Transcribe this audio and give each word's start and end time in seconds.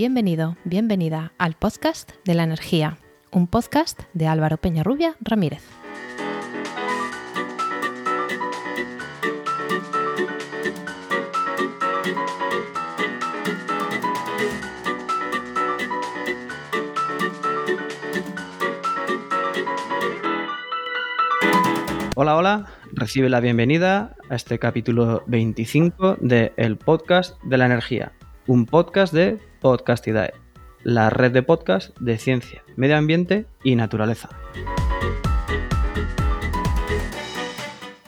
Bienvenido, 0.00 0.56
bienvenida 0.64 1.34
al 1.36 1.52
podcast 1.52 2.12
de 2.24 2.32
la 2.32 2.44
energía, 2.44 2.96
un 3.32 3.46
podcast 3.46 4.00
de 4.14 4.28
Álvaro 4.28 4.56
Peñarrubia 4.56 5.14
Ramírez. 5.20 5.62
Hola, 22.16 22.36
hola, 22.36 22.66
recibe 22.92 23.28
la 23.28 23.40
bienvenida 23.40 24.16
a 24.30 24.34
este 24.34 24.58
capítulo 24.58 25.24
25 25.26 26.16
de 26.22 26.54
El 26.56 26.78
Podcast 26.78 27.38
de 27.42 27.58
la 27.58 27.66
Energía, 27.66 28.12
un 28.46 28.66
podcast 28.66 29.12
de 29.12 29.38
Podcastidae, 29.60 30.32
la 30.82 31.10
red 31.10 31.32
de 31.32 31.42
podcast 31.42 31.96
de 31.98 32.18
ciencia, 32.18 32.62
medio 32.76 32.96
ambiente 32.96 33.46
y 33.62 33.76
naturaleza. 33.76 34.28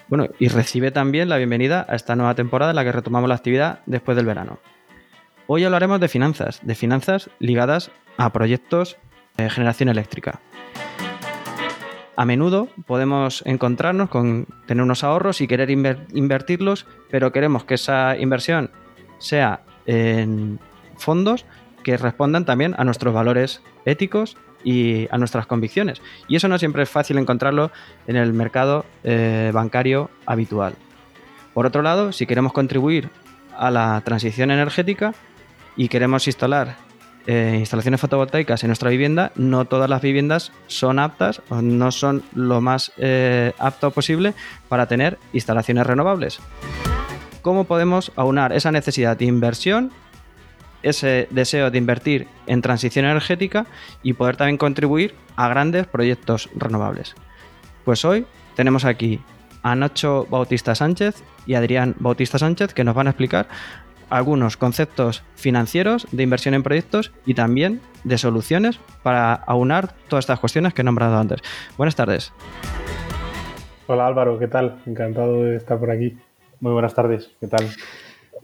Bueno, 0.08 0.28
y 0.38 0.48
recibe 0.48 0.90
también 0.90 1.28
la 1.28 1.38
bienvenida 1.38 1.86
a 1.88 1.94
esta 1.94 2.16
nueva 2.16 2.34
temporada 2.34 2.72
en 2.72 2.76
la 2.76 2.84
que 2.84 2.92
retomamos 2.92 3.28
la 3.28 3.34
actividad 3.34 3.80
después 3.86 4.16
del 4.16 4.26
verano. 4.26 4.58
Hoy 5.46 5.64
hablaremos 5.64 6.00
de 6.00 6.08
finanzas, 6.08 6.60
de 6.62 6.74
finanzas 6.74 7.30
ligadas 7.38 7.90
a 8.16 8.32
proyectos 8.32 8.98
de 9.36 9.48
generación 9.50 9.88
eléctrica 9.88 10.40
a 12.16 12.24
menudo 12.24 12.68
podemos 12.86 13.42
encontrarnos 13.46 14.08
con 14.08 14.46
tener 14.66 14.82
unos 14.82 15.04
ahorros 15.04 15.40
y 15.40 15.48
querer 15.48 15.70
invertirlos, 15.70 16.86
pero 17.10 17.32
queremos 17.32 17.64
que 17.64 17.74
esa 17.74 18.16
inversión 18.16 18.70
sea 19.18 19.62
en 19.86 20.58
fondos 20.96 21.44
que 21.82 21.96
respondan 21.96 22.44
también 22.44 22.74
a 22.78 22.84
nuestros 22.84 23.12
valores 23.12 23.62
éticos 23.84 24.36
y 24.64 25.08
a 25.10 25.18
nuestras 25.18 25.46
convicciones. 25.46 26.00
Y 26.28 26.36
eso 26.36 26.48
no 26.48 26.58
siempre 26.58 26.84
es 26.84 26.90
fácil 26.90 27.18
encontrarlo 27.18 27.70
en 28.06 28.16
el 28.16 28.32
mercado 28.32 28.84
eh, 29.04 29.50
bancario 29.52 30.10
habitual. 30.26 30.74
Por 31.54 31.66
otro 31.66 31.82
lado, 31.82 32.12
si 32.12 32.26
queremos 32.26 32.52
contribuir 32.52 33.10
a 33.56 33.70
la 33.70 34.00
transición 34.04 34.50
energética 34.50 35.14
y 35.76 35.88
queremos 35.88 36.26
instalar 36.26 36.76
eh, 37.26 37.56
instalaciones 37.58 38.00
fotovoltaicas 38.00 38.64
en 38.64 38.68
nuestra 38.68 38.90
vivienda, 38.90 39.32
no 39.36 39.64
todas 39.64 39.88
las 39.88 40.02
viviendas 40.02 40.52
son 40.66 40.98
aptas 40.98 41.42
o 41.50 41.62
no 41.62 41.92
son 41.92 42.22
lo 42.34 42.60
más 42.60 42.92
eh, 42.96 43.52
apto 43.58 43.90
posible 43.90 44.34
para 44.68 44.86
tener 44.86 45.18
instalaciones 45.32 45.86
renovables. 45.86 46.40
¿Cómo 47.42 47.64
podemos 47.64 48.12
aunar 48.14 48.52
esa 48.52 48.70
necesidad 48.70 49.16
de 49.16 49.24
inversión, 49.24 49.90
ese 50.84 51.26
deseo 51.30 51.72
de 51.72 51.78
invertir 51.78 52.28
en 52.46 52.62
transición 52.62 53.04
energética 53.04 53.66
y 54.04 54.12
poder 54.12 54.36
también 54.36 54.58
contribuir 54.58 55.14
a 55.34 55.48
grandes 55.48 55.88
proyectos 55.88 56.48
renovables? 56.54 57.16
Pues 57.84 58.04
hoy 58.04 58.26
tenemos 58.54 58.84
aquí 58.84 59.20
a 59.64 59.74
Nacho 59.74 60.28
Bautista 60.30 60.76
Sánchez 60.76 61.24
y 61.44 61.54
Adrián 61.54 61.96
Bautista 61.98 62.38
Sánchez 62.38 62.74
que 62.74 62.84
nos 62.84 62.94
van 62.94 63.08
a 63.08 63.10
explicar 63.10 63.48
algunos 64.08 64.56
conceptos 64.56 65.24
financieros 65.34 66.06
de 66.12 66.22
inversión 66.22 66.54
en 66.54 66.62
proyectos 66.62 67.12
y 67.26 67.34
también 67.34 67.80
de 68.04 68.18
soluciones 68.18 68.78
para 69.02 69.34
aunar 69.34 69.94
todas 70.06 70.24
estas 70.24 70.38
cuestiones 70.38 70.74
que 70.74 70.82
he 70.82 70.84
nombrado 70.84 71.18
antes. 71.18 71.40
Buenas 71.76 71.96
tardes. 71.96 72.32
Hola 73.88 74.06
Álvaro, 74.06 74.38
¿qué 74.38 74.46
tal? 74.46 74.80
Encantado 74.86 75.42
de 75.42 75.56
estar 75.56 75.78
por 75.80 75.90
aquí. 75.90 76.16
Muy 76.62 76.74
buenas 76.74 76.94
tardes, 76.94 77.28
¿qué 77.40 77.48
tal? 77.48 77.68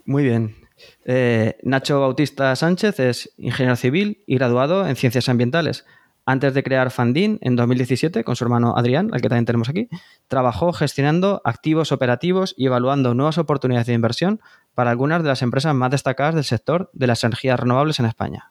Muy 0.04 0.24
bien. 0.24 0.56
Eh, 1.04 1.56
Nacho 1.62 2.00
Bautista 2.00 2.56
Sánchez 2.56 2.98
es 2.98 3.32
ingeniero 3.38 3.76
civil 3.76 4.24
y 4.26 4.34
graduado 4.34 4.88
en 4.88 4.96
ciencias 4.96 5.28
ambientales. 5.28 5.86
Antes 6.26 6.52
de 6.52 6.64
crear 6.64 6.90
Fandin 6.90 7.38
en 7.42 7.54
2017 7.54 8.24
con 8.24 8.34
su 8.34 8.42
hermano 8.42 8.76
Adrián, 8.76 9.10
al 9.12 9.20
que 9.20 9.28
también 9.28 9.44
tenemos 9.44 9.68
aquí, 9.68 9.88
trabajó 10.26 10.72
gestionando 10.72 11.40
activos 11.44 11.92
operativos 11.92 12.56
y 12.58 12.66
evaluando 12.66 13.14
nuevas 13.14 13.38
oportunidades 13.38 13.86
de 13.86 13.94
inversión 13.94 14.40
para 14.74 14.90
algunas 14.90 15.22
de 15.22 15.28
las 15.28 15.42
empresas 15.42 15.72
más 15.76 15.92
destacadas 15.92 16.34
del 16.34 16.42
sector 16.42 16.90
de 16.94 17.06
las 17.06 17.22
energías 17.22 17.60
renovables 17.60 18.00
en 18.00 18.06
España. 18.06 18.50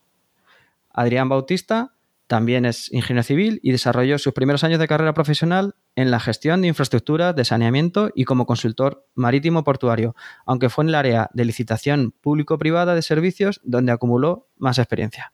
Adrián 0.93 1.27
Bautista 1.27 1.91
también 2.27 2.65
es 2.65 2.91
ingeniero 2.91 3.23
civil 3.23 3.59
y 3.63 3.71
desarrolló 3.71 4.17
sus 4.19 4.33
primeros 4.33 4.63
años 4.63 4.79
de 4.79 4.87
carrera 4.87 5.13
profesional 5.13 5.75
en 5.95 6.11
la 6.11 6.19
gestión 6.19 6.61
de 6.61 6.67
infraestructuras 6.67 7.35
de 7.35 7.45
saneamiento 7.45 8.11
y 8.13 8.25
como 8.25 8.45
consultor 8.45 9.05
marítimo 9.15 9.63
portuario, 9.63 10.15
aunque 10.45 10.69
fue 10.69 10.83
en 10.83 10.89
el 10.89 10.95
área 10.95 11.29
de 11.33 11.45
licitación 11.45 12.13
público-privada 12.21 12.95
de 12.95 13.01
servicios 13.01 13.61
donde 13.63 13.91
acumuló 13.91 14.47
más 14.57 14.77
experiencia. 14.77 15.33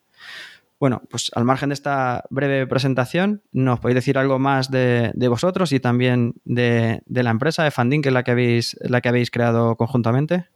Bueno, 0.79 1.01
pues 1.09 1.31
al 1.33 1.45
margen 1.45 1.69
de 1.69 1.73
esta 1.75 2.25
breve 2.29 2.67
presentación, 2.67 3.41
¿nos 3.53 3.79
podéis 3.79 3.95
decir 3.95 4.17
algo 4.17 4.37
más 4.37 4.69
de, 4.69 5.13
vosotros 5.29 5.71
y 5.71 5.79
también 5.79 6.35
de, 6.43 7.01
la 7.07 7.29
empresa 7.29 7.63
de 7.63 7.71
Funding, 7.71 8.01
que 8.01 8.09
es 8.09 8.13
la 8.13 8.23
que 8.23 8.31
habéis, 8.31 8.77
la 8.81 8.99
que 8.99 9.09
habéis 9.09 9.31
creado 9.31 9.77
conjuntamente? 9.77 10.49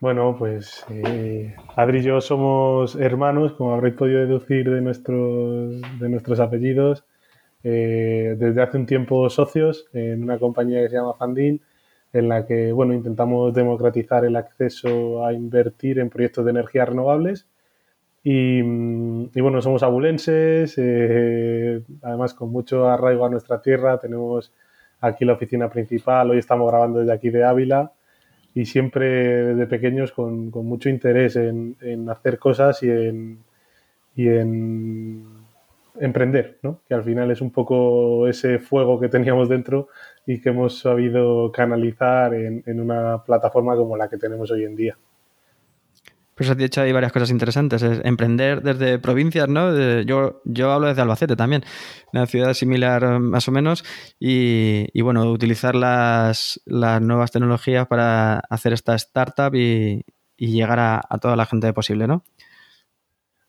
Bueno, 0.00 0.36
pues 0.38 0.84
eh, 0.90 1.56
Adri 1.76 1.98
y 1.98 2.02
yo 2.02 2.20
somos 2.20 2.94
hermanos, 2.96 3.52
como 3.54 3.74
habréis 3.74 3.96
podido 3.96 4.20
deducir 4.20 4.70
de 4.70 4.80
nuestros, 4.80 5.80
de 5.98 6.08
nuestros 6.08 6.40
apellidos. 6.40 7.04
Eh, 7.64 8.36
desde 8.38 8.62
hace 8.62 8.76
un 8.78 8.86
tiempo 8.86 9.28
socios 9.28 9.86
en 9.92 10.22
una 10.22 10.38
compañía 10.38 10.80
que 10.82 10.90
se 10.90 10.96
llama 10.96 11.14
Funding, 11.14 11.58
en 12.12 12.28
la 12.28 12.46
que 12.46 12.72
bueno, 12.72 12.94
intentamos 12.94 13.52
democratizar 13.52 14.24
el 14.24 14.36
acceso 14.36 15.26
a 15.26 15.32
invertir 15.32 15.98
en 15.98 16.10
proyectos 16.10 16.44
de 16.44 16.52
energías 16.52 16.88
renovables 16.88 17.46
Mm, 18.24 19.26
y, 19.34 19.40
bueno, 19.40 19.62
somos 19.62 19.82
abulenses, 19.82 20.74
eh, 20.76 21.82
además 22.02 22.34
con 22.34 22.50
mucho 22.50 22.88
arraigo 22.88 23.24
a 23.24 23.30
nuestra 23.30 23.62
tierra, 23.62 23.98
tenemos 23.98 24.52
aquí 25.00 25.24
la 25.24 25.34
oficina 25.34 25.70
principal, 25.70 26.30
hoy 26.30 26.38
estamos 26.38 26.68
grabando 26.68 26.98
desde 27.00 27.12
aquí 27.12 27.30
de 27.30 27.44
Ávila 27.44 27.92
y 28.54 28.64
siempre 28.64 29.06
desde 29.46 29.66
pequeños 29.66 30.12
con, 30.12 30.50
con 30.50 30.66
mucho 30.66 30.88
interés 30.88 31.36
en, 31.36 31.76
en, 31.80 32.08
hacer 32.08 32.38
cosas 32.38 32.82
y 32.82 32.90
en, 32.90 33.38
y 34.16 34.28
en 34.28 35.24
emprender, 36.00 36.58
¿no? 36.62 36.80
que 36.88 36.94
al 36.94 37.04
final 37.04 37.30
es 37.30 37.40
un 37.40 37.50
poco 37.50 38.26
ese 38.28 38.58
fuego 38.58 39.00
que 39.00 39.08
teníamos 39.08 39.48
dentro 39.48 39.88
y 40.26 40.40
que 40.40 40.50
hemos 40.50 40.78
sabido 40.80 41.52
canalizar 41.52 42.34
en, 42.34 42.62
en 42.66 42.80
una 42.80 43.22
plataforma 43.24 43.76
como 43.76 43.96
la 43.96 44.08
que 44.08 44.18
tenemos 44.18 44.50
hoy 44.50 44.64
en 44.64 44.76
día. 44.76 44.96
Pues 46.38 46.48
has 46.50 46.56
dicho 46.56 46.80
hay 46.80 46.92
varias 46.92 47.12
cosas 47.12 47.30
interesantes. 47.30 47.82
emprender 47.82 48.62
desde 48.62 49.00
provincias, 49.00 49.48
¿no? 49.48 49.76
yo, 50.02 50.40
yo 50.44 50.70
hablo 50.70 50.86
desde 50.86 51.02
Albacete 51.02 51.34
también, 51.34 51.64
una 52.12 52.26
ciudad 52.26 52.54
similar 52.54 53.02
eh, 53.02 53.18
más 53.18 53.48
o 53.48 53.52
menos, 53.52 53.84
y, 54.20 55.00
bueno, 55.02 55.28
utilizar 55.32 55.74
las, 55.74 56.60
nuevas 56.64 57.32
tecnologías 57.32 57.88
para 57.88 58.38
hacer 58.50 58.72
esta 58.72 58.94
startup 58.94 59.52
y, 59.52 60.04
llegar 60.36 60.78
a, 60.78 61.18
toda 61.20 61.34
la 61.34 61.44
gente 61.44 61.72
posible, 61.72 62.06
¿no? 62.06 62.22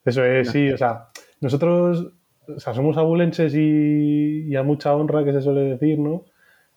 Eso 0.04 0.26
es, 0.26 0.50
sí, 0.50 0.72
o 0.72 0.78
sea, 0.78 1.10
nosotros 1.42 2.12
somos 2.58 2.98
abulenses 2.98 3.54
y, 3.54 4.56
a 4.56 4.64
mucha 4.64 4.96
honra 4.96 5.24
que 5.24 5.34
se 5.34 5.44
suele 5.44 5.62
decir, 5.62 6.00
¿no? 6.00 6.26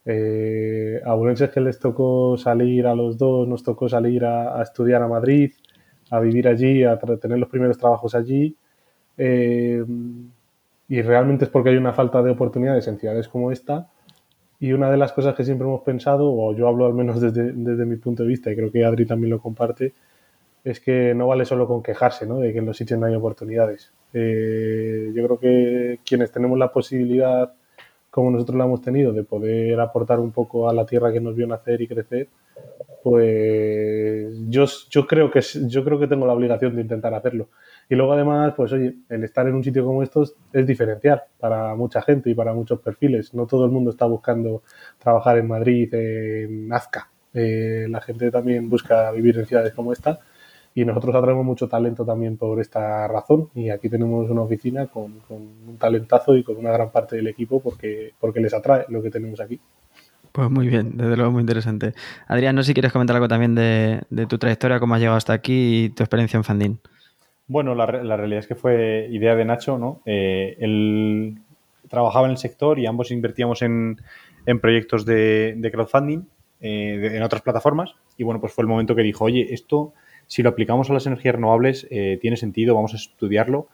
Eh, 0.05 1.01
abulenses 1.07 1.49
que 1.49 1.63
les 1.63 1.79
tocó 1.79 2.37
salir 2.37 2.87
a 2.87 2.95
los 2.95 3.17
dos, 3.17 3.49
nos 3.49 3.63
tocó 3.63 3.89
salir 3.89 4.27
a 4.27 4.61
estudiar 4.61 5.01
a 5.01 5.09
Madrid, 5.09 5.53
a 6.13 6.21
vivir 6.21 6.47
allí, 6.47 6.85
a 6.85 6.99
tener 6.99 7.39
los 7.39 7.49
primeros 7.49 7.79
trabajos 7.79 8.15
allí. 8.15 8.55
Eh, 9.17 9.83
y 10.89 11.01
realmente 11.01 11.47
es 11.47 11.51
porque 11.51 11.71
hay 11.71 11.79
una 11.79 11.95
falta 11.95 12.23
de 12.23 12.31
oportunidades 12.31 12.87
en 12.87 12.99
ciudades 12.99 13.29
como 13.29 13.51
esta. 13.51 13.89
Y 14.61 14.75
una 14.75 14.91
de 14.91 14.99
las 14.99 15.13
cosas 15.13 15.35
que 15.35 15.43
siempre 15.43 15.67
hemos 15.67 15.81
pensado, 15.81 16.31
o 16.31 16.55
yo 16.55 16.69
hablo 16.69 16.85
al 16.85 16.93
menos 16.93 17.19
desde, 17.23 17.53
desde 17.53 17.87
mi 17.87 17.97
punto 17.97 18.25
de 18.25 18.29
vista, 18.29 18.53
y 18.53 18.57
creo 18.57 18.71
que 18.71 18.85
Adri 18.85 19.07
también 19.07 19.31
lo 19.31 19.41
comparte, 19.41 19.95
es 20.65 20.81
que 20.81 21.15
no 21.15 21.27
vale 21.29 21.47
solo 21.47 21.67
con 21.67 21.83
quejarse 21.83 22.27
¿no? 22.27 22.39
de 22.39 22.53
que 22.53 22.59
en 22.59 22.67
los 22.67 22.77
sitios 22.77 23.01
no 23.01 23.07
hay 23.07 23.15
oportunidades. 23.15 23.91
Eh, 24.13 25.13
yo 25.15 25.25
creo 25.25 25.39
que 25.39 26.01
quienes 26.05 26.31
tenemos 26.31 26.59
la 26.59 26.71
posibilidad, 26.71 27.55
como 28.11 28.31
nosotros 28.31 28.59
la 28.59 28.67
hemos 28.67 28.83
tenido, 28.83 29.15
de 29.15 29.25
poder 29.25 29.81
aportar 29.81 30.21
un 30.21 30.31
poco 30.31 30.69
a 30.69 30.75
la 30.75 30.85
tierra 30.85 31.11
que 31.11 31.23
nos 31.23 31.35
vio 31.35 31.47
nacer 31.47 31.81
y 31.81 31.89
crecer, 31.89 32.29
pues 33.03 34.33
yo, 34.49 34.65
yo, 34.91 35.07
creo 35.07 35.31
que, 35.31 35.41
yo 35.67 35.85
creo 35.85 35.99
que 35.99 36.07
tengo 36.07 36.27
la 36.27 36.35
obligación 36.35 36.77
de 36.77 36.83
intentar 36.83 37.13
hacerlo. 37.15 37.49
Y 37.89 37.97
luego 37.97 38.13
además, 38.13 38.55
pues 38.57 38.73
oye, 38.73 38.95
el 39.09 39.25
estar 39.25 39.47
en 39.49 39.55
un 39.55 39.65
sitio 39.65 39.85
como 39.85 40.03
estos 40.03 40.37
es 40.53 40.67
diferencial 40.67 41.23
para 41.39 41.75
mucha 41.75 42.01
gente 42.03 42.31
y 42.31 42.35
para 42.35 42.55
muchos 42.55 42.81
perfiles. 42.81 43.35
No 43.35 43.47
todo 43.47 43.65
el 43.65 43.73
mundo 43.73 43.91
está 43.91 44.07
buscando 44.07 44.63
trabajar 44.99 45.39
en 45.39 45.49
Madrid, 45.49 45.93
en 45.95 46.69
Nazca. 46.69 47.11
Eh, 47.35 47.87
la 47.91 48.01
gente 48.01 48.31
también 48.31 48.69
busca 48.71 49.11
vivir 49.11 49.39
en 49.39 49.47
ciudades 49.47 49.73
como 49.73 49.93
esta 49.93 50.21
y 50.75 50.85
nosotros 50.85 51.15
atraemos 51.15 51.45
mucho 51.45 51.69
talento 51.69 52.05
también 52.05 52.37
por 52.37 52.61
esta 52.61 53.07
razón 53.09 53.51
y 53.55 53.71
aquí 53.71 53.89
tenemos 53.89 54.31
una 54.31 54.43
oficina 54.43 54.87
con, 54.87 55.21
con, 55.21 55.39
un 55.39 55.77
talentazo 55.79 56.37
y 56.37 56.45
con 56.45 56.57
una 56.57 56.71
gran 56.73 56.91
parte 56.91 57.17
del 57.17 57.27
equipo 57.29 57.61
porque, 57.61 58.13
porque 58.19 58.41
les 58.41 58.55
atrae 58.55 58.87
lo 58.89 59.03
que 59.03 59.11
tenemos 59.11 59.41
aquí. 59.41 59.61
Pues 60.33 60.51
muy 60.51 60.67
bien, 60.67 60.97
desde 60.97 61.17
luego 61.17 61.31
muy 61.31 61.43
interesante. 61.43 61.93
Adrián, 62.27 62.57
no 62.57 62.63
sé 62.63 62.69
si 62.69 62.75
quieres 62.75 62.93
comentar 62.93 63.17
algo 63.17 63.29
también 63.29 63.55
de, 63.55 64.27
tu 64.27 64.39
trayectoria, 64.39 64.81
cómo 64.81 64.95
has 64.95 65.01
llegado 65.01 65.19
hasta 65.19 65.35
aquí 65.35 65.85
y 65.85 65.89
tu 65.91 66.03
experiencia 66.03 66.39
en 66.39 66.45
Funding. 66.45 66.77
Bueno, 67.47 67.75
la, 67.75 67.85
realidad 67.85 68.39
es 68.39 68.47
que 68.47 68.55
fue 68.55 69.09
idea 69.11 69.35
de 69.35 69.45
Nacho, 69.45 69.77
¿no? 69.77 70.01
Eh, 70.07 70.57
él 70.59 71.39
trabajaba 71.89 72.27
en 72.27 72.31
el 72.31 72.39
sector 72.39 72.79
y 72.79 72.87
ambos 72.87 73.11
invertíamos 73.11 73.61
en, 73.61 73.99
proyectos 74.63 75.05
de, 75.05 75.69
crowdfunding 75.71 76.23
eh, 76.61 77.11
en 77.15 77.23
otras 77.23 77.43
plataformas 77.43 77.95
y 78.17 78.25
bueno, 78.25 78.41
pues 78.41 78.55
fue 78.55 78.63
el 78.63 78.69
momento 78.69 78.95
que 78.97 79.03
dijo, 79.03 79.27
oye, 79.27 79.53
esto 79.53 79.93
si 80.27 80.43
lo 80.43 80.49
aplicamos 80.49 80.89
a 80.89 80.95
las 80.95 81.07
energías 81.07 81.35
renovables 81.35 81.87
eh, 81.91 82.19
tiene 82.23 82.39
sentido, 82.39 82.75
vamos 82.75 82.95
a 82.95 82.97
estudiarlo 82.97 83.69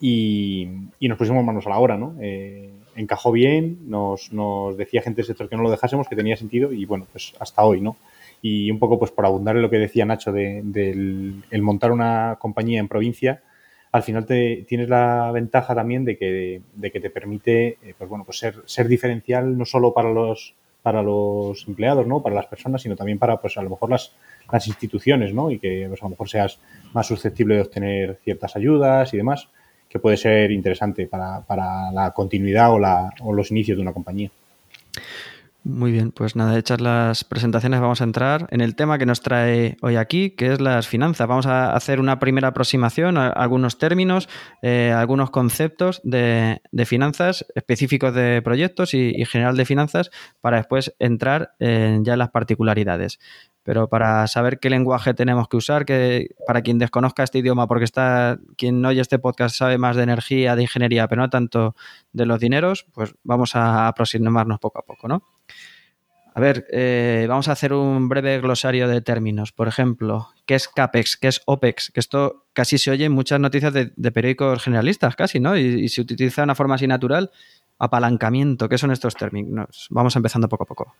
y, 0.00 0.68
nos 1.02 1.18
pusimos 1.18 1.44
manos 1.44 1.66
a 1.66 1.70
la 1.70 1.78
obra, 1.78 1.98
¿no? 1.98 2.16
Encajó 2.96 3.32
bien, 3.32 3.78
nos, 3.88 4.30
decía 4.76 5.02
gente 5.02 5.18
del 5.18 5.26
sector 5.26 5.48
que 5.48 5.56
no 5.56 5.62
lo 5.62 5.70
dejásemos, 5.70 6.08
que 6.08 6.16
tenía 6.16 6.36
sentido 6.36 6.72
y 6.72 6.84
bueno, 6.84 7.06
pues 7.10 7.34
hasta 7.40 7.62
hoy, 7.62 7.80
¿no? 7.80 7.96
Y 8.40 8.70
un 8.70 8.78
poco 8.78 8.98
pues 8.98 9.10
por 9.10 9.24
abundar 9.24 9.56
en 9.56 9.62
lo 9.62 9.70
que 9.70 9.78
decía 9.78 10.04
Nacho 10.04 10.32
de, 10.32 10.62
el 11.50 11.62
montar 11.62 11.92
una 11.92 12.36
compañía 12.40 12.80
en 12.80 12.88
provincia, 12.88 13.42
al 13.92 14.02
final 14.02 14.26
te, 14.26 14.64
tienes 14.66 14.88
la 14.88 15.30
ventaja 15.32 15.74
también 15.74 16.04
de 16.04 16.16
que, 16.16 16.62
de 16.74 16.90
que 16.90 17.00
te 17.00 17.10
permite 17.10 17.78
eh, 17.82 17.94
pues 17.96 18.08
bueno, 18.08 18.24
pues 18.24 18.38
ser, 18.38 18.62
ser 18.64 18.88
diferencial 18.88 19.56
no 19.56 19.64
solo 19.64 19.92
para 19.92 20.10
los 20.10 20.54
para 20.82 21.02
los 21.02 21.66
empleados, 21.68 22.06
¿no? 22.06 22.22
Para 22.22 22.34
las 22.34 22.46
personas, 22.46 22.82
sino 22.82 22.96
también 22.96 23.16
para, 23.16 23.40
pues, 23.40 23.56
a 23.56 23.62
lo 23.62 23.70
mejor 23.70 23.88
las, 23.88 24.16
las 24.50 24.66
instituciones, 24.66 25.32
¿no? 25.32 25.48
Y 25.50 25.60
que, 25.60 25.86
pues, 25.88 26.02
a 26.02 26.06
lo 26.06 26.10
mejor 26.10 26.28
seas 26.28 26.58
más 26.92 27.06
susceptible 27.06 27.54
de 27.54 27.60
obtener 27.62 28.18
ciertas 28.24 28.56
ayudas 28.56 29.14
y 29.14 29.16
demás 29.16 29.48
que 29.92 29.98
puede 29.98 30.16
ser 30.16 30.50
interesante 30.50 31.06
para, 31.06 31.92
la 31.92 32.12
continuidad 32.14 32.72
o, 32.72 32.78
la, 32.78 33.12
o 33.20 33.34
los 33.34 33.50
inicios 33.50 33.76
de 33.76 33.82
una 33.82 33.92
compañía. 33.92 34.30
Muy 35.64 35.92
bien, 35.92 36.10
pues 36.10 36.34
nada, 36.34 36.58
hechas 36.58 36.80
las 36.80 37.22
presentaciones, 37.22 37.80
vamos 37.80 38.00
a 38.00 38.04
entrar 38.04 38.48
en 38.50 38.62
el 38.62 38.74
tema 38.74 38.98
que 38.98 39.06
nos 39.06 39.20
trae 39.20 39.76
hoy 39.80 39.94
aquí, 39.94 40.30
que 40.30 40.52
es 40.52 40.60
las 40.60 40.88
finanzas. 40.88 41.28
Vamos 41.28 41.46
a 41.46 41.72
hacer 41.76 42.00
una 42.00 42.18
primera 42.18 42.48
aproximación 42.48 43.16
a 43.16 43.28
algunos 43.28 43.78
términos, 43.78 44.28
eh, 44.62 44.92
algunos 44.96 45.30
conceptos 45.30 46.00
de, 46.02 46.60
finanzas 46.84 47.46
específicos 47.54 48.12
de 48.12 48.42
proyectos 48.42 48.92
y, 48.94 49.24
general 49.24 49.56
de 49.56 49.64
finanzas 49.64 50.10
para 50.40 50.56
después 50.56 50.96
entrar 50.98 51.52
en 51.60 52.04
ya 52.04 52.16
las 52.16 52.30
particularidades. 52.30 53.20
Pero 53.64 53.88
para 53.88 54.26
saber 54.26 54.58
qué 54.58 54.70
lenguaje 54.70 55.14
tenemos 55.14 55.48
que 55.48 55.56
usar, 55.56 55.84
que 55.84 56.34
para 56.46 56.62
quien 56.62 56.78
desconozca 56.78 57.22
este 57.22 57.38
idioma, 57.38 57.68
porque 57.68 57.84
está 57.84 58.38
quien 58.56 58.84
oye 58.84 59.00
este 59.00 59.18
podcast 59.18 59.56
sabe 59.56 59.78
más 59.78 59.96
de 59.96 60.02
energía, 60.02 60.56
de 60.56 60.62
ingeniería, 60.62 61.06
pero 61.08 61.22
no 61.22 61.30
tanto 61.30 61.76
de 62.12 62.26
los 62.26 62.40
dineros, 62.40 62.86
pues 62.92 63.14
vamos 63.22 63.54
a 63.54 63.88
aproximarnos 63.88 64.58
poco 64.58 64.80
a 64.80 64.82
poco, 64.82 65.06
¿no? 65.08 65.22
A 66.34 66.40
ver, 66.40 66.66
eh, 66.70 67.26
vamos 67.28 67.48
a 67.48 67.52
hacer 67.52 67.74
un 67.74 68.08
breve 68.08 68.40
glosario 68.40 68.88
de 68.88 69.02
términos. 69.02 69.52
Por 69.52 69.68
ejemplo, 69.68 70.28
¿qué 70.46 70.54
es 70.54 70.66
CAPEX? 70.66 71.18
¿Qué 71.18 71.28
es 71.28 71.42
OPEX? 71.44 71.90
Que 71.90 72.00
esto 72.00 72.46
casi 72.54 72.78
se 72.78 72.90
oye 72.90 73.04
en 73.04 73.12
muchas 73.12 73.38
noticias 73.38 73.72
de, 73.74 74.12
periódicos 74.12 74.62
generalistas, 74.62 75.14
casi, 75.14 75.40
¿no? 75.40 75.58
Y, 75.58 75.88
se 75.90 76.00
utiliza 76.00 76.40
de 76.40 76.44
una 76.44 76.54
forma 76.54 76.76
así 76.76 76.86
natural. 76.86 77.30
Apalancamiento, 77.78 78.68
¿qué 78.68 78.78
son 78.78 78.92
estos 78.92 79.14
términos? 79.14 79.88
Vamos 79.90 80.16
empezando 80.16 80.48
poco 80.48 80.62
a 80.64 80.66
poco. 80.66 80.94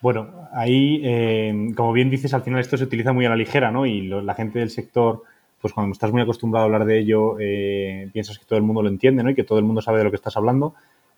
Bueno, 0.00 0.48
ahí, 0.52 1.00
eh, 1.02 1.72
como 1.76 1.92
bien 1.92 2.10
dices, 2.10 2.34
al 2.34 2.42
final 2.42 2.60
esto 2.60 2.76
se 2.76 2.84
utiliza 2.84 3.12
muy 3.12 3.26
a 3.26 3.30
la 3.30 3.36
ligera, 3.36 3.70
¿no? 3.70 3.86
Y 3.86 4.02
la 4.02 4.34
gente 4.34 4.58
del 4.58 4.70
sector, 4.70 5.22
pues 5.60 5.72
cuando 5.72 5.92
estás 5.92 6.12
muy 6.12 6.22
acostumbrado 6.22 6.64
a 6.64 6.66
hablar 6.66 6.84
de 6.84 6.98
ello, 6.98 7.36
eh, 7.40 8.08
piensas 8.12 8.38
que 8.38 8.44
todo 8.44 8.58
el 8.58 8.64
mundo 8.64 8.82
lo 8.82 8.88
entiende, 8.88 9.22
¿no? 9.22 9.30
Y 9.30 9.34
que 9.34 9.44
todo 9.44 9.58
el 9.58 9.64
mundo 9.64 9.80
sabe 9.80 9.98
de 9.98 10.04
lo 10.04 10.10
que 10.10 10.16
estás 10.16 10.36
hablando 10.36 10.74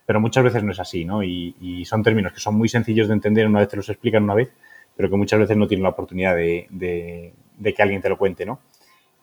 pero 0.09 0.23
muchas 0.23 0.43
veces 0.43 0.65
no 0.65 0.73
es 0.73 0.81
así, 0.81 1.05
¿no? 1.05 1.23
Y, 1.23 1.85
son 1.85 2.03
términos 2.03 2.33
que 2.33 2.41
son 2.41 2.55
muy 2.55 2.71
sencillos 2.71 3.09
de 3.09 3.13
entender 3.13 3.47
una 3.47 3.59
vez 3.59 3.69
te 3.69 3.77
los 3.77 3.91
explican 3.91 4.25
una 4.25 4.33
vez, 4.33 4.51
pero 4.97 5.11
que 5.11 5.17
muchas 5.17 5.39
veces 5.39 5.55
no 5.55 5.69
tienen 5.69 5.83
la 5.83 5.91
oportunidad 5.91 6.35
de, 6.35 7.35
que 7.63 7.83
alguien 7.83 8.01
te 8.01 8.09
lo 8.09 8.17
cuente, 8.17 8.47
¿no? 8.47 8.59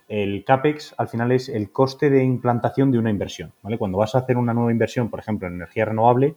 El 0.08 0.44
CAPEX 0.46 0.94
al 1.00 1.08
final 1.08 1.32
es 1.32 1.50
el 1.50 1.72
coste 1.72 2.12
de 2.12 2.24
implantación 2.24 2.92
de 2.92 3.00
una 3.00 3.10
inversión, 3.10 3.52
¿vale? 3.64 3.80
Cuando 3.80 3.98
vas 3.98 4.14
a 4.14 4.20
hacer 4.20 4.38
una 4.38 4.54
nueva 4.54 4.72
inversión, 4.72 5.10
por 5.10 5.20
ejemplo, 5.20 5.48
en 5.48 5.56
energía 5.56 5.86
renovable, 5.86 6.36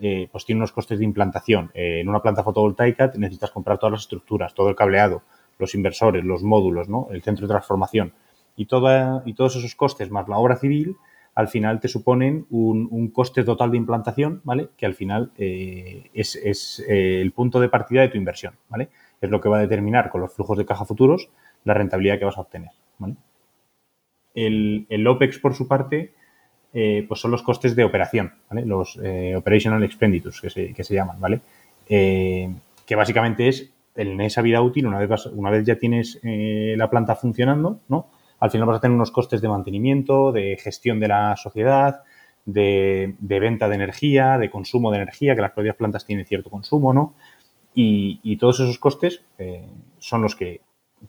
eh, 0.00 0.28
pues 0.30 0.44
tiene 0.44 0.60
unos 0.60 0.72
costes 0.72 0.98
de 0.98 1.04
implantación. 1.04 1.70
Eh, 1.74 2.00
en 2.00 2.08
una 2.08 2.22
planta 2.22 2.42
fotovoltaica 2.42 3.12
necesitas 3.16 3.50
comprar 3.50 3.78
todas 3.78 3.92
las 3.92 4.00
estructuras, 4.02 4.54
todo 4.54 4.68
el 4.68 4.76
cableado, 4.76 5.22
los 5.58 5.74
inversores, 5.74 6.24
los 6.24 6.42
módulos, 6.42 6.88
¿no? 6.88 7.08
El 7.10 7.22
centro 7.22 7.46
de 7.46 7.52
transformación. 7.52 8.12
Y, 8.56 8.64
y 8.64 9.34
todos 9.34 9.56
esos 9.56 9.74
costes 9.74 10.10
más 10.10 10.28
la 10.28 10.38
obra 10.38 10.56
civil 10.56 10.96
al 11.34 11.48
final 11.48 11.80
te 11.80 11.88
suponen 11.88 12.46
un, 12.50 13.10
coste 13.12 13.44
total 13.44 13.70
de 13.70 13.76
implantación, 13.76 14.40
¿vale? 14.44 14.70
Que 14.76 14.86
al 14.86 14.94
final 14.94 15.32
eh, 15.36 16.10
es, 16.12 16.84
eh, 16.88 17.20
el 17.20 17.32
punto 17.32 17.60
de 17.60 17.68
partida 17.68 18.02
de 18.02 18.08
tu 18.08 18.18
inversión, 18.18 18.54
¿vale? 18.68 18.88
Es 19.20 19.30
lo 19.30 19.40
que 19.40 19.48
va 19.48 19.58
a 19.58 19.62
determinar 19.62 20.10
con 20.10 20.20
los 20.20 20.34
flujos 20.34 20.58
de 20.58 20.66
caja 20.66 20.84
futuros 20.84 21.30
la 21.64 21.74
rentabilidad 21.74 22.18
que 22.18 22.24
vas 22.24 22.38
a 22.38 22.42
obtener, 22.42 22.70
¿vale? 22.98 23.16
El, 24.34 25.06
OPEX, 25.06 25.38
por 25.38 25.54
su 25.54 25.68
parte, 25.68 26.14
eh, 26.72 27.04
pues 27.06 27.20
son 27.20 27.30
los 27.30 27.42
costes 27.42 27.74
de 27.74 27.84
operación, 27.84 28.32
¿vale? 28.48 28.64
Los 28.64 28.98
operational 29.36 29.82
expenditures 29.82 30.40
que 30.40 30.50
se, 30.50 30.72
que 30.72 30.84
se 30.84 30.94
llaman, 30.94 31.20
¿vale? 31.20 31.40
que 31.86 32.94
básicamente 32.96 33.48
es 33.48 33.68
en 33.96 34.20
esa 34.20 34.42
vida 34.42 34.62
útil, 34.62 34.86
una 34.86 35.00
vez, 35.00 35.26
una 35.26 35.50
vez 35.50 35.66
ya 35.66 35.76
tienes 35.76 36.20
la 36.22 36.88
planta 36.88 37.16
funcionando, 37.16 37.80
¿no? 37.88 38.06
al 38.40 38.50
final 38.50 38.66
vas 38.66 38.78
a 38.78 38.80
tener 38.80 38.94
unos 38.94 39.10
costes 39.10 39.40
de 39.40 39.48
mantenimiento, 39.48 40.32
de 40.32 40.56
gestión 40.56 40.98
de 40.98 41.08
la 41.08 41.36
sociedad, 41.36 42.02
de, 42.46 43.14
venta 43.20 43.68
de 43.68 43.74
energía, 43.74 44.38
de 44.38 44.50
consumo 44.50 44.90
de 44.90 44.96
energía, 44.96 45.34
que 45.34 45.42
las 45.42 45.52
propias 45.52 45.76
plantas 45.76 46.06
tienen 46.06 46.24
cierto 46.26 46.50
consumo, 46.50 46.92
¿no? 46.92 47.14
Y, 47.74 48.36
todos 48.36 48.60
esos 48.60 48.78
costes 48.78 49.22
eh, 49.38 49.64
son 49.98 50.22
los 50.22 50.34
que 50.34 50.60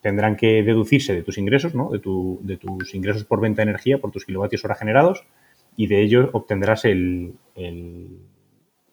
tendrán 0.02 0.36
que 0.36 0.62
deducirse 0.64 1.14
de 1.14 1.24
tus 1.24 1.38
ingresos, 1.38 1.74
¿no? 1.74 1.90
De, 1.90 2.00
de, 2.00 2.58
tus 2.58 2.94
ingresos 2.94 3.24
por 3.24 3.40
venta 3.40 3.62
de 3.62 3.70
energía, 3.70 4.00
por 4.00 4.12
tus 4.12 4.26
kilovatios 4.26 4.64
hora 4.66 4.76
generados, 4.76 5.26
y 5.76 5.88
de 5.88 6.02
ello 6.02 6.30
obtendrás 6.34 6.86
el, 6.86 7.36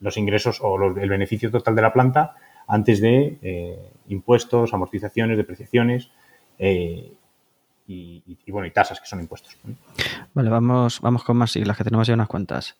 los 0.00 0.16
ingresos 0.16 0.60
o 0.62 0.98
el 0.98 1.08
beneficio 1.08 1.50
total 1.50 1.74
de 1.74 1.82
la 1.82 1.92
planta 1.92 2.36
antes 2.66 3.00
de 3.00 3.38
eh, 3.42 3.78
impuestos, 4.08 4.74
amortizaciones, 4.74 5.36
depreciaciones 5.36 6.10
eh, 6.58 7.12
y, 7.86 8.22
bueno, 8.48 8.66
y 8.66 8.70
tasas 8.70 9.00
que 9.00 9.06
son 9.06 9.20
impuestos. 9.20 9.56
Vale, 10.34 10.50
vamos, 10.50 11.00
vamos 11.00 11.24
con 11.24 11.38
más 11.38 11.52
siglas 11.52 11.76
que 11.76 11.84
tenemos 11.84 12.06
ya 12.06 12.14
unas 12.14 12.28
cuantas. 12.28 12.76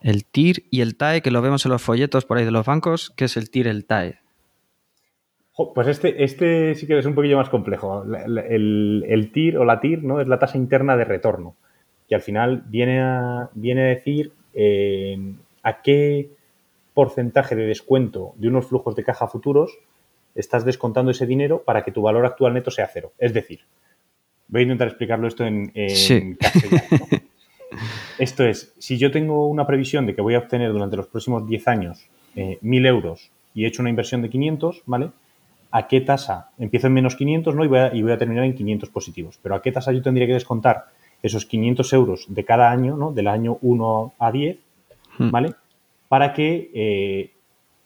El 0.00 0.24
TIR 0.24 0.66
y 0.70 0.80
el 0.80 0.96
TAE, 0.96 1.22
que 1.22 1.32
lo 1.32 1.42
vemos 1.42 1.64
en 1.64 1.72
los 1.72 1.82
folletos 1.82 2.24
por 2.24 2.38
ahí 2.38 2.44
de 2.44 2.52
los 2.52 2.64
bancos, 2.64 3.12
¿qué 3.16 3.24
es 3.24 3.36
el 3.36 3.50
TIR 3.50 3.66
y 3.66 3.70
el 3.70 3.84
TAE? 3.84 4.20
Pues 5.74 5.86
este, 5.88 6.22
este 6.24 6.74
sí 6.74 6.86
que 6.86 6.98
es 6.98 7.06
un 7.06 7.14
poquillo 7.14 7.36
más 7.36 7.48
complejo. 7.48 8.04
El, 8.04 9.30
TIR 9.32 9.58
o 9.58 9.64
la 9.64 9.80
TIR 9.80 10.04
¿no? 10.04 10.20
es 10.20 10.28
la 10.28 10.38
tasa 10.38 10.58
interna 10.58 10.96
de 10.96 11.04
retorno, 11.04 11.56
que 12.08 12.14
al 12.14 12.22
final 12.22 12.64
viene 12.66 13.00
a, 13.00 13.50
viene 13.54 13.82
a 13.82 13.86
decir 13.86 14.32
eh, 14.52 15.18
a 15.62 15.82
qué 15.82 16.30
porcentaje 16.92 17.56
de 17.56 17.66
descuento 17.66 18.34
de 18.36 18.48
unos 18.48 18.66
flujos 18.66 18.94
de 18.94 19.04
caja 19.04 19.26
futuros 19.26 19.78
estás 20.34 20.64
descontando 20.64 21.10
ese 21.10 21.26
dinero 21.26 21.62
para 21.62 21.82
que 21.82 21.92
tu 21.92 22.02
valor 22.02 22.26
actual 22.26 22.54
neto 22.54 22.70
sea 22.70 22.88
cero. 22.92 23.12
Es 23.18 23.32
decir, 23.32 23.60
Voy 24.48 24.60
a 24.60 24.62
intentar 24.62 24.88
explicarlo 24.88 25.26
esto 25.26 25.44
en, 25.44 25.68
castellano. 26.36 27.06
Esto 28.18 28.44
es, 28.44 28.72
si 28.78 28.98
yo 28.98 29.10
tengo 29.10 29.48
una 29.48 29.66
previsión 29.66 30.06
de 30.06 30.14
que 30.14 30.22
voy 30.22 30.34
a 30.34 30.38
obtener 30.38 30.72
durante 30.72 30.96
los 30.96 31.08
próximos 31.08 31.44
10 31.48 31.66
años 31.66 32.06
eh, 32.36 32.60
1.000 32.62 32.86
euros 32.86 33.32
y 33.52 33.64
he 33.64 33.66
hecho 33.66 33.82
una 33.82 33.90
inversión 33.90 34.22
de 34.22 34.30
500, 34.30 34.82
¿vale? 34.86 35.10
¿A 35.72 35.88
qué 35.88 36.00
tasa? 36.00 36.50
Empiezo 36.56 36.86
en 36.86 36.92
menos 36.92 37.16
500, 37.16 37.52
¿no? 37.52 37.64
Y 37.64 37.68
voy, 37.68 37.78
a, 37.80 37.92
y 37.92 38.02
voy 38.02 38.12
a 38.12 38.18
terminar 38.18 38.44
en 38.44 38.54
500 38.54 38.90
positivos. 38.90 39.40
Pero 39.42 39.56
¿a 39.56 39.62
qué 39.62 39.72
tasa 39.72 39.90
yo 39.90 40.02
tendría 40.02 40.28
que 40.28 40.34
descontar 40.34 40.84
esos 41.24 41.46
500 41.46 41.92
euros 41.94 42.26
de 42.28 42.44
cada 42.44 42.70
año, 42.70 42.96
¿no? 42.96 43.12
Del 43.12 43.28
año 43.28 43.58
1 43.62 44.12
a 44.18 44.30
10, 44.30 44.58
hmm. 45.18 45.30
¿vale? 45.30 45.54
Para 46.08 46.32
que 46.32 46.70
eh, 46.74 47.30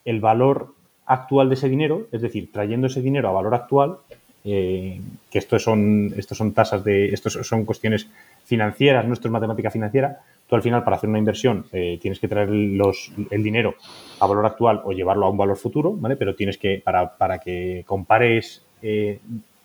el 0.05 0.21
valor 0.21 0.75
actual 1.07 1.49
de 1.49 1.55
ese 1.55 1.69
dinero, 1.69 2.09
es 2.13 2.21
decir, 2.21 2.51
trayendo 2.53 2.89
ese 2.89 3.01
dinero 3.01 3.29
a 3.29 3.33
valor 3.33 3.55
actual, 3.55 3.99
eh, 4.45 5.01
que 5.31 5.39
esto 5.39 5.59
son, 5.59 6.13
estos 6.17 6.39
son 6.39 6.53
tasas 6.53 6.83
de, 6.83 7.07
estos 7.07 7.35
son 7.47 7.65
cuestiones 7.65 8.09
financieras, 8.45 9.07
no 9.07 9.13
esto 9.13 9.29
es 9.29 9.33
matemática 9.33 9.71
financiera. 9.71 10.21
Tú 10.49 10.57
al 10.57 10.63
final 10.63 10.83
para 10.85 10.97
hacer 10.97 11.11
una 11.11 11.19
inversión 11.19 11.67
eh, 11.73 11.99
tienes 12.01 12.19
que 12.19 12.29
traer 12.29 12.49
los, 12.49 13.13
el 13.31 13.43
dinero 13.43 13.75
a 14.21 14.27
valor 14.27 14.47
actual 14.47 14.81
o 14.85 14.93
llevarlo 14.93 15.27
a 15.27 15.31
un 15.31 15.37
valor 15.37 15.57
futuro, 15.57 15.93
¿vale? 15.93 16.17
Pero 16.17 16.35
tienes 16.35 16.57
que, 16.57 16.81
para, 16.83 17.17
para 17.17 17.39
que 17.39 17.85
compares 17.87 18.65
eh, 18.83 19.21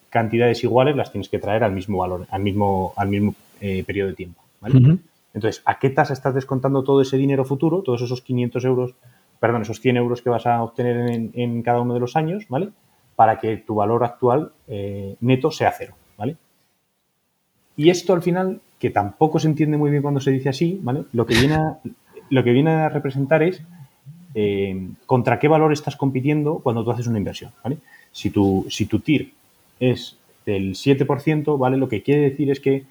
cantidades 0.09 0.63
iguales, 0.63 0.95
las 0.95 1.11
tienes 1.11 1.29
que 1.29 1.39
traer 1.39 1.63
al 1.63 1.71
mismo 1.71 1.99
valor, 1.99 2.27
al 2.29 2.41
mismo, 2.41 2.93
al 2.97 3.07
mismo 3.07 3.35
periodo 3.59 4.09
de 4.09 4.15
tiempo, 4.15 4.41
¿vale? 4.61 4.99
Entonces, 5.33 5.63
¿a 5.65 5.79
qué 5.79 5.89
tasa 5.89 6.13
estás 6.13 6.35
descontando 6.35 6.83
todo 6.83 7.01
ese 7.01 7.17
dinero 7.17 7.43
futuro, 7.43 7.81
todos 7.81 8.01
esos 8.01 8.21
500 8.21 8.65
euros, 8.65 8.95
perdón, 9.39 9.63
esos 9.63 9.79
100 9.79 9.97
euros 9.97 10.21
que 10.21 10.29
vas 10.29 10.45
a 10.45 10.61
obtener 10.61 11.09
en, 11.11 11.31
en 11.33 11.63
cada 11.63 11.81
uno 11.81 11.93
de 11.93 11.99
los 11.99 12.15
años, 12.15 12.45
¿vale? 12.49 12.69
para 13.15 13.39
que 13.39 13.57
tu 13.57 13.75
valor 13.75 14.03
actual 14.03 14.51
eh, 14.67 15.15
neto 15.21 15.51
sea 15.51 15.73
cero, 15.77 15.95
¿vale? 16.17 16.35
Y 17.75 17.89
esto 17.89 18.13
al 18.13 18.21
final, 18.21 18.61
que 18.79 18.89
tampoco 18.89 19.39
se 19.39 19.47
entiende 19.47 19.77
muy 19.77 19.91
bien 19.91 20.01
cuando 20.01 20.19
se 20.19 20.31
dice 20.31 20.49
así, 20.49 20.79
¿vale? 20.81 21.03
Lo 21.13 21.25
que 21.25 21.35
viene 21.35 21.55
a, 21.55 21.79
lo 22.29 22.43
que 22.43 22.51
viene 22.51 22.71
a 22.71 22.89
representar 22.89 23.43
es 23.43 23.61
eh, 24.35 24.89
contra 25.05 25.39
qué 25.39 25.47
valor 25.47 25.73
estás 25.73 25.95
compitiendo 25.95 26.59
cuando 26.59 26.83
tú 26.83 26.91
haces 26.91 27.07
una 27.07 27.19
inversión, 27.19 27.51
¿vale? 27.63 27.77
Si 28.11 28.29
tu, 28.29 28.65
si 28.69 28.85
tu 28.85 28.99
TIR 28.99 29.31
es 29.79 30.17
del 30.45 30.73
7%, 30.73 31.57
¿vale? 31.57 31.77
Lo 31.77 31.87
que 31.87 32.03
quiere 32.03 32.21
decir 32.21 32.51
es 32.51 32.59
que 32.59 32.83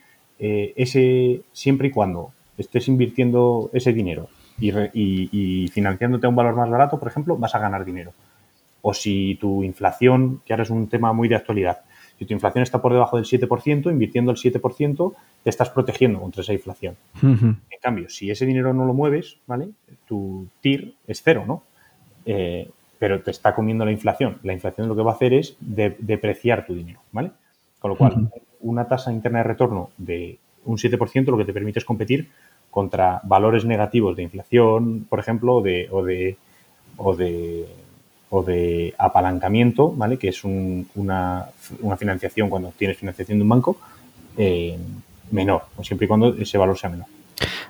eh, 0.44 0.72
ese, 0.74 1.42
siempre 1.52 1.86
y 1.86 1.90
cuando 1.92 2.32
estés 2.58 2.88
invirtiendo 2.88 3.70
ese 3.72 3.92
dinero 3.92 4.28
y, 4.58 5.68
financiándote 5.72 6.26
a 6.26 6.28
un 6.28 6.34
valor 6.34 6.56
más 6.56 6.68
barato, 6.68 6.98
por 6.98 7.06
ejemplo, 7.06 7.36
vas 7.36 7.54
a 7.54 7.60
ganar 7.60 7.84
dinero. 7.84 8.12
O 8.82 8.92
si 8.92 9.36
tu 9.40 9.62
inflación, 9.62 10.42
que 10.44 10.52
ahora 10.52 10.64
es 10.64 10.70
un 10.70 10.88
tema 10.88 11.12
muy 11.12 11.28
de 11.28 11.36
actualidad, 11.36 11.82
si 12.18 12.24
tu 12.26 12.34
inflación 12.34 12.64
está 12.64 12.82
por 12.82 12.92
debajo 12.92 13.18
del 13.18 13.24
7%, 13.24 13.88
invirtiendo 13.88 14.32
el 14.32 14.36
7%, 14.36 15.14
te 15.44 15.50
estás 15.50 15.70
protegiendo 15.70 16.20
contra 16.20 16.42
esa 16.42 16.52
inflación. 16.52 16.96
En 17.22 17.60
cambio, 17.80 18.08
si 18.08 18.28
ese 18.28 18.44
dinero 18.44 18.74
no 18.74 18.84
lo 18.84 18.94
mueves, 18.94 19.38
¿vale? 19.46 19.68
Tu 20.08 20.48
TIR 20.60 20.94
es 21.06 21.22
cero, 21.22 21.44
¿no? 21.46 21.62
Eh, 22.26 22.68
pero 22.98 23.22
te 23.22 23.30
está 23.30 23.54
comiendo 23.54 23.84
la 23.84 23.92
inflación. 23.92 24.38
La 24.42 24.52
inflación 24.52 24.88
lo 24.88 24.96
que 24.96 25.02
va 25.02 25.12
a 25.12 25.14
hacer 25.14 25.34
es 25.34 25.56
depreciar 25.60 26.66
tu 26.66 26.74
dinero, 26.74 27.00
¿vale? 27.12 27.30
Con 27.78 27.92
lo 27.92 27.96
cual, 27.96 28.30
una 28.62 28.86
tasa 28.86 29.12
interna 29.12 29.38
de 29.38 29.44
retorno 29.44 29.90
de 29.98 30.38
un 30.64 30.78
7% 30.78 31.26
lo 31.26 31.36
que 31.36 31.44
te 31.44 31.52
permite 31.52 31.78
es 31.78 31.84
competir 31.84 32.28
contra 32.70 33.20
valores 33.24 33.64
negativos 33.64 34.16
de 34.16 34.22
inflación, 34.22 35.06
por 35.08 35.18
ejemplo, 35.18 35.56
o 35.56 35.62
de, 35.62 35.88
o 35.90 36.02
de, 36.02 36.36
o 36.96 37.14
de, 37.14 37.66
o 38.30 38.42
de 38.42 38.94
apalancamiento, 38.96 39.92
¿vale? 39.92 40.16
Que 40.16 40.28
es 40.28 40.42
una, 40.42 41.48
financiación 41.98 42.48
cuando 42.48 42.72
tienes 42.76 42.96
financiación 42.96 43.38
de 43.38 43.42
un 43.42 43.48
banco 43.50 43.76
eh, 44.38 44.78
menor, 45.30 45.64
siempre 45.82 46.06
y 46.06 46.08
cuando 46.08 46.34
ese 46.34 46.56
valor 46.56 46.78
sea 46.78 46.88
menor. 46.88 47.06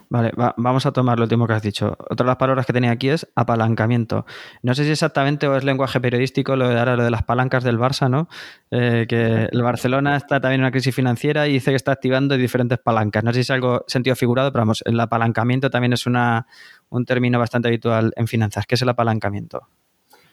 Vale, 0.09 0.31
vamos 0.57 0.85
a 0.85 0.93
tomar 0.93 1.19
lo 1.19 1.25
último 1.25 1.47
que 1.47 1.55
has 1.55 1.63
dicho. 1.63 1.97
Otra 2.11 2.25
de 2.25 2.29
las 2.29 2.37
palabras 2.37 2.67
que 2.67 2.73
tenía 2.73 2.91
aquí 2.91 3.09
es 3.09 3.27
apalancamiento. 3.35 4.27
No 4.63 4.75
sé 4.75 4.85
si 4.85 4.91
exactamente 4.91 5.49
o 5.49 5.57
es 5.57 5.65
lenguaje 5.65 6.01
periodístico 6.01 6.55
lo 6.55 6.69
de 6.69 6.79
ahora 6.79 6.97
lo 6.97 7.05
de 7.05 7.11
las 7.11 7.23
palancas 7.23 7.65
del 7.65 7.79
Barça, 7.79 8.11
¿no? 8.11 8.29
Eh, 8.71 9.07
que 9.09 9.49
el 9.51 9.63
Barcelona 9.63 10.17
está 10.17 10.41
también 10.41 10.61
en 10.61 10.65
una 10.65 10.71
crisis 10.71 10.95
financiera 10.95 11.49
y 11.49 11.55
dice 11.55 11.71
que 11.71 11.77
está 11.77 11.93
activando 11.93 12.37
diferentes 12.37 12.79
palancas. 12.79 13.25
No 13.25 13.31
sé 13.31 13.37
si 13.37 13.41
es 13.41 13.51
algo 13.51 13.85
sentido 13.87 14.15
figurado, 14.15 14.53
pero 14.53 14.63
vamos, 14.63 14.83
el 14.85 15.01
apalancamiento 15.01 15.71
también 15.71 15.95
es 15.95 16.07
una, 16.07 16.47
un 16.91 17.07
término 17.07 17.39
bastante 17.39 17.69
habitual 17.69 18.13
en 18.17 18.27
finanzas. 18.27 18.67
¿Qué 18.67 18.75
es 18.75 18.83
el 18.83 18.91
apalancamiento? 18.91 19.69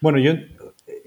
Bueno, 0.02 0.20
yo 0.20 0.34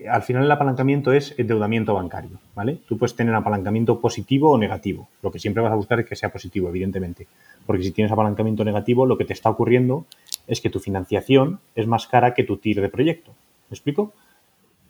al 0.09 0.23
final 0.23 0.45
el 0.45 0.51
apalancamiento 0.51 1.13
es 1.13 1.35
endeudamiento 1.39 1.95
bancario, 1.95 2.39
¿vale? 2.55 2.79
Tú 2.87 2.99
puedes 2.99 3.15
tener 3.15 3.35
apalancamiento 3.35 4.01
positivo 4.01 4.51
o 4.51 4.59
negativo. 4.59 5.09
Lo 5.23 5.31
que 5.31 5.39
siempre 5.39 5.63
vas 5.63 5.73
a 5.73 5.77
buscar 5.77 6.01
es 6.01 6.07
que 6.07 6.17
sea 6.17 6.31
positivo, 6.31 6.69
evidentemente. 6.69 7.27
Porque 7.67 7.83
si 7.83 7.93
tienes 7.93 8.13
apalancamiento 8.13 8.65
negativo, 8.65 9.07
lo 9.07 9.17
que 9.17 9.25
te 9.25 9.33
está 9.33 9.51
ocurriendo 9.51 10.07
es 10.47 10.61
que 10.61 10.71
tu 10.71 10.81
financiación 10.81 11.61
es 11.75 11.87
más 11.87 12.07
cara 12.07 12.35
que 12.35 12.45
tu 12.45 12.57
TIR 12.57 12.81
de 12.81 12.89
proyecto. 12.89 13.33
¿Me 13.71 13.75
explico? 13.75 14.13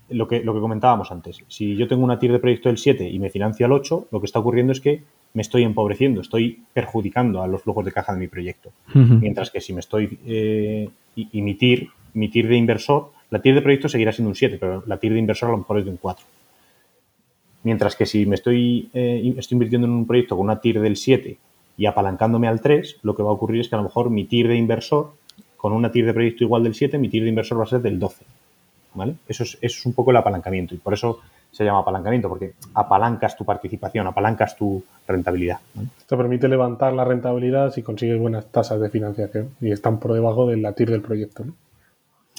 Lo 0.09 0.29
que, 0.29 0.41
lo 0.41 0.55
que 0.55 0.61
comentábamos 0.61 1.11
antes. 1.11 1.39
Si 1.49 1.77
yo 1.77 1.89
tengo 1.89 2.05
una 2.05 2.19
TIR 2.19 2.33
de 2.33 2.39
proyecto 2.39 2.69
del 2.69 2.79
7 2.79 3.09
y 3.09 3.19
me 3.19 3.31
financio 3.31 3.67
al 3.67 3.73
8, 3.73 4.09
lo 4.11 4.21
que 4.21 4.27
está 4.27 4.39
ocurriendo 4.39 4.73
es 4.73 4.81
que 4.81 5.03
me 5.35 5.43
estoy 5.43 5.63
empobreciendo, 5.63 6.21
estoy 6.21 6.63
perjudicando 6.75 7.43
a 7.43 7.47
los 7.47 7.63
flujos 7.63 7.85
de 7.85 7.93
caja 7.93 8.13
de 8.13 8.19
mi 8.19 8.29
proyecto. 8.29 8.71
Mientras 8.95 9.51
que 9.51 9.61
si 9.61 9.73
me 9.73 9.81
estoy... 9.81 10.19
Eh, 10.27 10.91
y, 11.15 11.43
mi 11.43 11.55
TIR, 11.55 11.89
mi 12.15 12.29
TIR 12.29 12.49
de 12.49 12.57
inversor 12.57 13.13
la 13.33 13.41
TIR 13.41 13.55
de 13.55 13.63
proyecto 13.63 13.89
seguirá 13.89 14.13
siendo 14.13 14.29
un 14.29 14.35
7, 14.35 14.59
pero 14.61 14.85
la 14.87 14.99
TIR 14.99 15.15
de 15.15 15.19
inversor 15.19 15.49
a 15.49 15.53
lo 15.53 15.59
mejor 15.59 15.79
es 15.79 15.87
de 15.87 15.91
un 15.91 15.97
4. 15.97 16.27
Mientras 17.63 17.97
que 17.97 18.05
si 18.05 18.27
me 18.27 18.35
estoy, 18.35 18.91
eh, 18.93 19.35
estoy 19.39 19.55
invirtiendo 19.55 19.87
en 19.87 19.95
un 19.95 20.07
proyecto 20.07 20.37
con 20.37 20.45
una 20.45 20.61
TIR 20.61 20.81
del 20.81 20.97
7 20.97 21.39
y 21.79 21.87
apalancándome 21.87 22.47
al 22.47 22.61
3, 22.61 22.99
lo 23.03 23.17
que 23.17 23.23
va 23.23 23.31
a 23.31 23.33
ocurrir 23.33 23.63
es 23.63 23.71
que 23.71 23.75
a 23.75 23.79
lo 23.79 23.85
mejor 23.85 24.11
mi 24.11 24.27
TIR 24.27 24.49
de 24.49 24.57
inversor, 24.57 25.13
con 25.57 25.73
una 25.73 25.91
TIR 25.91 26.05
de 26.05 26.13
proyecto 26.13 26.45
igual 26.45 26.63
del 26.63 26.75
7, 26.75 26.99
mi 26.99 27.09
TIR 27.09 27.23
de 27.23 27.31
inversor 27.31 27.59
va 27.59 27.63
a 27.63 27.69
ser 27.69 27.81
del 27.81 27.99
12. 27.99 28.23
¿Vale? 28.93 29.15
Eso 29.27 29.45
es, 29.45 29.57
eso 29.63 29.79
es 29.79 29.87
un 29.87 29.95
poco 29.95 30.11
el 30.11 30.19
apalancamiento 30.19 30.75
y 30.75 30.79
por 30.79 30.93
eso 30.93 31.21
se 31.51 31.65
llama 31.65 31.79
apalancamiento, 31.79 32.29
porque 32.29 32.53
apalancas 32.75 33.35
tu 33.35 33.47
participación, 33.47 34.07
apalancas 34.07 34.57
tu 34.59 34.85
rentabilidad. 35.09 35.61
Esto 35.99 36.19
permite 36.19 36.49
levantar 36.49 36.93
la 36.93 37.07
rentabilidad 37.07 37.73
si 37.73 37.83
consigues 37.83 38.21
buenas 38.21 38.53
tasas 38.53 38.79
de 38.79 38.91
financiación 38.91 39.49
y 39.63 39.71
están 39.71 40.01
por 40.01 40.13
debajo 40.13 40.47
de 40.47 40.59
la 40.59 40.75
TIR 40.75 40.91
del 40.91 41.01
proyecto. 41.01 41.47
¿no? 41.47 41.55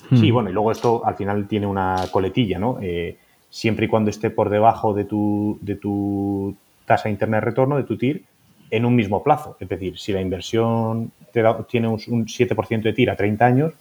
Sí, 0.09 0.31
hmm. 0.31 0.33
bueno, 0.33 0.49
y 0.49 0.53
luego 0.53 0.71
esto 0.71 1.05
al 1.05 1.15
final 1.15 1.47
tiene 1.47 1.67
una 1.67 1.95
coletilla, 2.11 2.59
¿no? 2.59 2.77
Eh, 2.81 3.17
siempre 3.49 3.85
y 3.85 3.87
cuando 3.87 4.09
esté 4.09 4.29
por 4.29 4.49
debajo 4.49 4.93
de 4.93 5.05
tu, 5.05 5.57
de 5.61 5.75
tu 5.75 6.55
tasa 6.85 7.09
interna 7.09 7.37
de 7.37 7.41
retorno, 7.41 7.77
de 7.77 7.83
tu 7.83 7.97
TIR, 7.97 8.23
en 8.69 8.85
un 8.85 8.95
mismo 8.95 9.21
plazo. 9.21 9.55
Es 9.59 9.69
decir, 9.69 9.99
si 9.99 10.11
la 10.11 10.21
inversión 10.21 11.11
te 11.31 11.43
tiene 11.69 11.87
un, 11.87 11.99
7% 11.99 12.81
de 12.81 12.93
TIR 12.93 13.11
a 13.11 13.15
30 13.15 13.45
años, 13.45 13.73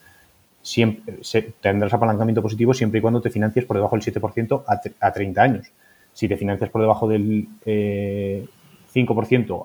siempre, 0.61 1.15
tendrás 1.61 1.95
apalancamiento 1.95 2.43
positivo 2.43 2.75
siempre 2.75 2.99
y 2.99 3.01
cuando 3.01 3.23
te 3.23 3.31
financies 3.31 3.65
por 3.65 3.79
debajo 3.79 3.97
del 3.97 4.05
7% 4.05 4.65
a, 5.01 5.13
30 5.13 5.43
años. 5.43 5.73
Si 6.13 6.29
te 6.29 6.37
financias 6.37 6.69
por 6.69 6.83
debajo 6.83 7.09
del 7.09 7.49
5% 7.65 7.65
eh, 7.65 8.47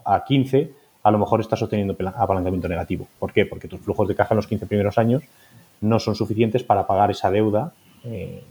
a 0.05 0.23
15, 0.23 0.71
a 1.03 1.11
lo 1.11 1.19
mejor 1.19 1.41
estás 1.41 1.61
obteniendo 1.61 1.97
apalancamiento 2.15 2.69
negativo. 2.69 3.07
¿Por 3.19 3.33
qué? 3.33 3.45
Porque 3.45 3.67
tus 3.67 3.81
flujos 3.81 4.07
de 4.07 4.15
caja 4.15 4.33
en 4.33 4.37
los 4.37 4.47
15 4.47 4.65
primeros 4.65 4.97
años 4.97 5.23
no 5.81 5.99
son 5.99 6.15
suficientes 6.15 6.63
para 6.63 6.87
pagar 6.87 7.11
esa 7.11 7.31
deuda 7.31 7.73
eh, 8.03 8.43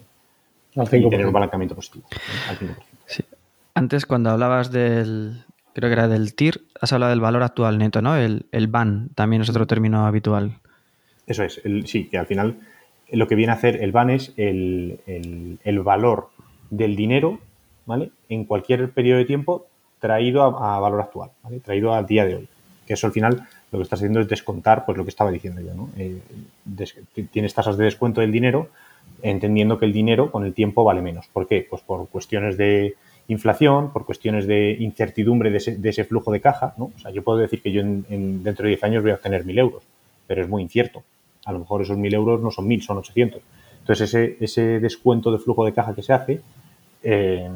y 0.75 1.09
tener 1.09 1.27
un 1.27 1.33
balancamiento 1.33 1.75
positivo. 1.75 2.07
Antes, 3.75 4.07
cuando 4.07 4.31
hablabas 4.31 4.71
del, 4.71 5.45
creo 5.75 5.89
que 5.89 5.95
era 5.95 6.09
del 6.09 6.35
TIR, 6.35 6.63
has 6.81 6.93
hablado 6.93 7.11
del 7.11 7.21
valor 7.21 7.43
actual 7.43 7.79
neto, 7.79 8.01
¿no? 8.03 8.17
El, 8.17 8.47
el 8.53 8.69
BAN 8.69 9.11
también 9.15 9.43
es 9.43 9.51
otro 9.51 9.67
término 9.67 10.07
habitual. 10.07 10.59
Eso 11.27 11.43
es, 11.43 11.61
sí, 11.85 12.09
que 12.09 12.19
al 12.19 12.27
final 12.27 12.59
lo 13.11 13.27
que 13.27 13.35
viene 13.35 13.53
a 13.53 13.57
hacer 13.57 13.83
el 13.83 13.93
BAN 13.93 14.11
es 14.11 14.33
el, 14.37 15.81
valor 15.85 16.31
del 16.71 16.97
dinero, 16.97 17.41
¿vale? 17.85 18.11
En 18.29 18.45
cualquier 18.45 18.91
periodo 18.91 19.19
de 19.19 19.25
tiempo 19.25 19.67
traído 19.99 20.43
a, 20.43 20.79
valor 20.81 21.01
actual, 21.01 21.31
¿vale? 21.43 21.61
Traído 21.61 21.95
al 21.95 22.07
día 22.07 22.25
de 22.25 22.37
hoy. 22.37 22.49
Que 22.87 22.95
eso 22.95 23.07
al 23.07 23.13
final 23.13 23.47
lo 23.73 23.79
que 23.79 23.83
estás 23.83 23.99
haciendo 23.99 24.21
es 24.21 24.29
descontar 24.29 24.85
pues 24.85 24.97
lo 24.97 25.05
que 25.05 25.11
estaba 25.11 25.31
diciendo 25.31 25.61
yo, 25.61 25.75
¿no? 25.75 25.91
Eh, 25.97 26.21
tienes 27.31 27.55
tasas 27.55 27.77
de 27.77 27.85
descuento 27.85 28.21
del 28.21 28.33
dinero, 28.33 28.69
entendiendo 29.23 29.79
que 29.79 29.87
el 29.87 29.93
dinero 29.93 30.31
con 30.31 30.45
el 30.45 30.55
tiempo 30.55 30.85
vale 30.85 31.03
menos. 31.03 31.27
¿Por 31.33 31.47
qué? 31.47 31.67
Pues 31.69 31.83
por 31.83 32.09
cuestiones 32.09 32.57
de 32.57 32.95
inflación, 33.29 33.93
por 33.93 34.07
cuestiones 34.07 34.47
de 34.47 34.77
incertidumbre 34.79 35.51
de 35.51 35.89
ese, 35.91 36.05
flujo 36.05 36.31
de 36.31 36.41
caja, 36.41 36.75
¿no? 36.77 36.93
O 36.97 36.99
sea, 36.99 37.11
yo 37.11 37.23
puedo 37.23 37.39
decir 37.39 37.61
que 37.61 37.73
yo 37.73 37.81
en, 37.81 38.43
dentro 38.43 38.65
de 38.65 38.71
10 38.71 38.85
años 38.85 39.03
voy 39.03 39.13
a 39.13 39.15
obtener 39.15 39.45
1.000 39.45 39.59
euros, 39.59 39.83
pero 40.27 40.43
es 40.43 40.49
muy 40.49 40.63
incierto. 40.63 41.03
A 41.45 41.53
lo 41.53 41.59
mejor 41.59 41.83
esos 41.83 41.99
1.000 41.99 42.15
euros 42.15 42.41
no 42.41 42.51
son 42.51 42.69
1.000, 42.69 42.83
son 42.83 42.99
800. 42.99 43.43
Entonces, 43.81 44.15
ese, 44.15 44.37
ese 44.41 44.81
descuento 44.81 45.33
de 45.33 45.39
flujo 45.39 45.65
de 45.65 45.73
caja 45.73 45.95
que 45.95 46.03
se 46.03 46.13
hace 46.13 46.41
eh, 47.03 47.49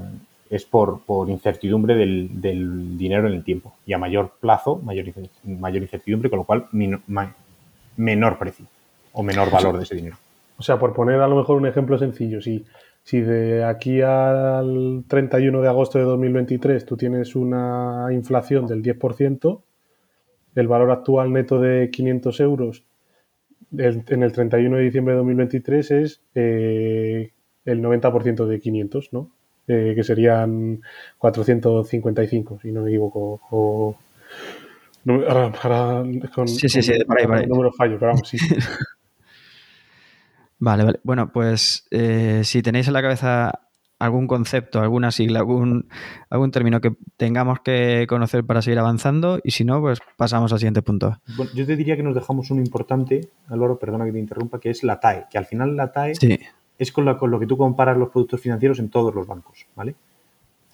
es 0.50 0.64
por, 0.64 1.00
incertidumbre 1.28 1.94
del, 1.94 2.98
dinero 2.98 3.28
en 3.28 3.34
el 3.34 3.44
tiempo. 3.44 3.74
Y 3.86 3.92
a 3.92 3.98
mayor 3.98 4.32
plazo, 4.40 4.76
mayor, 4.84 5.06
mayor 5.44 5.82
incertidumbre, 5.82 6.28
con 6.28 6.40
lo 6.40 6.44
cual 6.44 6.66
menor 7.96 8.38
precio 8.38 8.66
o 9.12 9.22
menor 9.22 9.50
valor 9.50 9.76
de 9.76 9.84
ese 9.84 9.94
dinero. 9.94 10.16
O 10.58 10.62
sea, 10.62 10.78
por 10.78 10.92
poner 10.92 11.20
a 11.20 11.28
lo 11.28 11.36
mejor 11.36 11.56
un 11.56 11.66
ejemplo 11.66 11.96
sencillo, 11.98 12.42
si, 12.42 12.66
si 13.04 13.20
de 13.20 13.64
aquí 13.64 14.02
al 14.02 15.04
31 15.06 15.62
de 15.62 15.68
agosto 15.68 15.98
de 15.98 16.04
2023 16.04 16.84
tú 16.84 16.96
tienes 16.96 17.36
una 17.36 18.08
inflación 18.10 18.66
del 18.66 18.82
10%, 18.82 19.60
el 20.56 20.68
valor 20.68 20.90
actual 20.90 21.32
neto 21.32 21.60
de 21.60 21.90
500 21.90 22.40
euros 22.40 22.84
en 23.78 24.22
el 24.22 24.32
31 24.32 24.76
de 24.76 24.82
diciembre 24.82 25.14
de 25.14 25.18
2023 25.18 25.90
es 25.92 26.20
eh, 26.34 27.30
el 27.64 27.82
90% 27.82 28.46
de 28.46 28.60
500, 28.60 29.12
¿no? 29.12 29.30
Eh, 29.72 29.94
que 29.94 30.02
serían 30.02 30.82
455, 31.18 32.58
si 32.60 32.72
no 32.72 32.82
me 32.82 32.90
equivoco. 32.90 33.40
O, 33.50 33.96
ahora, 35.28 35.52
con, 36.34 36.48
sí, 36.48 36.68
sí, 36.68 36.82
sí, 36.82 36.92
número 37.46 37.70
fallo, 37.70 37.96
pero 38.00 38.12
vamos, 38.12 38.28
sí. 38.28 38.38
vale, 40.58 40.82
vale. 40.82 41.00
Bueno, 41.04 41.30
pues 41.32 41.86
eh, 41.92 42.40
si 42.42 42.62
tenéis 42.62 42.88
en 42.88 42.94
la 42.94 43.02
cabeza 43.02 43.60
algún 44.00 44.26
concepto, 44.26 44.80
alguna 44.80 45.12
sigla, 45.12 45.38
algún, 45.38 45.86
algún 46.30 46.50
término 46.50 46.80
que 46.80 46.96
tengamos 47.16 47.60
que 47.60 48.06
conocer 48.08 48.44
para 48.44 48.62
seguir 48.62 48.80
avanzando 48.80 49.38
y 49.44 49.52
si 49.52 49.64
no, 49.64 49.80
pues 49.80 50.00
pasamos 50.16 50.52
al 50.52 50.58
siguiente 50.58 50.82
punto. 50.82 51.20
Bueno, 51.36 51.52
yo 51.54 51.64
te 51.64 51.76
diría 51.76 51.96
que 51.96 52.02
nos 52.02 52.16
dejamos 52.16 52.50
uno 52.50 52.60
importante, 52.60 53.28
Álvaro, 53.46 53.78
perdona 53.78 54.04
que 54.04 54.12
te 54.12 54.18
interrumpa, 54.18 54.58
que 54.58 54.70
es 54.70 54.82
la 54.82 54.98
TAE, 54.98 55.26
que 55.30 55.38
al 55.38 55.46
final 55.46 55.76
la 55.76 55.92
TAE 55.92 56.16
sí 56.16 56.40
es 56.80 56.92
con, 56.92 57.04
lo 57.04 57.38
que 57.38 57.46
tú 57.46 57.58
comparas 57.58 57.98
los 57.98 58.08
productos 58.08 58.40
financieros 58.40 58.78
en 58.78 58.88
todos 58.88 59.14
los 59.14 59.26
bancos, 59.26 59.66
¿vale? 59.76 59.94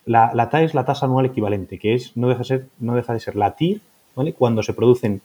La, 0.04 0.30
la 0.34 0.48
es 0.62 0.72
la 0.72 0.84
tasa 0.84 1.06
anual 1.06 1.26
equivalente, 1.26 1.80
que 1.80 1.94
es 1.94 2.16
no 2.16 2.28
deja, 2.28 2.44
ser, 2.44 2.68
no 2.78 2.94
deja 2.94 3.12
de 3.12 3.18
ser 3.18 3.34
la 3.34 3.56
TIR, 3.56 3.80
¿vale? 4.14 4.32
Cuando 4.32 4.62
se 4.62 4.72
producen 4.72 5.20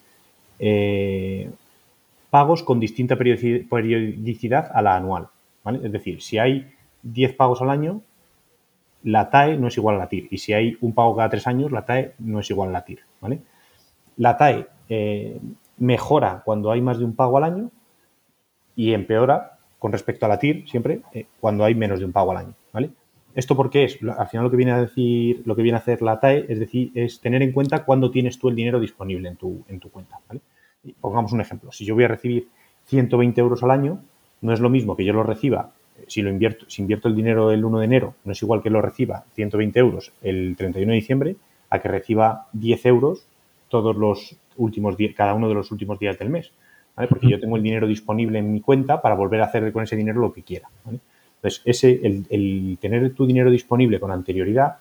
eh, 0.58 1.52
pagos 2.32 2.64
con 2.64 2.80
distinta 2.80 3.16
periodicidad 3.16 4.72
a 4.74 4.82
la 4.82 4.96
anual, 4.96 5.28
¿vale? 5.64 5.82
Es 5.84 5.92
decir, 5.92 6.20
si 6.24 6.40
hay 6.40 6.74
10 7.04 7.36
pagos 7.36 7.62
al 7.62 7.70
año, 7.70 8.02
la 9.04 9.30
TAE 9.30 9.58
no 9.58 9.68
es 9.68 9.78
igual 9.78 9.98
a 9.98 10.00
la 10.00 10.10
TIR. 10.10 10.30
Y 10.32 10.40
si 10.40 10.54
hay 10.54 10.80
un 10.82 10.94
pago 10.94 11.16
cada 11.16 11.30
tres 11.30 11.46
años, 11.46 11.72
la 11.72 11.86
TAE 11.86 12.14
no 12.18 12.40
es 12.40 12.50
igual 12.50 12.70
a 12.70 12.72
la 12.72 12.86
TIR, 12.86 13.02
¿vale? 13.22 13.42
La 14.18 14.36
TAE 14.36 14.66
eh, 14.90 15.40
mejora 15.78 16.42
cuando 16.44 16.72
hay 16.72 16.82
más 16.82 16.98
de 16.98 17.06
un 17.06 17.16
pago 17.16 17.38
al 17.38 17.44
año 17.44 17.70
y 18.76 18.94
empeora 18.94 19.51
con 19.82 19.92
respecto 19.92 20.28
a 20.28 20.30
la 20.30 20.38
TIR 20.38 20.70
siempre 20.70 21.02
eh, 21.12 21.26
cuando 21.40 21.66
hay 21.66 21.74
menos 21.74 21.98
de 22.00 22.06
un 22.06 22.12
pago 22.12 22.30
al 22.32 22.38
año, 22.38 22.54
¿vale? 22.72 22.92
¿Esto 23.34 23.56
por 23.56 23.72
qué 23.72 23.86
es? 23.86 23.98
Al 24.18 24.28
final 24.28 24.44
lo 24.44 24.52
que 24.52 24.58
viene 24.58 24.74
a 24.74 24.82
decir, 24.82 25.42
lo 25.46 25.56
que 25.56 25.64
viene 25.64 25.78
a 25.78 25.80
hacer 25.80 26.02
la 26.02 26.20
TAE 26.20 26.46
es 26.50 26.60
decir, 26.60 26.92
es 26.94 27.20
tener 27.20 27.42
en 27.42 27.52
cuenta 27.52 27.84
cuándo 27.84 28.12
tienes 28.12 28.38
tú 28.38 28.50
el 28.50 28.56
dinero 28.56 28.80
disponible 28.80 29.28
en 29.30 29.38
tu, 29.38 29.64
en 29.68 29.80
tu 29.80 29.90
cuenta, 29.90 30.20
¿vale? 30.28 30.42
pongamos 31.00 31.32
un 31.32 31.42
ejemplo. 31.42 31.72
Si 31.72 31.84
yo 31.84 31.96
voy 31.96 32.04
a 32.04 32.10
recibir 32.10 32.50
120 32.86 33.42
euros 33.42 33.64
al 33.64 33.72
año, 33.72 34.04
no 34.42 34.54
es 34.54 34.60
lo 34.60 34.70
mismo 34.70 34.96
que 34.96 35.06
yo 35.06 35.14
lo 35.14 35.24
reciba 35.24 35.72
si 36.08 36.22
lo 36.22 36.30
invierto, 36.30 36.66
si 36.68 36.82
invierto 36.82 37.08
el 37.08 37.16
dinero 37.16 37.52
el 37.52 37.64
1 37.64 37.80
de 37.80 37.86
enero, 37.86 38.16
no 38.24 38.32
es 38.32 38.42
igual 38.42 38.62
que 38.62 38.70
lo 38.70 38.82
reciba 38.82 39.26
120 39.34 39.80
euros 39.80 40.12
el 40.22 40.56
31 40.58 40.92
de 40.92 40.96
diciembre 40.96 41.36
a 41.70 41.80
que 41.80 41.88
reciba 41.88 42.48
10 42.54 42.86
euros 42.88 43.26
todos 43.70 43.96
los 43.96 44.36
últimos 44.58 44.96
cada 45.16 45.34
uno 45.34 45.48
de 45.48 45.56
los 45.56 45.72
últimos 45.72 46.00
días 46.00 46.20
del 46.20 46.30
mes. 46.30 46.52
Porque 46.96 47.30
yo 47.30 47.40
tengo 47.40 47.58
el 47.58 47.64
dinero 47.64 47.88
disponible 47.88 48.40
en 48.40 48.52
mi 48.52 48.62
cuenta 48.62 49.02
para 49.02 49.16
volver 49.16 49.42
a 49.42 49.46
hacer 49.46 49.72
con 49.72 49.84
ese 49.84 49.96
dinero 49.96 50.22
lo 50.22 50.34
que 50.34 50.44
quiera. 50.44 50.70
Entonces, 50.86 51.62
ese, 51.66 52.00
el, 52.04 52.78
tener 52.80 53.14
tu 53.14 53.26
dinero 53.26 53.50
disponible 53.50 54.00
con 54.00 54.12
anterioridad 54.12 54.78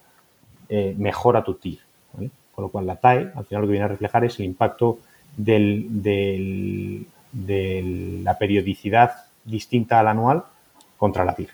eh, 0.69 0.95
mejora 0.99 1.43
tu 1.43 1.55
TIR. 1.55 1.79
Con 2.13 2.65
lo 2.65 2.69
cual, 2.69 2.87
la 2.87 2.97
TAE, 2.97 3.31
al 3.35 3.45
final 3.47 3.63
lo 3.63 3.69
que 3.69 3.73
viene 3.73 3.85
a 3.85 3.89
reflejar 3.89 4.25
es 4.25 4.39
el 4.39 4.45
impacto 4.45 4.99
del, 5.37 5.87
de 7.33 8.21
la 8.23 8.37
periodicidad 8.37 9.13
distinta 9.45 10.01
al 10.01 10.09
anual 10.09 10.45
contra 10.99 11.25
la 11.25 11.35
TIR. 11.35 11.51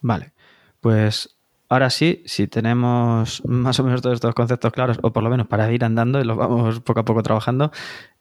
Vale, 0.00 0.32
pues 0.80 1.36
ahora 1.68 1.90
sí, 1.90 2.22
si 2.24 2.46
tenemos 2.46 3.44
más 3.44 3.78
o 3.80 3.84
menos 3.84 4.00
todos 4.00 4.14
estos 4.14 4.34
conceptos 4.34 4.72
claros, 4.72 4.98
o 5.02 5.12
por 5.12 5.22
lo 5.22 5.30
menos 5.30 5.46
para 5.46 5.70
ir 5.72 5.84
andando 5.84 6.20
y 6.20 6.24
los 6.24 6.36
vamos 6.36 6.80
poco 6.80 7.00
a 7.00 7.04
poco 7.04 7.22
trabajando, 7.22 7.70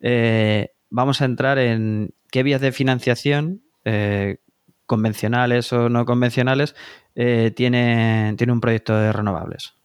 eh, 0.02 0.72
vamos 0.90 1.22
a 1.22 1.26
entrar 1.26 1.58
en 1.58 2.12
qué 2.32 2.44
vías 2.44 2.62
de 2.62 2.72
financiación, 2.72 3.62
eh, 3.86 4.38
convencionales 4.86 5.72
o 5.74 5.90
no 5.90 6.06
convencionales, 6.06 6.76
eh, 7.16 7.52
tiene, 7.56 8.36
tiene 8.38 8.54
un 8.54 8.62
proyecto 8.62 8.98
de 8.98 9.12
renovables. 9.12 9.76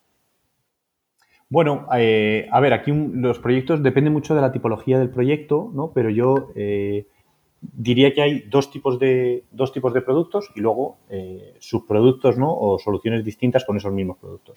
Bueno, 1.48 1.86
eh, 1.94 2.48
a 2.50 2.60
ver, 2.60 2.72
aquí 2.72 2.92
los 2.92 3.38
proyectos 3.38 3.82
dependen 3.82 4.12
mucho 4.12 4.34
de 4.34 4.40
la 4.40 4.52
tipología 4.52 4.98
del 4.98 5.10
proyecto, 5.10 5.70
¿no? 5.74 5.92
Pero 5.92 6.08
yo 6.08 6.48
diría 7.60 8.14
que 8.14 8.22
hay 8.22 8.40
dos 8.48 8.70
tipos 8.70 8.98
de, 8.98 9.44
dos 9.50 9.72
tipos 9.72 9.92
de 9.92 10.00
productos 10.00 10.50
y 10.54 10.60
luego 10.60 10.96
subproductos, 11.58 12.38
¿no? 12.38 12.54
O 12.56 12.78
soluciones 12.78 13.24
distintas 13.24 13.64
con 13.64 13.76
esos 13.76 13.92
mismos 13.92 14.16
productos. 14.18 14.56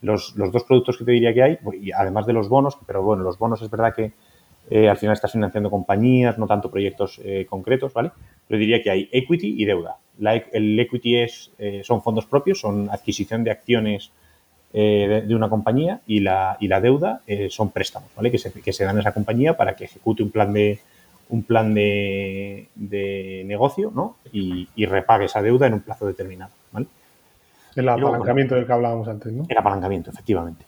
Los, 0.00 0.34
dos 0.34 0.64
productos 0.64 0.98
que 0.98 1.04
te 1.04 1.12
diría 1.12 1.32
que 1.32 1.42
hay, 1.44 1.58
y 1.80 1.92
además 1.92 2.26
de 2.26 2.32
los 2.32 2.48
bonos, 2.48 2.76
pero 2.86 3.02
bueno, 3.02 3.22
los 3.22 3.38
bonos 3.38 3.62
es 3.62 3.70
verdad 3.70 3.94
que 3.94 4.12
al 4.72 4.96
final 4.96 5.12
estás 5.12 5.32
financiando 5.32 5.70
compañías, 5.70 6.38
no 6.38 6.46
tanto 6.46 6.70
proyectos 6.70 7.20
concretos, 7.48 7.92
¿vale? 7.92 8.10
Pero 8.48 8.58
diría 8.58 8.82
que 8.82 8.90
hay 8.90 9.08
equity 9.12 9.56
y 9.60 9.64
deuda. 9.64 9.96
el 10.52 10.78
equity 10.80 11.16
es, 11.18 11.50
son 11.82 12.02
fondos 12.02 12.26
propios, 12.26 12.60
son 12.60 12.88
adquisición 12.90 13.44
de 13.44 13.50
acciones 13.50 14.12
eh, 14.74 15.24
de, 15.26 15.34
una 15.34 15.50
compañía 15.50 16.00
y 16.06 16.20
la, 16.20 16.56
y 16.58 16.66
la 16.66 16.80
deuda 16.80 17.20
eh, 17.26 17.48
son 17.50 17.70
préstamos, 17.70 18.08
¿vale? 18.16 18.30
Que 18.30 18.38
se, 18.38 18.50
que 18.50 18.72
se 18.72 18.84
dan 18.84 18.96
a 18.96 19.00
esa 19.00 19.12
compañía 19.12 19.54
para 19.54 19.76
que 19.76 19.84
ejecute 19.84 20.22
un 20.22 20.30
plan 20.30 20.50
de 20.54 20.80
un 21.28 21.42
plan 21.42 21.74
de, 21.74 22.68
de 22.74 23.42
negocio, 23.44 23.92
¿no? 23.94 24.16
Y, 24.32 24.66
repague 24.86 25.26
esa 25.26 25.42
deuda 25.42 25.66
en 25.66 25.74
un 25.74 25.80
plazo 25.80 26.06
determinado, 26.06 26.52
¿vale? 26.72 26.86
El 27.76 27.86
apalancamiento 27.86 28.54
del 28.54 28.66
que 28.66 28.72
hablábamos 28.72 29.08
antes, 29.08 29.30
¿no? 29.30 29.44
El 29.46 29.58
apalancamiento, 29.58 30.10
efectivamente. 30.10 30.64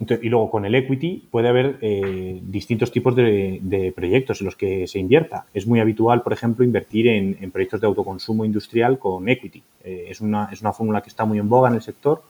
Y 0.00 0.28
luego 0.28 0.50
con 0.50 0.64
el 0.64 0.74
equity 0.74 1.26
puede 1.30 1.48
haber 1.48 1.78
eh, 1.80 2.38
distintos 2.42 2.92
tipos 2.92 3.16
de, 3.16 3.92
proyectos 3.94 4.40
en 4.40 4.44
los 4.44 4.56
que 4.56 4.86
se 4.86 4.98
invierta. 4.98 5.46
Es 5.52 5.66
muy 5.66 5.80
habitual, 5.80 6.22
por 6.22 6.32
ejemplo, 6.32 6.64
invertir 6.64 7.08
en, 7.08 7.50
proyectos 7.50 7.80
de 7.80 7.86
autoconsumo 7.88 8.44
industrial 8.44 8.98
con 8.98 9.28
equity. 9.28 9.62
es, 9.84 10.20
una, 10.20 10.48
es 10.52 10.60
una 10.60 10.72
fórmula 10.72 11.00
que 11.00 11.08
está 11.08 11.24
muy 11.24 11.38
en 11.38 11.48
boga 11.48 11.68
en 11.68 11.74
el 11.76 11.82
sector 11.82 12.22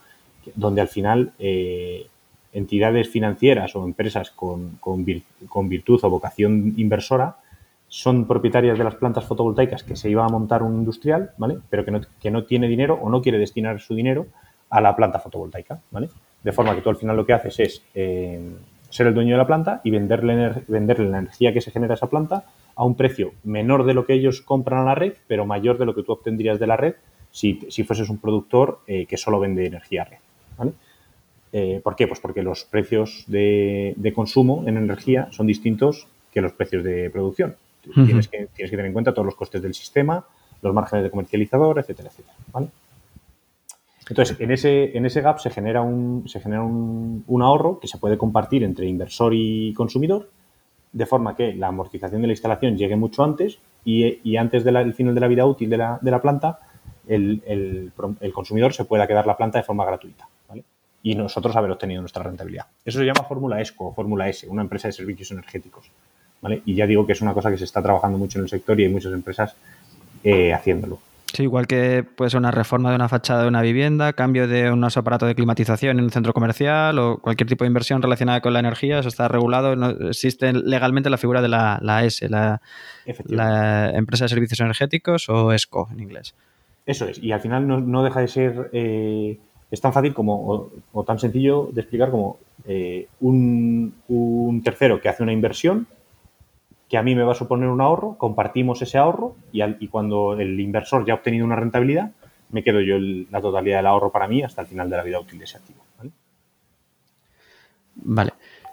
donde 0.54 0.80
al 0.80 0.88
final 0.88 1.32
eh, 1.38 2.06
entidades 2.52 3.08
financieras 3.08 3.74
o 3.76 3.84
empresas 3.84 4.30
con, 4.30 4.78
virtud 5.04 6.00
o 6.02 6.10
vocación 6.10 6.74
inversora 6.76 7.36
son 7.88 8.26
propietarias 8.26 8.76
de 8.76 8.84
las 8.84 8.96
plantas 8.96 9.24
fotovoltaicas 9.24 9.82
que 9.82 9.96
se 9.96 10.10
iba 10.10 10.24
a 10.24 10.28
montar 10.28 10.62
un 10.62 10.74
industrial, 10.74 11.30
¿vale? 11.38 11.58
Pero 11.70 11.84
que 11.84 11.90
no, 11.90 12.00
que 12.20 12.30
no 12.30 12.44
tiene 12.44 12.68
dinero 12.68 12.98
o 13.00 13.08
no 13.08 13.22
quiere 13.22 13.38
destinar 13.38 13.80
su 13.80 13.94
dinero 13.94 14.26
a 14.68 14.80
la 14.82 14.94
planta 14.94 15.18
fotovoltaica, 15.18 15.80
¿vale? 15.90 16.10
De 16.48 16.52
forma 16.52 16.74
que 16.74 16.80
tú 16.80 16.88
al 16.88 16.96
final 16.96 17.14
lo 17.14 17.26
que 17.26 17.34
haces 17.34 17.60
es 17.60 17.82
eh, 17.94 18.40
ser 18.88 19.06
el 19.06 19.12
dueño 19.12 19.32
de 19.32 19.36
la 19.36 19.46
planta 19.46 19.82
y 19.84 19.90
venderle, 19.90 20.64
venderle 20.66 21.10
la 21.10 21.18
energía 21.18 21.52
que 21.52 21.60
se 21.60 21.70
genera 21.70 21.92
a 21.92 21.96
esa 21.96 22.06
planta 22.06 22.44
a 22.74 22.84
un 22.84 22.94
precio 22.94 23.32
menor 23.44 23.84
de 23.84 23.92
lo 23.92 24.06
que 24.06 24.14
ellos 24.14 24.40
compran 24.40 24.80
a 24.80 24.84
la 24.84 24.94
red, 24.94 25.12
pero 25.26 25.44
mayor 25.44 25.76
de 25.76 25.84
lo 25.84 25.94
que 25.94 26.02
tú 26.02 26.12
obtendrías 26.12 26.58
de 26.58 26.66
la 26.66 26.78
red 26.78 26.94
si, 27.30 27.60
si 27.68 27.84
fueses 27.84 28.08
un 28.08 28.16
productor 28.16 28.80
eh, 28.86 29.04
que 29.04 29.18
solo 29.18 29.38
vende 29.38 29.66
energía 29.66 30.04
a 30.04 30.04
red. 30.06 30.70
Eh, 31.52 31.82
¿Por 31.84 31.96
qué? 31.96 32.08
Pues 32.08 32.18
porque 32.18 32.42
los 32.42 32.64
precios 32.64 33.24
de, 33.26 34.12
consumo 34.14 34.64
en 34.66 34.78
energía 34.78 35.28
son 35.30 35.46
distintos 35.46 36.06
que 36.32 36.40
los 36.40 36.52
precios 36.52 36.82
de 36.82 37.10
producción. 37.10 37.56
tienes, 37.92 38.26
que, 38.28 38.48
tienes 38.54 38.70
que 38.70 38.76
tener 38.76 38.86
en 38.86 38.94
cuenta 38.94 39.12
todos 39.12 39.26
los 39.26 39.34
costes 39.34 39.60
del 39.60 39.74
sistema, 39.74 40.24
los 40.62 40.72
márgenes 40.72 41.04
de 41.04 41.10
comercializador, 41.10 41.78
etcétera, 41.78 42.08
etcétera. 42.08 42.70
Entonces, 44.08 44.40
en 44.40 44.50
ese, 44.50 44.96
en 44.96 45.04
ese 45.04 45.20
gap 45.20 45.38
se 45.38 45.50
genera, 45.50 45.82
un, 45.82 46.24
se 46.26 46.40
genera 46.40 46.62
un, 46.62 47.42
ahorro 47.42 47.78
que 47.78 47.88
se 47.88 47.98
puede 47.98 48.16
compartir 48.16 48.64
entre 48.64 48.86
inversor 48.86 49.32
y 49.34 49.74
consumidor, 49.74 50.30
de 50.92 51.06
forma 51.06 51.36
que 51.36 51.54
la 51.54 51.68
amortización 51.68 52.22
de 52.22 52.28
la 52.28 52.32
instalación 52.32 52.76
llegue 52.76 52.96
mucho 52.96 53.22
antes 53.22 53.58
y, 53.84 54.36
antes 54.36 54.64
del 54.64 54.94
final 54.94 55.14
de 55.14 55.20
la 55.20 55.28
vida 55.28 55.44
útil 55.46 55.68
de 55.68 55.76
la, 55.76 55.98
de 56.00 56.10
la 56.10 56.22
planta, 56.22 56.58
el, 57.06 57.42
el, 57.46 58.32
consumidor 58.32 58.72
se 58.72 58.84
pueda 58.84 59.06
quedar 59.06 59.26
la 59.26 59.36
planta 59.36 59.58
de 59.58 59.64
forma 59.64 59.84
gratuita 59.84 60.28
y 61.02 61.14
nosotros 61.14 61.54
haber 61.56 61.70
obtenido 61.70 62.00
nuestra 62.00 62.22
rentabilidad. 62.22 62.66
Eso 62.84 62.98
se 62.98 63.04
llama 63.04 63.22
Fórmula 63.22 63.60
ESCO 63.60 63.88
o 63.88 63.94
Fórmula 63.94 64.28
S, 64.28 64.48
una 64.48 64.62
empresa 64.62 64.88
de 64.88 64.92
servicios 64.92 65.30
energéticos. 65.30 65.90
¿vale? 66.40 66.62
Y 66.66 66.74
ya 66.74 66.86
digo 66.86 67.06
que 67.06 67.12
es 67.12 67.20
una 67.20 67.34
cosa 67.34 67.50
que 67.50 67.58
se 67.58 67.64
está 67.64 67.82
trabajando 67.82 68.18
mucho 68.18 68.38
en 68.38 68.44
el 68.44 68.48
sector 68.48 68.78
y 68.80 68.84
hay 68.84 68.88
muchas 68.90 69.12
empresas 69.12 69.54
eh, 70.24 70.52
haciéndolo. 70.52 70.98
Sí, 71.32 71.42
igual 71.42 71.66
que 71.66 72.04
puede 72.04 72.30
ser 72.30 72.38
una 72.38 72.50
reforma 72.50 72.88
de 72.88 72.96
una 72.96 73.08
fachada 73.08 73.42
de 73.42 73.48
una 73.48 73.60
vivienda, 73.60 74.14
cambio 74.14 74.48
de 74.48 74.70
unos 74.72 74.96
aparatos 74.96 75.28
de 75.28 75.34
climatización 75.34 75.98
en 75.98 76.04
un 76.04 76.10
centro 76.10 76.32
comercial 76.32 76.98
o 76.98 77.18
cualquier 77.18 77.48
tipo 77.48 77.64
de 77.64 77.68
inversión 77.68 78.00
relacionada 78.00 78.40
con 78.40 78.54
la 78.54 78.60
energía, 78.60 78.98
eso 78.98 79.08
está 79.08 79.28
regulado. 79.28 79.76
No, 79.76 79.90
existe 80.08 80.52
legalmente 80.54 81.10
la 81.10 81.18
figura 81.18 81.42
de 81.42 81.48
la, 81.48 81.78
la 81.82 82.04
S, 82.04 82.26
la, 82.30 82.62
la, 83.26 83.90
empresa 83.90 84.24
de 84.24 84.30
servicios 84.30 84.60
energéticos 84.60 85.28
o 85.28 85.52
ESCO 85.52 85.88
en 85.92 86.00
inglés. 86.00 86.34
Eso 86.86 87.06
es, 87.06 87.22
y 87.22 87.32
al 87.32 87.40
final 87.40 87.68
no, 87.68 87.78
no 87.80 88.02
deja 88.02 88.20
de 88.20 88.28
ser 88.28 88.70
eh, 88.72 89.38
es 89.70 89.80
tan 89.80 89.92
fácil 89.92 90.14
como, 90.14 90.70
o, 90.92 91.04
tan 91.04 91.18
sencillo 91.18 91.68
de 91.72 91.80
explicar 91.82 92.10
como 92.10 92.38
eh, 92.66 93.08
un, 93.20 94.62
tercero 94.64 95.00
que 95.00 95.08
hace 95.08 95.22
una 95.22 95.32
inversión 95.32 95.86
que 96.88 96.96
a 96.96 97.02
mí 97.02 97.14
me 97.14 97.22
va 97.22 97.32
a 97.32 97.36
suponer 97.36 97.68
un 97.68 97.80
ahorro, 97.80 98.16
compartimos 98.16 98.80
ese 98.82 98.98
ahorro 98.98 99.36
y, 99.52 99.62
y 99.62 99.88
cuando 99.88 100.38
el 100.38 100.58
inversor 100.58 101.04
ya 101.04 101.12
ha 101.12 101.16
obtenido 101.16 101.44
una 101.44 101.56
rentabilidad, 101.56 102.12
me 102.50 102.62
quedo 102.62 102.80
yo 102.80 102.96
la 102.98 103.40
totalidad 103.40 103.78
del 103.78 103.86
ahorro 103.86 104.10
para 104.10 104.28
mí 104.28 104.42
hasta 104.42 104.62
el 104.62 104.68
final 104.68 104.88
de 104.88 104.96
la 104.96 105.02
vida 105.02 105.20
útil 105.20 105.38
de 105.38 105.44
ese 105.44 105.58
activo. 105.58 105.80
Vale. 105.98 106.12
vale. 107.96 108.32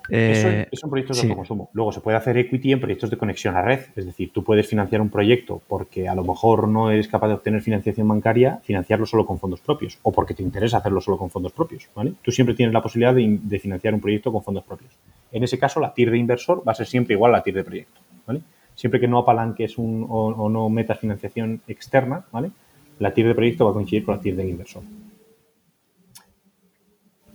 Eso, 0.10 0.50
eh, 0.50 0.68
son 0.74 0.90
proyectos 0.90 1.18
de 1.18 1.24
autoconsumo. 1.24 1.70
Luego 1.74 1.92
se 1.92 2.00
puede 2.00 2.18
hacer 2.18 2.38
equity 2.38 2.74
en 2.74 2.80
proyectos 2.80 3.10
de 3.10 3.18
conexión 3.18 3.56
a 3.56 3.62
red. 3.62 3.80
Es 3.96 4.06
decir, 4.06 4.32
tú 4.32 4.44
puedes 4.44 4.68
financiar 4.68 5.02
un 5.02 5.10
proyecto 5.10 5.62
porque 5.68 6.08
a 6.08 6.16
lo 6.16 6.24
mejor 6.24 6.68
no 6.68 6.92
eres 6.92 7.08
capaz 7.08 7.28
de 7.30 7.34
obtener 7.36 7.62
financiación 7.62 8.08
bancaria, 8.08 8.60
financiarlo 8.64 9.06
solo 9.06 9.26
con 9.26 9.40
fondos 9.40 9.62
propios 9.62 9.98
o 10.04 10.12
porque 10.12 10.34
te 10.34 10.44
interesa 10.44 10.78
hacerlo 10.78 11.02
solo 11.02 11.18
con 11.18 11.30
fondos 11.30 11.54
propios. 11.54 11.90
¿vale? 11.96 12.14
Tú 12.22 12.32
siempre 12.32 12.56
tienes 12.56 12.74
la 12.74 12.82
posibilidad 12.82 13.14
de, 13.14 13.60
financiar 13.60 13.94
un 13.94 14.02
proyecto 14.02 14.32
con 14.32 14.44
fondos 14.44 14.64
propios. 14.64 14.92
En 15.32 15.44
ese 15.44 15.58
caso, 15.58 15.80
la 15.80 15.94
TIR 15.94 16.12
de 16.12 16.18
inversor 16.18 16.64
va 16.68 16.74
a 16.74 16.76
ser 16.76 16.86
siempre 16.86 17.16
igual 17.16 17.34
a 17.34 17.38
la 17.38 17.44
TIR 17.44 17.56
de 17.56 17.64
proyecto. 17.64 18.02
¿Vale? 18.26 18.42
Siempre 18.76 19.00
que 19.00 19.08
no 19.08 19.20
apalanques 19.20 19.78
un, 19.78 20.06
o, 20.10 20.28
o 20.28 20.50
no 20.50 20.70
metas 20.70 21.00
financiación 21.00 21.62
externa, 21.68 22.26
¿vale? 22.32 22.52
la 23.00 23.14
TIR 23.14 23.28
de 23.28 23.36
proyecto 23.36 23.66
va 23.66 23.72
a 23.72 23.74
coincidir 23.74 24.06
con 24.06 24.16
la 24.16 24.22
TIR 24.22 24.36
de 24.36 24.48
inversor. 24.48 24.84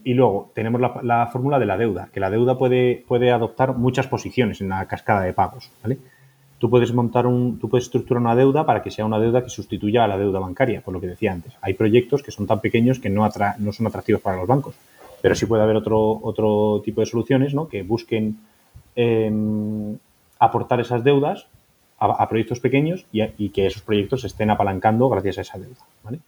Y 0.03 0.15
luego 0.15 0.51
tenemos 0.55 0.81
la, 1.03 1.27
fórmula 1.27 1.59
de 1.59 1.67
la 1.67 1.77
deuda, 1.77 2.09
que 2.13 2.21
la 2.21 2.31
deuda 2.31 2.57
puede, 2.57 3.05
puede 3.07 3.31
adoptar 3.31 3.77
muchas 3.77 4.07
posiciones 4.07 4.61
en 4.63 4.71
la 4.71 4.87
cascada 4.87 5.23
de 5.23 5.35
pagos. 5.35 5.71
¿vale? 5.83 5.99
Tú 6.59 6.71
puedes 6.71 6.93
montar 6.95 7.27
un, 7.27 7.59
tú 7.59 7.69
puedes 7.69 7.85
estructurar 7.85 8.23
una 8.23 8.35
deuda 8.35 8.65
para 8.65 8.83
que 8.83 8.91
sea 8.91 9.05
una 9.05 9.19
deuda 9.19 9.45
que 9.45 9.51
sustituya 9.51 10.05
a 10.05 10.09
la 10.09 10.17
deuda 10.17 10.39
bancaria, 10.39 10.81
por 10.81 10.95
lo 10.95 11.01
que 11.01 11.07
decía 11.07 11.33
antes. 11.33 11.53
Hay 11.61 11.75
proyectos 11.75 12.23
que 12.23 12.31
son 12.31 12.47
tan 12.47 12.61
pequeños 12.61 12.99
que 12.99 13.11
no, 13.11 13.29
no 13.59 13.73
son 13.73 13.87
atractivos 13.87 14.23
para 14.23 14.39
los 14.39 14.47
bancos, 14.47 14.75
pero 15.21 15.35
sí 15.35 15.45
puede 15.45 15.63
haber 15.63 15.77
otro, 15.77 16.19
otro 16.23 16.81
tipo 16.83 17.03
de 17.03 17.07
soluciones 17.07 17.53
¿no? 17.53 17.69
que 17.69 17.83
busquen 17.83 18.39
em, 18.97 19.99
aportar 20.41 20.81
esas 20.81 21.05
deudas 21.05 21.47
a, 21.99 22.29
proyectos 22.29 22.61
pequeños 22.61 23.07
y, 23.13 23.23
y, 23.37 23.51
que 23.51 23.67
esos 23.67 23.83
proyectos 23.83 24.23
se 24.23 24.29
estén 24.29 24.51
apalancando 24.51 25.09
gracias 25.11 25.39
a 25.39 25.41
esa 25.43 25.59
deuda. 25.59 25.85
¿vale? 26.03 26.21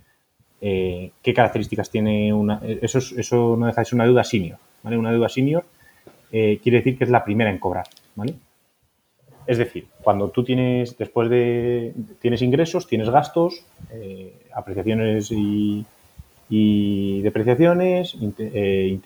Eh, 0.64 1.10
qué 1.22 1.34
características 1.34 1.90
tiene 1.90 2.32
una... 2.32 2.60
Eso, 2.62 2.98
eso 2.98 3.56
no 3.58 3.66
deja 3.66 3.80
de 3.80 3.84
ser 3.84 3.96
una 3.96 4.04
deuda 4.04 4.22
senior, 4.22 4.58
¿vale? 4.84 4.96
Una 4.96 5.10
deuda 5.10 5.28
senior 5.28 5.64
eh, 6.30 6.60
quiere 6.62 6.78
decir 6.78 6.96
que 6.96 7.02
es 7.02 7.10
la 7.10 7.24
primera 7.24 7.50
en 7.50 7.58
cobrar, 7.58 7.86
¿vale? 8.14 8.34
Es 9.44 9.58
decir, 9.58 9.88
cuando 10.02 10.28
tú 10.28 10.44
tienes, 10.44 10.96
después 10.96 11.28
de, 11.28 11.92
tienes 12.20 12.42
ingresos, 12.42 12.86
tienes 12.86 13.10
gastos, 13.10 13.64
eh, 13.90 14.32
apreciaciones 14.54 15.32
y, 15.32 15.84
depreciaciones, 17.22 18.16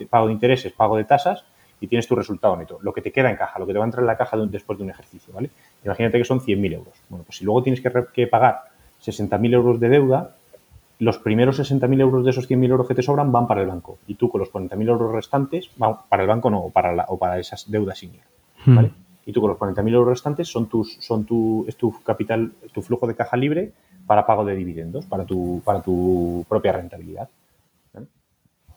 pago 0.09 0.27
de 0.27 0.33
intereses, 0.33 0.73
pago 0.73 0.97
de 0.97 1.05
tasas 1.05 1.43
y 1.79 1.87
tienes 1.87 2.07
tu 2.07 2.15
resultado 2.15 2.55
neto, 2.55 2.79
lo 2.81 2.93
que 2.93 3.01
te 3.01 3.11
queda 3.11 3.29
en 3.29 3.35
caja, 3.35 3.59
lo 3.59 3.67
que 3.67 3.73
te 3.73 3.79
va 3.79 3.85
a 3.85 3.87
entrar 3.87 4.03
en 4.03 4.07
la 4.07 4.17
caja 4.17 4.37
después 4.37 4.77
de 4.77 4.83
un 4.83 4.89
ejercicio, 4.89 5.33
¿vale? 5.33 5.49
Imagínate 5.85 6.17
que 6.17 6.25
son 6.25 6.39
100.000 6.39 6.73
euros. 6.73 6.93
Bueno, 7.09 7.23
pues 7.25 7.37
si 7.37 7.45
luego 7.45 7.61
tienes 7.63 7.81
que, 7.81 7.91
que 8.13 8.27
pagar 8.27 8.63
60.000 9.03 9.53
euros 9.53 9.79
de 9.79 9.89
deuda, 9.89 10.35
los 10.99 11.19
primeros 11.19 11.59
60.000 11.59 12.01
euros 12.01 12.23
de 12.23 12.31
esos 12.31 12.49
100.000 12.49 12.69
euros 12.69 12.87
que 12.87 12.95
te 12.95 13.03
sobran 13.03 13.31
van 13.31 13.47
para 13.47 13.61
el 13.61 13.67
banco 13.67 13.99
y 14.07 14.15
tú 14.15 14.29
con 14.29 14.39
los 14.39 14.51
40.000 14.51 14.87
euros 14.87 15.11
restantes, 15.11 15.69
van 15.77 15.97
para 16.09 16.23
el 16.23 16.29
banco 16.29 16.49
no, 16.49 16.59
o 16.59 16.69
para, 16.71 16.93
la, 16.93 17.05
o 17.07 17.17
para 17.17 17.39
esas 17.39 17.69
deudas 17.69 17.99
senior, 17.99 18.23
hmm. 18.65 18.75
¿vale? 18.75 18.91
Y 19.25 19.33
tú 19.33 19.41
con 19.41 19.49
los 19.49 19.59
40.000 19.59 19.93
euros 19.93 20.07
restantes 20.09 20.47
son 20.47 20.67
tus, 20.67 20.95
son 21.01 21.25
tu, 21.25 21.65
es 21.67 21.75
tu 21.75 22.01
capital, 22.01 22.53
tu 22.73 22.81
flujo 22.81 23.05
de 23.07 23.15
caja 23.15 23.35
libre 23.37 23.73
para 24.07 24.25
pago 24.25 24.45
de 24.45 24.55
dividendos, 24.55 25.05
para 25.05 25.25
tu, 25.25 25.61
para 25.65 25.81
tu 25.81 26.45
propia 26.47 26.71
rentabilidad. 26.71 27.29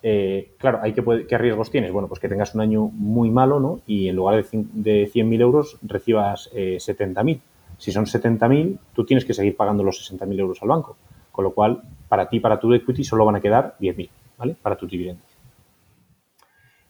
Eh, 0.02 0.52
claro, 0.58 0.80
hay 0.82 0.92
que 0.92 1.02
¿qué 1.28 1.38
riesgos 1.38 1.70
tienes? 1.70 1.92
Bueno, 1.92 2.08
pues 2.08 2.20
que 2.20 2.28
tengas 2.28 2.54
un 2.54 2.60
año 2.60 2.90
muy 2.92 3.30
malo, 3.30 3.60
¿no? 3.60 3.80
Y 3.86 4.08
en 4.08 4.16
lugar 4.16 4.42
de, 4.42 4.64
de 4.72 5.10
100.000 5.10 5.40
euros 5.40 5.78
recibas 5.82 6.50
eh, 6.54 6.78
70.000. 6.78 7.40
Si 7.78 7.92
son 7.92 8.06
70.000, 8.06 8.78
tú 8.94 9.04
tienes 9.04 9.24
que 9.24 9.34
seguir 9.34 9.56
pagando 9.56 9.82
los 9.82 10.10
60.000 10.10 10.38
euros 10.38 10.62
al 10.62 10.68
banco. 10.68 10.96
Con 11.32 11.44
lo 11.44 11.52
cual, 11.52 11.82
para 12.08 12.28
ti, 12.28 12.40
para 12.40 12.58
tu 12.58 12.72
equity, 12.72 13.04
solo 13.04 13.24
van 13.24 13.36
a 13.36 13.40
quedar 13.40 13.76
10.000, 13.80 14.08
¿vale? 14.38 14.56
Para 14.60 14.76
tus 14.76 14.90
dividendos. 14.90 15.30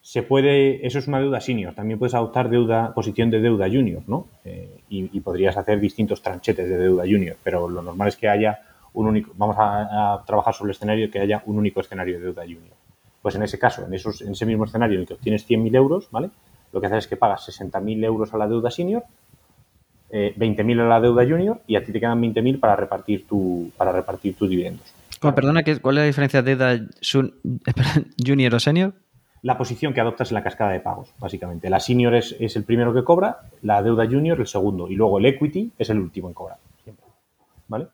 Se 0.02 0.22
puede, 0.22 0.84
eso 0.86 0.98
es 0.98 1.06
una 1.06 1.20
deuda 1.20 1.40
senior, 1.40 1.74
también 1.74 1.98
puedes 1.98 2.14
adoptar 2.14 2.48
deuda, 2.48 2.94
posición 2.94 3.30
de 3.30 3.40
deuda 3.40 3.68
junior, 3.68 4.02
¿no? 4.06 4.28
Eh, 4.44 4.80
y, 4.88 5.20
podrías 5.20 5.56
hacer 5.56 5.78
distintos 5.78 6.22
tranchetes 6.22 6.68
de 6.68 6.78
deuda 6.78 7.04
junior, 7.04 7.36
pero 7.44 7.68
lo 7.68 7.82
normal 7.82 8.08
es 8.08 8.16
que 8.16 8.28
haya 8.28 8.60
un 8.94 9.06
único, 9.06 9.32
vamos 9.36 9.56
a, 9.58 10.24
trabajar 10.26 10.54
sobre 10.54 10.70
el 10.70 10.76
escenario 10.76 11.10
que 11.10 11.20
haya 11.20 11.42
un 11.46 11.58
único 11.58 11.80
escenario 11.80 12.18
de 12.18 12.24
deuda 12.24 12.42
junior. 12.42 12.74
Pues 13.22 13.34
en 13.34 13.42
ese 13.42 13.58
caso, 13.58 13.84
en, 13.84 13.92
esos, 13.92 14.22
en 14.22 14.32
ese 14.32 14.46
mismo 14.46 14.64
escenario 14.64 14.96
en 14.96 15.02
el 15.02 15.06
que 15.06 15.14
obtienes 15.14 15.48
100.000 15.48 15.76
euros, 15.76 16.08
¿vale? 16.10 16.30
Lo 16.72 16.80
que 16.80 16.86
haces 16.86 17.04
es 17.04 17.06
que 17.06 17.16
pagas 17.16 17.48
60.000 17.48 18.04
euros 18.04 18.32
a 18.32 18.38
la 18.38 18.48
deuda 18.48 18.70
senior, 18.70 19.04
eh, 20.10 20.34
20.000 20.36 20.80
a 20.80 20.88
la 20.88 21.00
deuda 21.00 21.24
junior 21.24 21.60
y 21.66 21.76
a 21.76 21.84
ti 21.84 21.92
te 21.92 22.00
quedan 22.00 22.20
20.000 22.20 22.58
para 22.58 22.76
repartir 22.76 23.26
tu, 23.26 23.70
para 23.76 23.92
repartir 23.92 24.34
tus 24.34 24.48
dividendos. 24.48 24.92
perdona, 25.20 25.62
¿cuál 25.80 25.98
es 25.98 26.00
la 26.00 26.06
diferencia 26.06 26.42
de 26.42 26.56
deuda 26.56 26.86
junior 28.26 28.54
o 28.54 28.60
senior? 28.60 28.94
La 29.42 29.56
posición 29.56 29.94
que 29.94 30.00
adoptas 30.00 30.30
en 30.30 30.34
la 30.34 30.42
cascada 30.42 30.72
de 30.72 30.80
pagos, 30.80 31.14
básicamente. 31.18 31.70
La 31.70 31.80
senior 31.80 32.14
es, 32.14 32.36
es, 32.38 32.56
el 32.56 32.64
primero 32.64 32.92
que 32.92 33.04
cobra, 33.04 33.38
la 33.62 33.82
deuda 33.82 34.06
junior 34.06 34.38
el 34.38 34.46
segundo 34.46 34.88
y 34.88 34.96
luego 34.96 35.18
el 35.18 35.26
equity 35.26 35.72
es 35.78 35.90
el 35.90 35.98
último 35.98 36.28
en 36.28 36.34
cobrar. 36.34 36.58
Siempre. 36.84 37.06
¿Vale? 37.68 37.88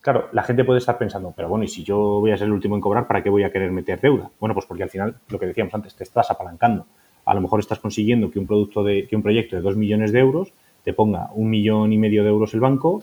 Claro, 0.00 0.28
la 0.32 0.42
gente 0.44 0.64
puede 0.64 0.78
estar 0.78 0.96
pensando, 0.96 1.32
pero 1.36 1.48
bueno, 1.48 1.64
y 1.64 1.68
si 1.68 1.82
yo 1.82 1.98
voy 2.20 2.30
a 2.30 2.36
ser 2.36 2.46
el 2.46 2.52
último 2.52 2.76
en 2.76 2.80
cobrar, 2.80 3.06
¿para 3.06 3.22
qué 3.22 3.30
voy 3.30 3.42
a 3.42 3.50
querer 3.50 3.72
meter 3.72 4.00
deuda? 4.00 4.30
Bueno, 4.38 4.54
pues 4.54 4.64
porque 4.66 4.84
al 4.84 4.90
final, 4.90 5.16
lo 5.28 5.38
que 5.38 5.46
decíamos 5.46 5.74
antes, 5.74 5.94
te 5.96 6.04
estás 6.04 6.30
apalancando. 6.30 6.86
A 7.24 7.34
lo 7.34 7.40
mejor 7.40 7.60
estás 7.60 7.80
consiguiendo 7.80 8.30
que 8.30 8.38
un 8.38 8.46
producto 8.46 8.84
de, 8.84 9.06
que 9.08 9.16
un 9.16 9.22
proyecto 9.22 9.56
de 9.56 9.62
2 9.62 9.76
millones 9.76 10.12
de 10.12 10.20
euros 10.20 10.52
te 10.84 10.92
ponga 10.92 11.30
un 11.34 11.50
millón 11.50 11.92
y 11.92 11.98
medio 11.98 12.22
de 12.22 12.30
euros 12.30 12.54
el 12.54 12.60
banco, 12.60 13.02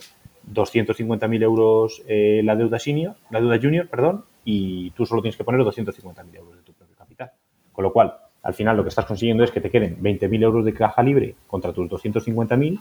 250.000 0.51 1.43
euros 1.43 2.01
eh, 2.07 2.41
la 2.43 2.55
deuda 2.55 2.79
senior, 2.79 3.15
la 3.29 3.41
deuda 3.41 3.59
junior, 3.61 3.87
perdón, 3.87 4.23
y 4.45 4.91
tú 4.91 5.05
solo 5.05 5.21
tienes 5.21 5.35
que 5.35 5.43
poner 5.43 5.61
250.000 5.61 6.35
euros 6.37 6.55
de 6.55 6.61
tu 6.63 6.73
propio 6.73 6.95
capital. 6.95 7.31
Con 7.73 7.83
lo 7.83 7.91
cual, 7.91 8.15
al 8.41 8.53
final 8.53 8.77
lo 8.77 8.83
que 8.83 8.89
estás 8.89 9.05
consiguiendo 9.05 9.43
es 9.43 9.51
que 9.51 9.59
te 9.59 9.69
queden 9.69 10.01
20.000 10.01 10.43
euros 10.43 10.65
de 10.65 10.73
caja 10.73 11.03
libre 11.03 11.35
contra 11.45 11.73
tus 11.73 11.89
250.000, 11.89 12.79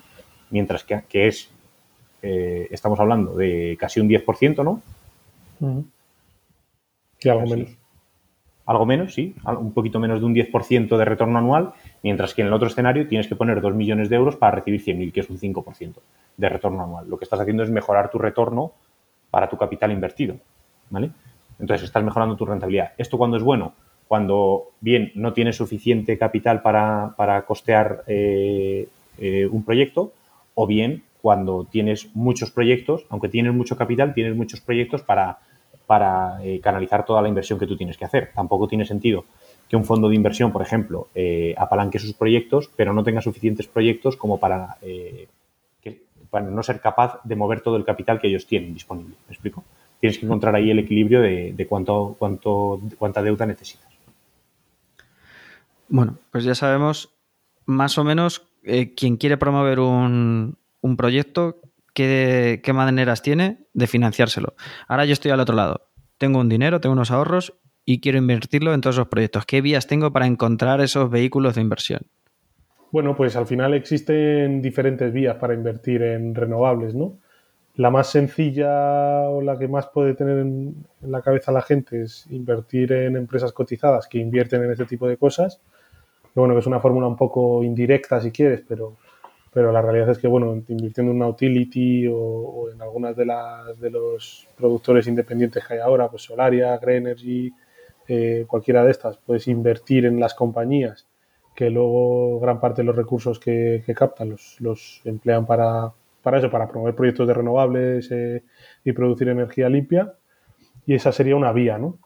mientras 0.50 0.84
que, 0.84 1.02
que 1.08 1.26
es 1.26 1.50
eh, 2.26 2.68
estamos 2.70 2.98
hablando 2.98 3.36
de 3.36 3.76
casi 3.78 4.00
un 4.00 4.08
10%, 4.08 4.64
¿no? 4.64 4.80
Sí, 7.18 7.28
algo 7.28 7.46
menos. 7.46 7.76
Algo 8.64 8.86
menos, 8.86 9.12
sí, 9.12 9.34
un 9.44 9.74
poquito 9.74 10.00
menos 10.00 10.20
de 10.20 10.24
un 10.24 10.34
10% 10.34 10.96
de 10.96 11.04
retorno 11.04 11.38
anual, 11.38 11.74
mientras 12.02 12.32
que 12.32 12.40
en 12.40 12.48
el 12.48 12.54
otro 12.54 12.68
escenario 12.68 13.06
tienes 13.06 13.28
que 13.28 13.36
poner 13.36 13.60
2 13.60 13.74
millones 13.74 14.08
de 14.08 14.16
euros 14.16 14.36
para 14.36 14.56
recibir 14.56 14.82
100.000, 14.82 15.12
que 15.12 15.20
es 15.20 15.28
un 15.28 15.38
5% 15.38 15.96
de 16.38 16.48
retorno 16.48 16.82
anual. 16.82 17.06
Lo 17.10 17.18
que 17.18 17.24
estás 17.24 17.40
haciendo 17.40 17.62
es 17.62 17.68
mejorar 17.68 18.10
tu 18.10 18.18
retorno 18.18 18.72
para 19.30 19.50
tu 19.50 19.58
capital 19.58 19.92
invertido, 19.92 20.36
¿vale? 20.88 21.10
Entonces 21.58 21.84
estás 21.84 22.02
mejorando 22.02 22.36
tu 22.36 22.46
rentabilidad. 22.46 22.92
¿Esto 22.96 23.18
cuando 23.18 23.36
es 23.36 23.42
bueno? 23.42 23.74
Cuando, 24.08 24.70
bien, 24.80 25.12
no 25.14 25.34
tienes 25.34 25.56
suficiente 25.56 26.16
capital 26.16 26.62
para, 26.62 27.44
costear 27.46 28.02
eh, 28.06 28.88
eh, 29.18 29.46
un 29.46 29.62
proyecto, 29.62 30.14
o 30.54 30.66
bien 30.66 31.02
cuando 31.24 31.64
tienes 31.64 32.14
muchos 32.14 32.50
proyectos, 32.50 33.06
aunque 33.08 33.30
tienes 33.30 33.54
mucho 33.54 33.78
capital, 33.78 34.12
tienes 34.12 34.36
muchos 34.36 34.60
proyectos 34.60 35.00
para, 35.00 35.38
eh, 36.42 36.60
canalizar 36.60 37.06
toda 37.06 37.22
la 37.22 37.28
inversión 37.28 37.58
que 37.58 37.66
tú 37.66 37.78
tienes 37.78 37.96
que 37.96 38.04
hacer. 38.04 38.30
Tampoco 38.34 38.68
tiene 38.68 38.84
sentido 38.84 39.24
que 39.66 39.74
un 39.74 39.86
fondo 39.86 40.10
de 40.10 40.16
inversión, 40.16 40.52
por 40.52 40.60
ejemplo, 40.60 41.08
eh, 41.14 41.54
apalanque 41.56 41.98
sus 41.98 42.12
proyectos, 42.12 42.70
pero 42.76 42.92
no 42.92 43.02
tenga 43.02 43.22
suficientes 43.22 43.66
proyectos 43.66 44.18
como 44.18 44.38
para, 44.38 44.76
eh, 44.82 45.28
no 46.30 46.62
ser 46.62 46.80
capaz 46.80 47.20
de 47.24 47.36
mover 47.36 47.62
todo 47.62 47.76
el 47.76 47.86
capital 47.86 48.20
que 48.20 48.28
ellos 48.28 48.46
tienen 48.46 48.74
disponible. 48.74 49.14
¿Me 49.26 49.32
explico? 49.32 49.64
Tienes 50.00 50.18
que 50.18 50.26
encontrar 50.26 50.54
ahí 50.54 50.70
el 50.70 50.80
equilibrio 50.80 51.22
de, 51.22 51.66
cuánto, 51.66 52.16
cuánto, 52.18 52.82
cuánta 52.98 53.22
deuda 53.22 53.46
necesitas. 53.46 53.90
Bueno, 55.88 56.18
pues 56.30 56.44
ya 56.44 56.54
sabemos 56.54 57.14
más 57.64 57.96
o 57.96 58.04
menos 58.04 58.46
quien 58.94 59.16
quiere 59.16 59.36
promover 59.38 59.80
un, 59.80 60.56
un 60.84 60.98
proyecto, 60.98 61.62
¿qué, 61.94 62.60
maneras 62.74 63.22
tiene 63.22 63.66
de 63.72 63.86
financiárselo? 63.86 64.54
Ahora 64.86 65.06
yo 65.06 65.14
estoy 65.14 65.30
al 65.30 65.40
otro 65.40 65.56
lado. 65.56 65.88
Tengo 66.18 66.40
un 66.40 66.50
dinero, 66.50 66.78
tengo 66.78 66.92
unos 66.92 67.10
ahorros 67.10 67.54
y 67.86 68.02
quiero 68.02 68.18
invertirlo 68.18 68.74
en 68.74 68.82
todos 68.82 68.96
esos 68.96 69.08
proyectos. 69.08 69.46
¿Qué 69.46 69.62
vías 69.62 69.86
tengo 69.86 70.12
para 70.12 70.26
encontrar 70.26 70.82
esos 70.82 71.08
vehículos 71.10 71.54
de 71.54 71.62
inversión? 71.62 72.02
Bueno, 72.92 73.16
pues 73.16 73.34
al 73.34 73.46
final 73.46 73.72
existen 73.72 74.60
diferentes 74.60 75.10
vías 75.10 75.36
para 75.36 75.54
invertir 75.54 76.02
en 76.02 76.34
renovables, 76.34 76.94
¿no? 76.94 77.16
La 77.76 77.90
más 77.90 78.10
sencilla 78.10 79.22
o 79.30 79.40
la 79.40 79.58
que 79.58 79.68
más 79.68 79.86
puede 79.86 80.12
tener 80.12 80.38
en, 80.38 80.84
la 81.00 81.22
cabeza 81.22 81.50
la 81.50 81.62
gente 81.62 82.02
es 82.02 82.26
invertir 82.30 82.92
en 82.92 83.16
empresas 83.16 83.52
cotizadas 83.52 84.06
que 84.06 84.18
invierten 84.18 84.62
en 84.62 84.72
este 84.72 84.84
tipo 84.84 85.08
de 85.08 85.16
cosas. 85.16 85.62
bueno, 86.34 86.52
que 86.52 86.60
es 86.60 86.66
una 86.66 86.78
fórmula 86.78 87.06
un 87.06 87.16
poco 87.16 87.64
indirecta 87.64 88.20
si 88.20 88.30
quieres, 88.30 88.62
pero 88.68 88.98
pero 89.54 89.70
la 89.70 89.80
realidad 89.80 90.10
es 90.10 90.18
que, 90.18 90.26
bueno, 90.26 90.52
invirtiendo 90.68 91.12
en 91.12 91.16
una 91.16 91.28
utility 91.28 92.08
o, 92.08 92.68
en 92.74 92.82
algunas 92.82 93.16
de 93.16 93.24
las 93.24 93.78
de 93.80 93.88
los 93.88 94.48
productores 94.56 95.06
independientes 95.06 95.64
que 95.64 95.74
hay 95.74 95.80
ahora, 95.80 96.08
pues 96.08 96.24
Solaria, 96.24 96.76
Green 96.78 97.06
Energy, 97.06 97.52
eh, 98.08 98.44
cualquiera 98.48 98.84
de 98.84 98.90
estas, 98.90 99.16
puedes 99.16 99.46
invertir 99.46 100.06
en 100.06 100.18
las 100.18 100.34
compañías 100.34 101.06
que 101.54 101.70
luego 101.70 102.40
gran 102.40 102.58
parte 102.58 102.82
de 102.82 102.86
los 102.86 102.96
recursos 102.96 103.38
que, 103.38 103.84
captan 103.96 104.30
los, 104.30 104.60
los, 104.60 105.00
emplean 105.04 105.46
para, 105.46 105.92
para 106.20 106.38
eso, 106.38 106.50
para 106.50 106.66
promover 106.66 106.96
proyectos 106.96 107.28
de 107.28 107.34
renovables 107.34 108.10
eh, 108.10 108.42
y 108.84 108.90
producir 108.90 109.28
energía 109.28 109.68
limpia. 109.68 110.14
Y 110.84 110.94
esa 110.94 111.12
sería 111.12 111.36
una 111.36 111.52
vía, 111.52 111.78
¿no? 111.78 111.98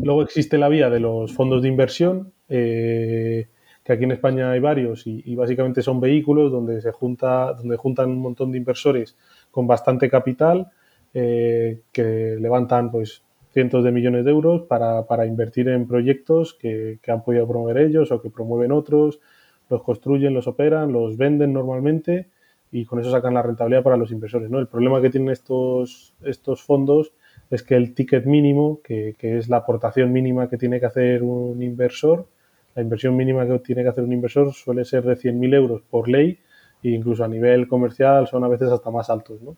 Luego 0.00 0.22
existe 0.22 0.56
la 0.56 0.68
vía 0.68 0.88
de 0.88 1.00
los 1.00 1.34
fondos 1.34 1.62
de 1.62 1.68
inversión, 1.68 2.32
eh, 2.48 3.48
que 3.84 3.92
aquí 3.92 4.04
en 4.04 4.12
España 4.12 4.50
hay 4.50 4.60
varios 4.60 5.06
y, 5.06 5.34
básicamente 5.36 5.82
son 5.82 6.00
vehículos 6.00 6.50
donde 6.50 6.80
se 6.80 6.90
junta, 6.90 7.52
donde 7.52 7.76
juntan 7.76 8.10
un 8.10 8.18
montón 8.18 8.50
de 8.50 8.58
inversores 8.58 9.16
con 9.50 9.66
bastante 9.66 10.08
capital 10.08 10.70
eh, 11.12 11.82
que 11.92 12.36
levantan 12.40 12.90
pues 12.90 13.22
cientos 13.52 13.84
de 13.84 13.92
millones 13.92 14.24
de 14.24 14.30
euros 14.30 14.62
para, 14.62 15.26
invertir 15.26 15.68
en 15.68 15.86
proyectos 15.86 16.54
que, 16.54 16.98
han 17.06 17.22
podido 17.22 17.46
promover 17.46 17.76
ellos 17.78 18.10
o 18.10 18.22
que 18.22 18.30
promueven 18.30 18.72
otros, 18.72 19.20
los 19.68 19.82
construyen, 19.82 20.32
los 20.32 20.48
operan, 20.48 20.92
los 20.92 21.16
venden 21.18 21.52
normalmente 21.52 22.30
y 22.72 22.86
con 22.86 22.98
eso 22.98 23.10
sacan 23.10 23.34
la 23.34 23.42
rentabilidad 23.42 23.82
para 23.82 23.98
los 23.98 24.10
inversores. 24.10 24.50
¿no? 24.50 24.58
El 24.58 24.66
problema 24.66 25.00
que 25.02 25.10
tienen 25.10 25.28
estos, 25.28 26.14
estos 26.24 26.62
fondos 26.62 27.12
es 27.50 27.62
que 27.62 27.76
el 27.76 27.94
ticket 27.94 28.24
mínimo, 28.24 28.80
que, 28.82 29.14
que 29.18 29.36
es 29.36 29.48
la 29.48 29.58
aportación 29.58 30.10
mínima 30.10 30.48
que 30.48 30.56
tiene 30.56 30.80
que 30.80 30.86
hacer 30.86 31.22
un 31.22 31.62
inversor, 31.62 32.26
la 32.74 32.82
inversión 32.82 33.16
mínima 33.16 33.46
que 33.46 33.58
tiene 33.60 33.82
que 33.82 33.88
hacer 33.88 34.04
un 34.04 34.12
inversor 34.12 34.52
suele 34.52 34.84
ser 34.84 35.04
de 35.04 35.16
100.000 35.16 35.54
euros 35.54 35.82
por 35.88 36.08
ley 36.08 36.38
e 36.82 36.90
incluso 36.90 37.24
a 37.24 37.28
nivel 37.28 37.66
comercial 37.68 38.26
son 38.26 38.44
a 38.44 38.48
veces 38.48 38.70
hasta 38.70 38.90
más 38.90 39.08
altos, 39.10 39.40
¿no? 39.42 39.56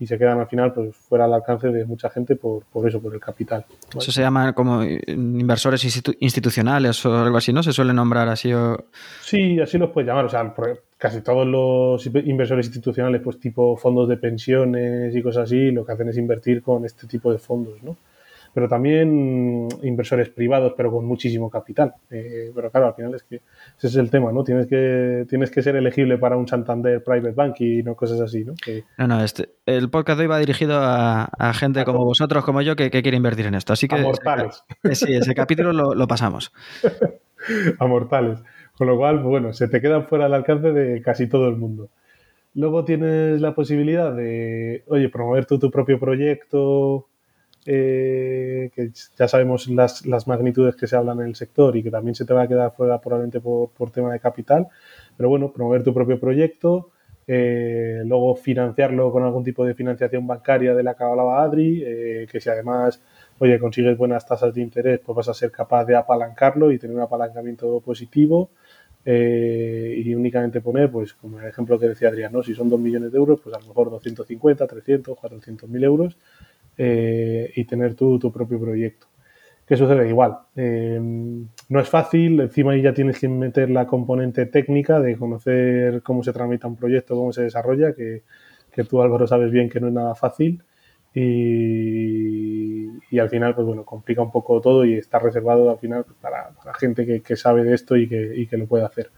Y 0.00 0.06
se 0.06 0.18
quedan 0.18 0.40
al 0.40 0.48
final 0.48 0.72
pues 0.72 0.96
fuera 0.96 1.24
al 1.24 1.34
alcance 1.34 1.68
de 1.68 1.84
mucha 1.84 2.10
gente 2.10 2.34
por, 2.34 2.64
por 2.64 2.88
eso, 2.88 3.00
por 3.00 3.14
el 3.14 3.20
capital. 3.20 3.64
Eso 3.96 4.10
se 4.10 4.22
llama 4.22 4.52
como 4.52 4.82
inversores 4.82 5.84
institucionales 6.18 7.06
o 7.06 7.16
algo 7.16 7.36
así, 7.36 7.52
¿no? 7.52 7.62
Se 7.62 7.72
suele 7.72 7.92
nombrar 7.94 8.28
así 8.28 8.52
o... 8.52 8.76
Sí, 9.20 9.60
así 9.60 9.78
los 9.78 9.90
puedes 9.90 10.08
llamar. 10.08 10.24
O 10.24 10.28
sea, 10.28 10.52
casi 10.98 11.20
todos 11.20 11.46
los 11.46 12.04
inversores 12.06 12.66
institucionales, 12.66 13.20
pues 13.22 13.38
tipo 13.38 13.76
fondos 13.76 14.08
de 14.08 14.16
pensiones 14.16 15.14
y 15.14 15.22
cosas 15.22 15.44
así, 15.44 15.70
lo 15.70 15.86
que 15.86 15.92
hacen 15.92 16.08
es 16.08 16.18
invertir 16.18 16.60
con 16.60 16.84
este 16.84 17.06
tipo 17.06 17.30
de 17.30 17.38
fondos, 17.38 17.80
¿no? 17.84 17.96
Pero 18.54 18.68
también 18.68 19.68
inversores 19.82 20.28
privados, 20.30 20.74
pero 20.76 20.92
con 20.92 21.04
muchísimo 21.04 21.50
capital. 21.50 21.94
Eh, 22.08 22.52
pero 22.54 22.70
claro, 22.70 22.86
al 22.86 22.94
final 22.94 23.14
es 23.14 23.24
que 23.24 23.36
ese 23.76 23.88
es 23.88 23.96
el 23.96 24.10
tema, 24.10 24.30
¿no? 24.30 24.44
Tienes 24.44 24.68
que, 24.68 25.26
tienes 25.28 25.50
que 25.50 25.60
ser 25.60 25.74
elegible 25.74 26.18
para 26.18 26.36
un 26.36 26.46
Santander 26.46 27.02
Private 27.02 27.32
Bank 27.34 27.56
y 27.58 27.82
no 27.82 27.96
cosas 27.96 28.20
así, 28.20 28.44
¿no? 28.44 28.54
No, 28.96 29.08
no, 29.08 29.24
este, 29.24 29.50
el 29.66 29.90
podcast 29.90 30.18
de 30.18 30.24
hoy 30.24 30.28
va 30.28 30.38
dirigido 30.38 30.78
a, 30.80 31.52
gente 31.54 31.84
como 31.84 32.04
vosotros, 32.04 32.44
como 32.44 32.62
yo, 32.62 32.76
que, 32.76 32.90
quiere 32.90 33.16
invertir 33.16 33.46
en 33.46 33.56
esto. 33.56 33.72
Así 33.72 33.88
que... 33.88 33.96
A 33.96 34.02
mortales. 34.02 34.62
sí, 34.92 35.12
ese 35.12 35.34
capítulo 35.34 35.72
lo, 35.72 35.94
lo 35.94 36.06
pasamos. 36.06 36.52
a 37.78 37.86
mortales. 37.86 38.40
Con 38.78 38.86
lo 38.86 38.96
cual, 38.96 39.18
bueno, 39.20 39.52
se 39.52 39.68
te 39.68 39.80
quedan 39.80 40.06
fuera 40.06 40.24
del 40.24 40.34
alcance 40.34 40.72
de 40.72 41.02
casi 41.02 41.28
todo 41.28 41.48
el 41.48 41.56
mundo. 41.56 41.90
Luego 42.54 42.84
tienes 42.84 43.40
la 43.40 43.54
posibilidad 43.54 44.14
de, 44.14 44.84
oye, 44.86 45.08
promover 45.08 45.44
tú 45.44 45.58
tu 45.58 45.72
propio 45.72 45.98
proyecto, 45.98 47.08
eh, 47.66 48.70
que 48.74 48.90
ya 49.16 49.28
sabemos 49.28 49.68
las, 49.68 50.04
las, 50.06 50.26
magnitudes 50.26 50.76
que 50.76 50.86
se 50.86 50.96
hablan 50.96 51.20
en 51.20 51.28
el 51.28 51.34
sector 51.34 51.76
y 51.76 51.82
que 51.82 51.90
también 51.90 52.14
se 52.14 52.24
te 52.24 52.34
va 52.34 52.42
a 52.42 52.48
quedar 52.48 52.72
fuera 52.72 53.00
probablemente 53.00 53.40
por, 53.40 53.70
por 53.70 53.90
tema 53.90 54.12
de 54.12 54.20
capital, 54.20 54.68
pero 55.16 55.28
bueno, 55.28 55.52
promover 55.52 55.82
tu 55.82 55.94
propio 55.94 56.18
proyecto, 56.20 56.90
eh, 57.26 58.02
luego 58.04 58.36
financiarlo 58.36 59.10
con 59.10 59.22
algún 59.22 59.44
tipo 59.44 59.64
de 59.64 59.74
financiación 59.74 60.26
bancaria 60.26 60.74
de 60.74 60.82
la 60.82 60.94
que 60.94 61.04
hablaba 61.04 61.42
Adri, 61.42 61.82
eh, 61.84 62.26
que 62.30 62.40
si 62.40 62.50
además, 62.50 63.00
oye, 63.38 63.58
consigues 63.58 63.96
buenas 63.96 64.26
tasas 64.26 64.54
de 64.54 64.60
interés, 64.60 65.00
pues 65.04 65.16
vas 65.16 65.28
a 65.28 65.34
ser 65.34 65.50
capaz 65.50 65.84
de 65.86 65.96
apalancarlo 65.96 66.70
y 66.70 66.78
tener 66.78 66.96
un 66.96 67.02
apalancamiento 67.02 67.80
positivo. 67.80 68.50
Eh, 69.06 70.02
y 70.02 70.14
únicamente 70.14 70.62
poner, 70.62 70.90
pues 70.90 71.12
como 71.12 71.38
el 71.38 71.46
ejemplo 71.46 71.78
que 71.78 71.88
decía 71.88 72.08
Adrián, 72.08 72.32
¿no? 72.32 72.42
si 72.42 72.54
son 72.54 72.70
2 72.70 72.80
millones 72.80 73.12
de 73.12 73.18
euros, 73.18 73.38
pues 73.38 73.54
a 73.54 73.60
lo 73.60 73.66
mejor 73.66 73.90
250, 73.90 74.66
300, 74.66 75.18
400 75.18 75.68
mil 75.68 75.84
euros 75.84 76.16
eh, 76.76 77.52
y 77.54 77.64
tener 77.64 77.94
tú 77.94 78.18
tu 78.18 78.32
propio 78.32 78.60
proyecto. 78.60 79.06
¿Qué 79.66 79.76
sucede? 79.76 80.08
Igual, 80.08 80.36
eh, 80.56 81.00
no 81.00 81.80
es 81.80 81.88
fácil, 81.88 82.40
encima 82.40 82.72
ahí 82.72 82.82
ya 82.82 82.92
tienes 82.92 83.18
que 83.18 83.28
meter 83.28 83.70
la 83.70 83.86
componente 83.86 84.44
técnica 84.46 85.00
de 85.00 85.16
conocer 85.16 86.02
cómo 86.02 86.22
se 86.22 86.32
tramita 86.32 86.68
un 86.68 86.76
proyecto, 86.76 87.16
cómo 87.16 87.32
se 87.32 87.42
desarrolla, 87.42 87.94
que, 87.94 88.22
que 88.70 88.84
tú 88.84 89.00
Álvaro 89.00 89.26
sabes 89.26 89.50
bien 89.50 89.70
que 89.70 89.80
no 89.80 89.88
es 89.88 89.94
nada 89.94 90.14
fácil 90.14 90.62
y, 91.14 92.88
y, 93.10 93.18
al 93.20 93.28
final, 93.28 93.54
pues 93.54 93.66
bueno, 93.66 93.84
complica 93.84 94.20
un 94.20 94.32
poco 94.32 94.60
todo 94.60 94.84
y 94.84 94.94
está 94.94 95.20
reservado 95.20 95.70
al 95.70 95.78
final 95.78 96.04
para, 96.20 96.50
para 96.50 96.74
gente 96.74 97.06
que, 97.06 97.22
que, 97.22 97.36
sabe 97.36 97.62
de 97.62 97.72
esto 97.74 97.96
y 97.96 98.08
que, 98.08 98.32
y 98.36 98.46
que, 98.48 98.56
lo 98.56 98.66
puede 98.66 98.84
hacer. 98.84 99.10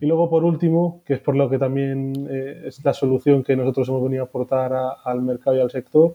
Y 0.00 0.06
luego, 0.06 0.30
por 0.30 0.44
último, 0.44 1.02
que 1.04 1.14
es 1.14 1.20
por 1.20 1.34
lo 1.34 1.50
que 1.50 1.58
también 1.58 2.28
eh, 2.30 2.62
es 2.66 2.84
la 2.84 2.94
solución 2.94 3.42
que 3.42 3.56
nosotros 3.56 3.88
hemos 3.88 4.04
venido 4.04 4.22
a 4.22 4.26
aportar 4.26 4.72
al 5.04 5.22
mercado 5.22 5.56
y 5.56 5.60
al 5.60 5.72
sector, 5.72 6.14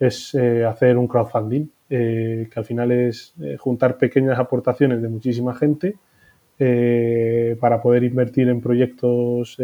es 0.00 0.34
eh, 0.34 0.64
hacer 0.64 0.96
un 0.96 1.06
crowdfunding, 1.06 1.66
eh, 1.90 2.48
que 2.52 2.60
al 2.60 2.64
final 2.64 2.92
es 2.92 3.34
eh, 3.42 3.56
juntar 3.58 3.96
pequeñas 3.98 4.38
aportaciones 4.38 5.02
de 5.02 5.08
muchísima 5.08 5.54
gente 5.54 5.96
para 7.60 7.82
poder 7.82 8.04
invertir 8.04 8.48
en 8.48 8.60
proyectos 8.60 9.56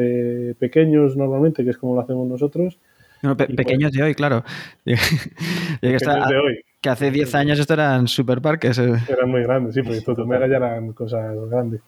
pequeños 0.58 1.16
normalmente, 1.16 1.62
que 1.62 1.70
es 1.70 1.78
como 1.78 1.94
lo 1.94 2.00
hacemos 2.00 2.26
nosotros 2.26 2.80
no, 3.22 3.36
pe 3.36 3.46
pequeños 3.48 3.92
de 3.92 4.02
hoy, 4.02 4.14
claro. 4.14 4.44
que, 4.84 5.94
está, 5.94 6.26
de 6.26 6.38
hoy. 6.38 6.60
que, 6.80 6.88
hace 6.88 7.10
10 7.10 7.34
años 7.34 7.58
esto 7.58 7.74
eran 7.74 8.08
superparques. 8.08 8.78
Eran 8.78 9.30
muy 9.30 9.42
grandes, 9.42 9.74
sí, 9.74 9.82
porque 9.82 10.00
todo 10.00 10.26
ya 10.26 10.56
eran 10.56 10.92
cosas 10.92 11.36
grandes. 11.50 11.82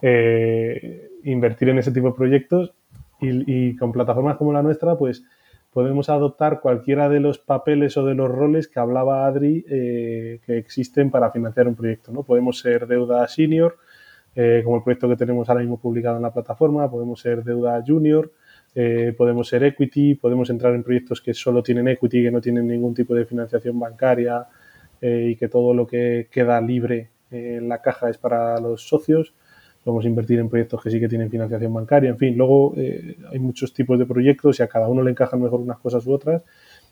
Eh, 0.00 1.10
invertir 1.24 1.68
en 1.68 1.78
ese 1.78 1.92
tipo 1.92 2.08
de 2.08 2.14
proyectos 2.14 2.72
y, 3.20 3.68
y, 3.68 3.76
con 3.76 3.92
plataformas 3.92 4.36
como 4.36 4.52
la 4.52 4.62
nuestra, 4.62 4.96
pues 4.96 5.22
podemos 5.72 6.10
adoptar 6.10 6.60
cualquiera 6.60 7.08
de 7.08 7.20
los 7.20 7.38
papeles 7.38 7.96
o 7.96 8.04
de 8.04 8.14
los 8.14 8.30
roles 8.30 8.68
que 8.68 8.78
hablaba 8.78 9.26
Adri 9.26 9.64
eh, 9.68 10.40
que 10.44 10.58
existen 10.58 11.10
para 11.10 11.30
financiar 11.30 11.66
un 11.66 11.74
proyecto. 11.74 12.12
¿no? 12.12 12.22
Podemos 12.22 12.58
ser 12.58 12.86
deuda 12.86 13.26
senior, 13.26 13.78
eh, 14.34 14.62
como 14.64 14.76
el 14.76 14.82
proyecto 14.82 15.08
que 15.08 15.16
tenemos 15.16 15.48
ahora 15.48 15.60
mismo 15.60 15.78
publicado 15.78 16.16
en 16.16 16.22
la 16.22 16.32
plataforma, 16.32 16.90
podemos 16.90 17.20
ser 17.20 17.44
deuda 17.44 17.82
junior, 17.86 18.32
eh, 18.74 19.14
podemos 19.16 19.48
ser 19.48 19.62
equity, 19.64 20.14
podemos 20.14 20.48
entrar 20.48 20.74
en 20.74 20.82
proyectos 20.82 21.20
que 21.20 21.34
solo 21.34 21.62
tienen 21.62 21.88
equity, 21.88 22.22
que 22.22 22.30
no 22.30 22.40
tienen 22.40 22.66
ningún 22.66 22.94
tipo 22.94 23.14
de 23.14 23.26
financiación 23.26 23.78
bancaria 23.78 24.46
eh, 25.00 25.28
y 25.30 25.36
que 25.36 25.48
todo 25.48 25.74
lo 25.74 25.86
que 25.86 26.28
queda 26.30 26.60
libre 26.60 27.10
en 27.30 27.68
la 27.68 27.80
caja 27.80 28.08
es 28.08 28.18
para 28.18 28.58
los 28.60 28.86
socios. 28.88 29.34
Podemos 29.84 30.04
invertir 30.04 30.38
en 30.38 30.48
proyectos 30.48 30.82
que 30.82 30.90
sí 30.90 31.00
que 31.00 31.08
tienen 31.08 31.30
financiación 31.30 31.72
bancaria. 31.72 32.10
En 32.10 32.18
fin, 32.18 32.36
luego 32.36 32.74
eh, 32.76 33.16
hay 33.30 33.38
muchos 33.38 33.72
tipos 33.72 33.98
de 33.98 34.06
proyectos 34.06 34.60
y 34.60 34.62
a 34.62 34.68
cada 34.68 34.88
uno 34.88 35.02
le 35.02 35.10
encajan 35.10 35.42
mejor 35.42 35.60
unas 35.60 35.78
cosas 35.78 36.06
u 36.06 36.12
otras. 36.12 36.42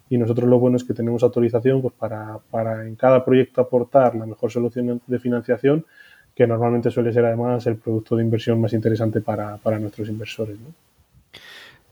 Y 0.09 0.19
nosotros 0.19 0.49
lo 0.49 0.59
bueno 0.59 0.77
es 0.77 0.85
que 0.85 0.93
tenemos 0.93 1.23
autorización 1.23 1.83
pues, 1.83 1.95
para, 1.95 2.39
para 2.51 2.87
en 2.87 2.97
cada 2.97 3.25
proyecto 3.25 3.61
aportar 3.61 4.17
la 4.17 4.27
mejor 4.27 4.51
solución 4.51 5.01
de 5.07 5.19
financiación, 5.21 5.87
que 6.35 6.47
normalmente 6.47 6.91
suele 6.91 7.13
ser 7.13 7.25
además 7.25 7.67
el 7.67 7.77
producto 7.77 8.17
de 8.17 8.25
inversión 8.25 8.61
más 8.61 8.73
interesante 8.73 9.21
para, 9.21 9.57
para 9.59 9.79
nuestros 9.79 10.09
inversores. 10.09 10.57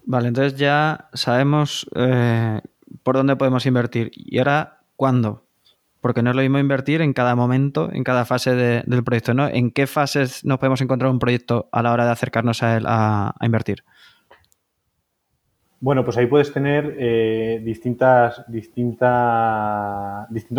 Vale, 0.05 0.29
entonces 0.29 0.59
ya 0.59 1.09
sabemos 1.13 1.87
eh, 1.95 2.61
por 3.03 3.17
dónde 3.17 3.37
podemos 3.37 3.67
invertir. 3.67 4.11
¿Y 4.15 4.39
ahora 4.39 4.81
cuándo? 4.97 5.48
Porque 6.01 6.23
no 6.23 6.31
es 6.31 6.37
lo 6.37 6.43
mismo 6.43 6.59
invertir 6.59 7.01
en 7.01 7.13
cada 7.13 7.35
momento, 7.35 7.91
en 7.93 8.05
cada 8.05 8.25
fase 8.25 8.55
de, 8.55 8.83
del 8.87 9.03
proyecto, 9.03 9.35
¿no? 9.35 9.49
¿En 9.49 9.71
qué 9.71 9.87
fases 9.87 10.45
nos 10.45 10.59
podemos 10.59 10.81
encontrar 10.81 11.11
un 11.11 11.19
proyecto 11.19 11.69
a 11.73 11.83
la 11.83 11.93
hora 11.93 12.05
de 12.05 12.13
acercarnos 12.13 12.63
a 12.63 12.77
él 12.77 12.85
a, 12.87 13.35
invertir? 13.41 13.83
Bueno, 15.81 16.05
pues 16.05 16.17
ahí 16.17 16.27
puedes 16.27 16.53
tener 16.53 16.97
eh, 16.99 17.61
distintas, 17.65 18.45
distintos 18.49 19.05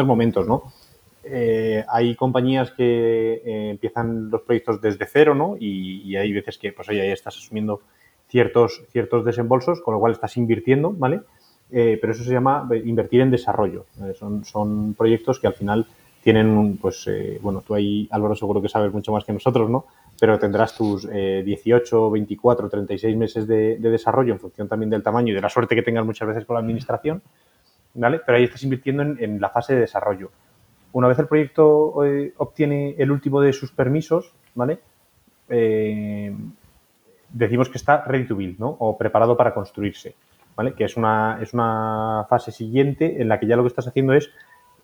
momentos, 0.06 0.48
¿no? 0.48 0.64
Eh, 1.24 1.84
hay 1.88 2.16
compañías 2.16 2.72
que 2.72 3.42
eh, 3.46 3.70
empiezan 3.72 4.30
los 4.30 4.42
proyectos 4.42 4.82
desde 4.82 5.06
cero, 5.06 5.36
¿no? 5.36 5.56
Y, 5.60 6.02
y, 6.04 6.16
hay 6.16 6.32
veces 6.32 6.58
que, 6.58 6.72
pues, 6.72 6.88
oye, 6.90 7.02
ahí 7.02 7.12
estás 7.12 7.38
asumiendo 7.38 7.82
ciertos, 8.30 8.84
ciertos 8.92 9.26
desembolsos, 9.26 9.82
con 9.82 9.94
lo 9.94 10.00
cual 10.00 10.14
estás 10.14 10.38
invirtiendo, 10.38 10.92
¿vale? 10.92 11.22
Eh, 11.72 11.98
pero 12.02 12.14
eso 12.14 12.24
se 12.24 12.32
llama 12.32 12.68
invertir 12.84 13.22
en 13.22 13.32
desarrollo. 13.32 13.86
Eh, 14.02 14.14
son, 14.18 14.44
son 14.44 14.94
proyectos 14.96 15.40
que 15.40 15.48
al 15.48 15.54
final 15.54 15.86
tienen, 16.24 16.78
pues, 16.78 17.06
eh, 17.08 17.40
bueno, 17.42 17.64
tú 17.66 17.76
ahí, 17.76 18.08
Álvaro, 18.12 18.36
seguro 18.36 18.62
que 18.62 18.70
sabes 18.70 18.92
mucho 18.92 19.12
más 19.12 19.24
que 19.24 19.34
nosotros, 19.34 19.70
¿no? 19.70 19.86
Pero 20.20 20.38
tendrás 20.38 20.76
tus 20.76 21.08
18, 21.10 22.12
24, 22.12 22.70
36 22.70 23.16
meses 23.16 23.48
de, 23.48 23.78
de, 23.78 23.90
desarrollo 23.90 24.34
en 24.34 24.40
función 24.40 24.68
también 24.68 24.90
del 24.90 25.02
tamaño 25.02 25.32
y 25.32 25.36
de 25.36 25.42
la 25.42 25.48
suerte 25.48 25.76
que 25.76 25.82
tengas 25.82 26.06
muchas 26.06 26.28
veces 26.28 26.46
con 26.46 26.56
la 26.56 26.60
administración, 26.60 27.22
¿vale? 27.94 28.20
Pero 28.26 28.38
ahí 28.38 28.44
estás 28.44 28.64
invirtiendo 28.64 29.04
en, 29.04 29.18
en 29.24 29.40
la 29.40 29.50
fase 29.50 29.76
de 29.76 29.82
desarrollo. 29.82 30.30
Una 30.92 31.08
vez 31.08 31.20
el 31.20 31.28
proyecto 31.28 32.04
eh, 32.04 32.34
obtiene 32.38 32.96
el 32.98 33.12
último 33.12 33.42
de 33.42 33.54
sus 33.54 33.72
permisos, 33.72 34.34
¿vale? 34.56 34.80
Eh, 35.48 36.36
decimos 37.32 37.70
que 37.70 37.78
está 37.78 38.04
ready 38.06 38.26
to 38.26 38.36
build, 38.36 38.60
¿no? 38.60 38.70
O 38.80 38.98
preparado 38.98 39.38
para 39.38 39.54
construirse, 39.54 40.16
Que 40.76 40.86
es 40.86 40.98
una, 40.98 41.40
es 41.42 41.54
una 41.54 42.26
fase 42.30 42.52
siguiente 42.52 43.22
en 43.22 43.30
la 43.30 43.40
que 43.40 43.48
ya 43.48 43.56
lo 43.56 43.64
que 43.64 43.70
estás 43.70 43.88
haciendo 43.88 44.14
es 44.14 44.30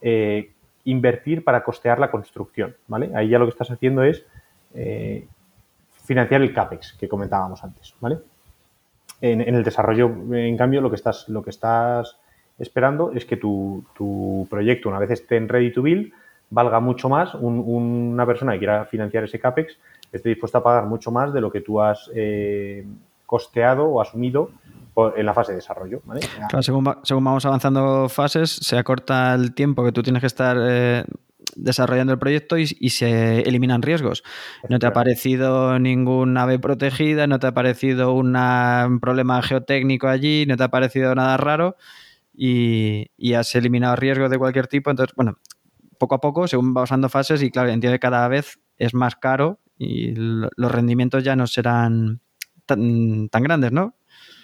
eh, 0.01 0.51
invertir 0.85 1.43
para 1.43 1.63
costear 1.63 1.99
la 1.99 2.11
construcción, 2.11 2.75
¿vale? 2.87 3.11
Ahí 3.15 3.29
ya 3.29 3.39
lo 3.39 3.45
que 3.45 3.51
estás 3.51 3.71
haciendo 3.71 4.03
es 4.03 4.25
eh, 4.73 5.27
financiar 6.03 6.41
el 6.41 6.53
CAPEX 6.53 6.93
que 6.93 7.07
comentábamos 7.07 7.63
antes, 7.63 7.95
¿vale? 7.99 8.19
En, 9.21 9.41
el 9.41 9.63
desarrollo, 9.63 10.07
en 10.33 10.57
cambio, 10.57 10.81
lo 10.81 10.89
que 10.89 10.97
estás, 10.97 11.27
lo 11.29 11.41
que 11.41 11.49
estás 11.49 12.17
esperando 12.59 13.11
es 13.13 13.25
que 13.25 13.37
tu, 13.37 13.83
tu 13.95 14.45
proyecto, 14.49 14.89
una 14.89 14.99
vez 14.99 15.11
esté 15.11 15.37
en 15.37 15.49
ready 15.49 15.71
to 15.71 15.81
build, 15.81 16.11
valga 16.49 16.79
mucho 16.79 17.09
más 17.09 17.33
un, 17.33 17.59
una 17.59 18.25
persona 18.25 18.53
que 18.53 18.59
quiera 18.59 18.85
financiar 18.85 19.23
ese 19.23 19.39
CAPEX 19.39 19.77
esté 20.11 20.29
dispuesta 20.29 20.59
a 20.59 20.63
pagar 20.63 20.85
mucho 20.85 21.11
más 21.11 21.33
de 21.33 21.41
lo 21.41 21.51
que 21.51 21.61
tú 21.61 21.81
has 21.81 22.09
eh, 22.15 22.85
costeado 23.25 23.85
o 23.85 24.01
asumido 24.01 24.51
en 25.15 25.25
la 25.25 25.33
fase 25.33 25.51
de 25.51 25.57
desarrollo. 25.57 26.01
¿vale? 26.05 26.21
Claro, 26.49 26.63
según, 26.63 26.85
va, 26.87 27.01
según, 27.03 27.23
vamos 27.23 27.45
avanzando 27.45 28.07
fases, 28.09 28.51
se 28.51 28.77
acorta 28.77 29.33
el 29.33 29.53
tiempo 29.53 29.83
que 29.83 29.91
tú 29.91 30.03
tienes 30.03 30.21
que 30.21 30.27
estar 30.27 30.57
eh, 30.59 31.03
desarrollando 31.55 32.13
el 32.13 32.19
proyecto 32.19 32.57
y, 32.57 32.65
y, 32.79 32.91
se 32.91 33.41
eliminan 33.41 33.81
riesgos. 33.81 34.23
No 34.69 34.79
te 34.79 34.87
ha 34.87 34.93
parecido 34.93 35.79
ningún 35.79 36.37
ave 36.37 36.59
protegida, 36.59 37.27
no 37.27 37.39
te 37.39 37.47
ha 37.47 37.53
parecido 37.53 38.13
una, 38.13 38.85
un 38.87 38.99
problema 38.99 39.41
geotécnico 39.41 40.07
allí, 40.07 40.45
no 40.47 40.55
te 40.55 40.63
ha 40.63 40.69
parecido 40.69 41.13
nada 41.13 41.35
raro 41.37 41.75
y, 42.33 43.11
y 43.17 43.33
has 43.33 43.53
eliminado 43.55 43.95
riesgos 43.95 44.29
de 44.29 44.37
cualquier 44.37 44.67
tipo. 44.67 44.89
Entonces, 44.91 45.13
bueno, 45.15 45.39
poco 45.97 46.15
a 46.15 46.21
poco, 46.21 46.47
según 46.47 46.71
va 46.71 46.81
pasando 46.81 47.09
fases, 47.09 47.41
y 47.41 47.51
claro, 47.51 47.69
entiendo 47.69 47.95
que 47.95 47.99
cada 47.99 48.27
vez 48.27 48.59
es 48.77 48.93
más 48.93 49.15
caro 49.15 49.59
y 49.77 50.13
los 50.15 50.71
rendimientos 50.71 51.23
ya 51.23 51.35
no 51.35 51.47
serán 51.47 52.21
tan, 52.65 53.29
grandes, 53.31 53.71
¿no? 53.71 53.93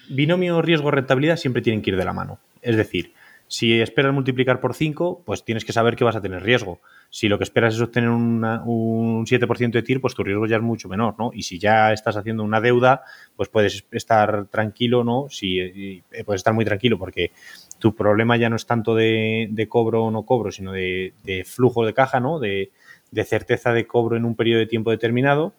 Binomio 0.10 0.62
riesgo-rentabilidad 0.62 1.38
siempre 1.38 1.62
tienen 1.62 1.82
que 1.82 1.92
ir 1.92 1.98
de 1.98 2.06
la 2.06 2.14
mano. 2.14 2.40
Es 2.62 2.76
decir, 2.76 3.14
si 3.52 3.82
esperas 3.82 4.14
multiplicar 4.14 4.62
por 4.62 4.74
5, 4.74 5.24
pues 5.26 5.44
tienes 5.44 5.66
que 5.66 5.74
saber 5.74 5.98
que 5.98 6.06
vas 6.06 6.16
a 6.16 6.22
tener 6.22 6.42
riesgo. 6.42 6.80
Si 7.10 7.28
lo 7.28 7.38
que 7.38 7.44
esperas 7.44 7.76
es 7.76 7.82
obtener 7.82 8.10
un 8.10 9.26
7% 9.26 9.72
de 9.72 9.84
TIR, 9.84 10.00
pues 10.00 10.16
tu 10.16 10.24
riesgo 10.24 10.46
ya 10.46 10.56
es 10.56 10.62
mucho 10.62 10.88
menor, 10.88 11.16
¿no? 11.20 11.32
Y 11.34 11.44
si 11.44 11.60
ya 11.60 11.92
estás 11.92 12.16
haciendo 12.16 12.46
una 12.46 12.62
deuda, 12.62 13.04
pues 13.36 13.50
puedes 13.50 13.86
estar 13.92 14.46
tranquilo, 14.46 15.04
¿no? 15.04 15.28
Si, 15.30 16.02
puedes 16.26 16.40
estar 16.40 16.54
muy 16.54 16.64
tranquilo 16.64 16.98
porque 16.98 17.34
tu 17.78 17.94
problema 17.94 18.38
ya 18.38 18.50
no 18.50 18.56
es 18.56 18.66
tanto 18.66 18.96
de, 18.96 19.68
cobro 19.68 20.06
o 20.06 20.12
no 20.12 20.24
cobro, 20.24 20.54
sino 20.54 20.72
de, 20.72 21.44
flujo 21.46 21.86
de 21.86 21.94
caja, 21.94 22.22
¿no? 22.22 22.40
De, 22.40 22.72
certeza 23.26 23.74
de 23.74 23.86
cobro 23.86 24.16
en 24.16 24.24
un 24.24 24.36
periodo 24.36 24.60
de 24.60 24.68
tiempo 24.68 24.92
determinado, 24.92 25.54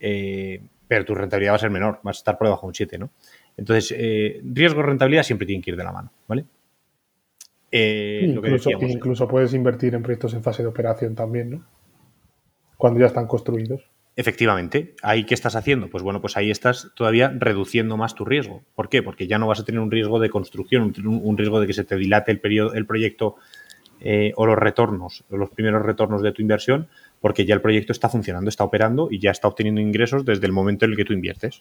eh, 0.00 0.62
pero 0.88 1.04
tu 1.04 1.14
rentabilidad 1.14 1.52
va 1.52 1.56
a 1.56 1.60
ser 1.60 1.70
menor, 1.70 2.00
vas 2.02 2.18
a 2.18 2.20
estar 2.20 2.38
por 2.38 2.46
debajo 2.46 2.66
de 2.66 2.68
un 2.68 2.74
7, 2.74 2.98
¿no? 2.98 3.10
Entonces, 3.56 3.94
eh, 3.96 4.40
riesgo-rentabilidad 4.44 5.22
siempre 5.22 5.46
tienen 5.46 5.62
que 5.62 5.70
ir 5.70 5.76
de 5.76 5.84
la 5.84 5.92
mano, 5.92 6.12
¿vale? 6.28 6.44
Eh, 7.70 8.22
incluso, 8.24 8.70
incluso 8.70 9.28
puedes 9.28 9.52
invertir 9.54 9.94
en 9.94 10.02
proyectos 10.02 10.34
en 10.34 10.42
fase 10.42 10.62
de 10.62 10.68
operación 10.68 11.14
también, 11.14 11.50
¿no? 11.50 11.64
Cuando 12.76 13.00
ya 13.00 13.06
están 13.06 13.26
construidos. 13.26 13.90
Efectivamente, 14.18 14.94
¿ahí 15.02 15.24
qué 15.24 15.34
estás 15.34 15.56
haciendo? 15.56 15.90
Pues 15.90 16.02
bueno, 16.02 16.22
pues 16.22 16.38
ahí 16.38 16.50
estás 16.50 16.90
todavía 16.94 17.30
reduciendo 17.36 17.98
más 17.98 18.14
tu 18.14 18.24
riesgo. 18.24 18.62
¿Por 18.74 18.88
qué? 18.88 19.02
Porque 19.02 19.26
ya 19.26 19.38
no 19.38 19.46
vas 19.46 19.60
a 19.60 19.64
tener 19.64 19.78
un 19.78 19.90
riesgo 19.90 20.18
de 20.18 20.30
construcción, 20.30 20.94
un, 21.04 21.36
riesgo 21.36 21.60
de 21.60 21.66
que 21.66 21.74
se 21.74 21.84
te 21.84 21.96
dilate 21.96 22.32
el, 22.32 22.40
periodo, 22.40 22.72
el 22.72 22.86
proyecto 22.86 23.36
eh, 24.00 24.32
o 24.36 24.46
los 24.46 24.56
retornos, 24.56 25.24
los 25.28 25.50
primeros 25.50 25.82
retornos 25.82 26.22
de 26.22 26.32
tu 26.32 26.40
inversión, 26.40 26.88
porque 27.20 27.44
ya 27.44 27.54
el 27.54 27.60
proyecto 27.60 27.92
está 27.92 28.08
funcionando, 28.08 28.48
está 28.48 28.64
operando 28.64 29.08
y 29.10 29.18
ya 29.18 29.30
está 29.30 29.48
obteniendo 29.48 29.80
ingresos 29.80 30.24
desde 30.24 30.46
el 30.46 30.52
momento 30.52 30.84
en 30.84 30.92
el 30.92 30.96
que 30.96 31.04
tú 31.04 31.12
inviertes. 31.12 31.60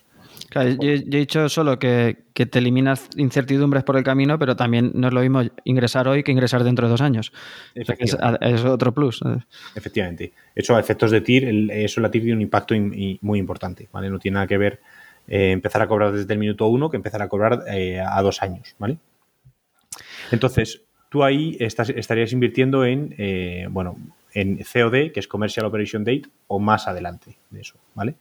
Claro, 0.49 0.69
yo, 0.69 0.91
he 0.91 0.99
dicho 0.99 1.49
solo 1.49 1.79
que, 1.79 2.17
te 2.33 2.59
eliminas 2.59 3.09
incertidumbres 3.15 3.83
por 3.83 3.97
el 3.97 4.03
camino, 4.03 4.37
pero 4.37 4.55
también 4.55 4.91
no 4.93 5.07
es 5.07 5.13
lo 5.13 5.21
mismo 5.21 5.41
ingresar 5.63 6.07
hoy 6.07 6.23
que 6.23 6.31
ingresar 6.31 6.63
dentro 6.63 6.87
de 6.87 6.91
dos 6.91 7.01
años. 7.01 7.31
es, 7.73 8.65
otro 8.65 8.93
plus. 8.93 9.21
Efectivamente. 9.75 10.33
Eso 10.53 10.75
a 10.75 10.79
efectos 10.79 11.11
de 11.11 11.21
TIR, 11.21 11.71
eso 11.71 12.01
la 12.01 12.11
TIR 12.11 12.23
tiene 12.23 12.35
un 12.35 12.41
impacto 12.41 12.75
muy 12.75 13.39
importante, 13.39 13.87
¿vale? 13.91 14.09
No 14.09 14.19
tiene 14.19 14.35
nada 14.35 14.47
que 14.47 14.57
ver 14.57 14.79
eh, 15.27 15.51
empezar 15.51 15.81
a 15.81 15.87
cobrar 15.87 16.11
desde 16.11 16.31
el 16.33 16.39
minuto 16.39 16.67
uno 16.67 16.89
que 16.89 16.97
empezar 16.97 17.21
a 17.21 17.27
cobrar 17.27 17.63
eh, 17.67 17.99
a 17.99 18.21
dos 18.21 18.43
años, 18.43 18.75
¿vale? 18.77 18.97
Entonces, 20.31 20.83
tú 21.09 21.23
ahí 21.23 21.57
estarías 21.59 22.31
invirtiendo 22.31 22.85
en, 22.85 23.15
eh, 23.17 23.67
bueno, 23.69 23.97
en 24.35 24.57
COD, 24.57 25.11
que 25.11 25.19
es 25.19 25.27
Commercial 25.27 25.65
Operation 25.65 26.03
Date, 26.03 26.23
o 26.47 26.59
más 26.59 26.87
adelante 26.87 27.37
de 27.49 27.61
eso, 27.61 27.77
¿vale? 27.95 28.15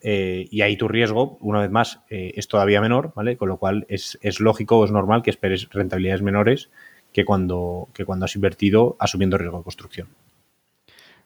Eh, 0.00 0.48
y 0.50 0.62
ahí 0.62 0.76
tu 0.76 0.88
riesgo, 0.88 1.36
una 1.40 1.60
vez 1.60 1.70
más, 1.70 2.00
eh, 2.08 2.32
es 2.36 2.48
todavía 2.48 2.80
menor, 2.80 3.12
¿vale? 3.14 3.36
Con 3.36 3.48
lo 3.48 3.58
cual 3.58 3.84
es, 3.88 4.18
lógico 4.38 4.78
o 4.78 4.84
es 4.84 4.92
normal 4.92 5.22
que 5.22 5.30
esperes 5.30 5.68
rentabilidades 5.70 6.22
menores 6.22 6.70
que 7.12 7.24
cuando, 7.24 7.88
que 7.92 8.04
cuando 8.04 8.24
has 8.24 8.34
invertido 8.36 8.96
asumiendo 9.00 9.36
riesgo 9.36 9.58
de 9.58 9.64
construcción. 9.64 10.08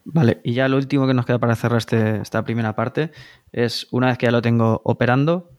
Vale, 0.06 0.40
y 0.42 0.54
ya 0.54 0.68
lo 0.68 0.76
último 0.76 1.06
que 1.06 1.14
nos 1.14 1.26
queda 1.26 1.38
para 1.38 1.54
cerrar 1.54 1.78
este, 1.78 2.20
esta 2.20 2.44
primera 2.44 2.74
parte 2.74 3.10
es, 3.52 3.86
una 3.90 4.08
vez 4.08 4.18
que 4.18 4.26
ya 4.26 4.32
lo 4.32 4.42
tengo 4.42 4.80
operando, 4.84 5.50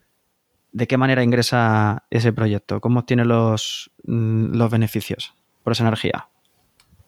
¿de 0.72 0.88
qué 0.88 0.98
manera 0.98 1.24
ingresa 1.24 2.06
ese 2.10 2.34
proyecto? 2.34 2.82
¿Cómo 2.82 3.02
obtiene 3.02 3.26
los, 3.26 3.92
mm, 4.04 4.56
los 4.56 4.72
beneficios 4.72 5.36
por 5.64 5.74
esa 5.74 5.84
energía? 5.84 6.30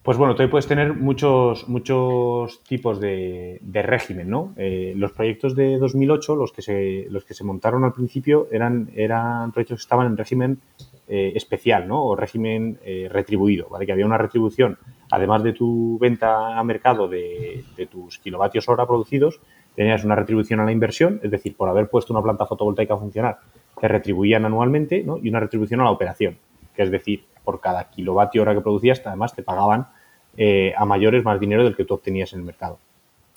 Pues 0.02 0.16
bueno, 0.16 0.34
tú 0.34 0.48
puedes 0.48 0.66
tener 0.66 0.94
muchos, 0.94 1.68
muchos 1.68 2.62
tipos 2.62 3.00
de, 3.00 3.60
régimen, 3.74 4.30
¿no? 4.30 4.54
Eh, 4.56 4.94
los 4.96 5.12
proyectos 5.12 5.54
de 5.54 5.76
2008, 5.76 6.36
los 6.36 6.52
que 6.52 6.62
se, 6.62 7.06
los 7.10 7.24
que 7.24 7.34
se 7.34 7.44
montaron 7.44 7.84
al 7.84 7.92
principio, 7.92 8.48
eran, 8.50 8.90
eran 8.94 9.52
proyectos 9.52 9.80
que 9.80 9.82
estaban 9.82 10.06
en 10.06 10.16
régimen 10.16 10.60
eh, 11.08 11.32
especial, 11.34 11.88
¿no? 11.88 12.04
O 12.04 12.16
régimen 12.16 12.78
eh, 12.84 13.08
retribuido, 13.10 13.68
¿vale? 13.68 13.86
Que 13.86 13.92
había 13.92 14.06
una 14.06 14.18
retribución, 14.18 14.78
además 15.10 15.42
de 15.42 15.52
tu 15.52 15.98
venta 15.98 16.58
a 16.58 16.62
mercado 16.64 17.08
de, 17.08 17.64
tus 17.90 18.18
kilovatios 18.18 18.68
hora 18.68 18.86
producidos, 18.86 19.40
tenías 19.74 20.04
una 20.04 20.14
retribución 20.14 20.60
a 20.60 20.64
la 20.64 20.72
inversión, 20.72 21.18
es 21.22 21.30
decir, 21.30 21.56
por 21.56 21.68
haber 21.68 21.88
puesto 21.88 22.12
una 22.12 22.22
planta 22.22 22.46
fotovoltaica 22.46 22.94
a 22.94 22.98
funcionar, 22.98 23.38
te 23.80 23.88
retribuían 23.88 24.44
anualmente, 24.44 25.02
¿no? 25.02 25.18
Y 25.18 25.28
una 25.28 25.40
retribución 25.40 25.80
a 25.80 25.84
la 25.84 25.90
operación, 25.90 26.36
que 26.78 26.84
es 26.84 26.92
decir, 26.92 27.24
por 27.42 27.60
cada 27.60 27.90
kilovatio 27.90 28.42
hora 28.42 28.54
que 28.54 28.60
producías, 28.60 29.02
además 29.04 29.34
te 29.34 29.42
pagaban 29.42 29.88
eh, 30.36 30.72
a 30.76 30.84
mayores 30.84 31.24
más 31.24 31.40
dinero 31.40 31.64
del 31.64 31.74
que 31.74 31.84
tú 31.84 31.94
obtenías 31.94 32.32
en 32.32 32.38
el 32.38 32.44
mercado. 32.44 32.78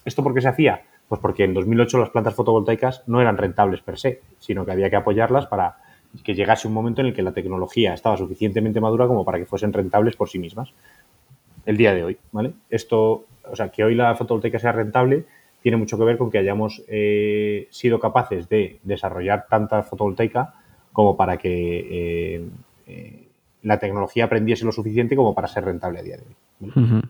¿Esto 0.05 0.21
por 0.21 0.35
qué 0.35 0.41
se 0.41 0.47
hacía? 0.47 0.83
Pues 1.09 1.19
porque 1.19 1.43
en 1.43 1.55
2008 1.55 1.97
las 1.97 2.11
plantas 2.11 2.35
fotovoltaicas 2.35 3.01
no 3.07 3.19
eran 3.19 3.37
rentables 3.37 3.81
per 3.81 3.97
se, 3.97 4.21
sino 4.37 4.63
que 4.63 4.73
había 4.73 4.91
que 4.91 4.95
apoyarlas 4.95 5.47
para 5.47 5.77
que 6.23 6.35
llegase 6.35 6.67
un 6.67 6.75
momento 6.75 7.01
en 7.01 7.07
el 7.07 7.15
que 7.15 7.23
la 7.23 7.31
tecnología 7.31 7.95
estaba 7.95 8.15
suficientemente 8.15 8.79
madura 8.79 9.07
como 9.07 9.25
para 9.25 9.39
que 9.39 9.47
fuesen 9.47 9.73
rentables 9.73 10.15
por 10.15 10.29
sí 10.29 10.37
mismas. 10.37 10.71
El 11.65 11.77
día 11.77 11.95
de 11.95 12.03
hoy, 12.03 12.17
¿vale? 12.31 12.53
Esto, 12.69 13.25
o 13.49 13.55
sea, 13.55 13.69
que 13.69 13.83
hoy 13.83 13.95
la 13.95 14.13
fotovoltaica 14.13 14.59
sea 14.59 14.71
rentable 14.71 15.25
tiene 15.63 15.77
mucho 15.77 15.97
que 15.97 16.03
ver 16.03 16.19
con 16.19 16.29
que 16.29 16.37
hayamos 16.37 16.83
eh, 16.87 17.67
sido 17.71 17.99
capaces 17.99 18.47
de 18.49 18.79
desarrollar 18.83 19.47
tanta 19.49 19.81
fotovoltaica 19.81 20.53
como 20.93 21.17
para 21.17 21.37
que 21.37 21.87
eh, 22.85 23.27
la 23.63 23.79
tecnología 23.79 24.25
aprendiese 24.25 24.65
lo 24.65 24.71
suficiente 24.71 25.15
como 25.15 25.35
para 25.35 25.47
ser 25.47 25.65
rentable 25.65 25.99
a 25.99 26.03
día 26.03 26.17
de 26.17 26.23
hoy. 26.23 27.01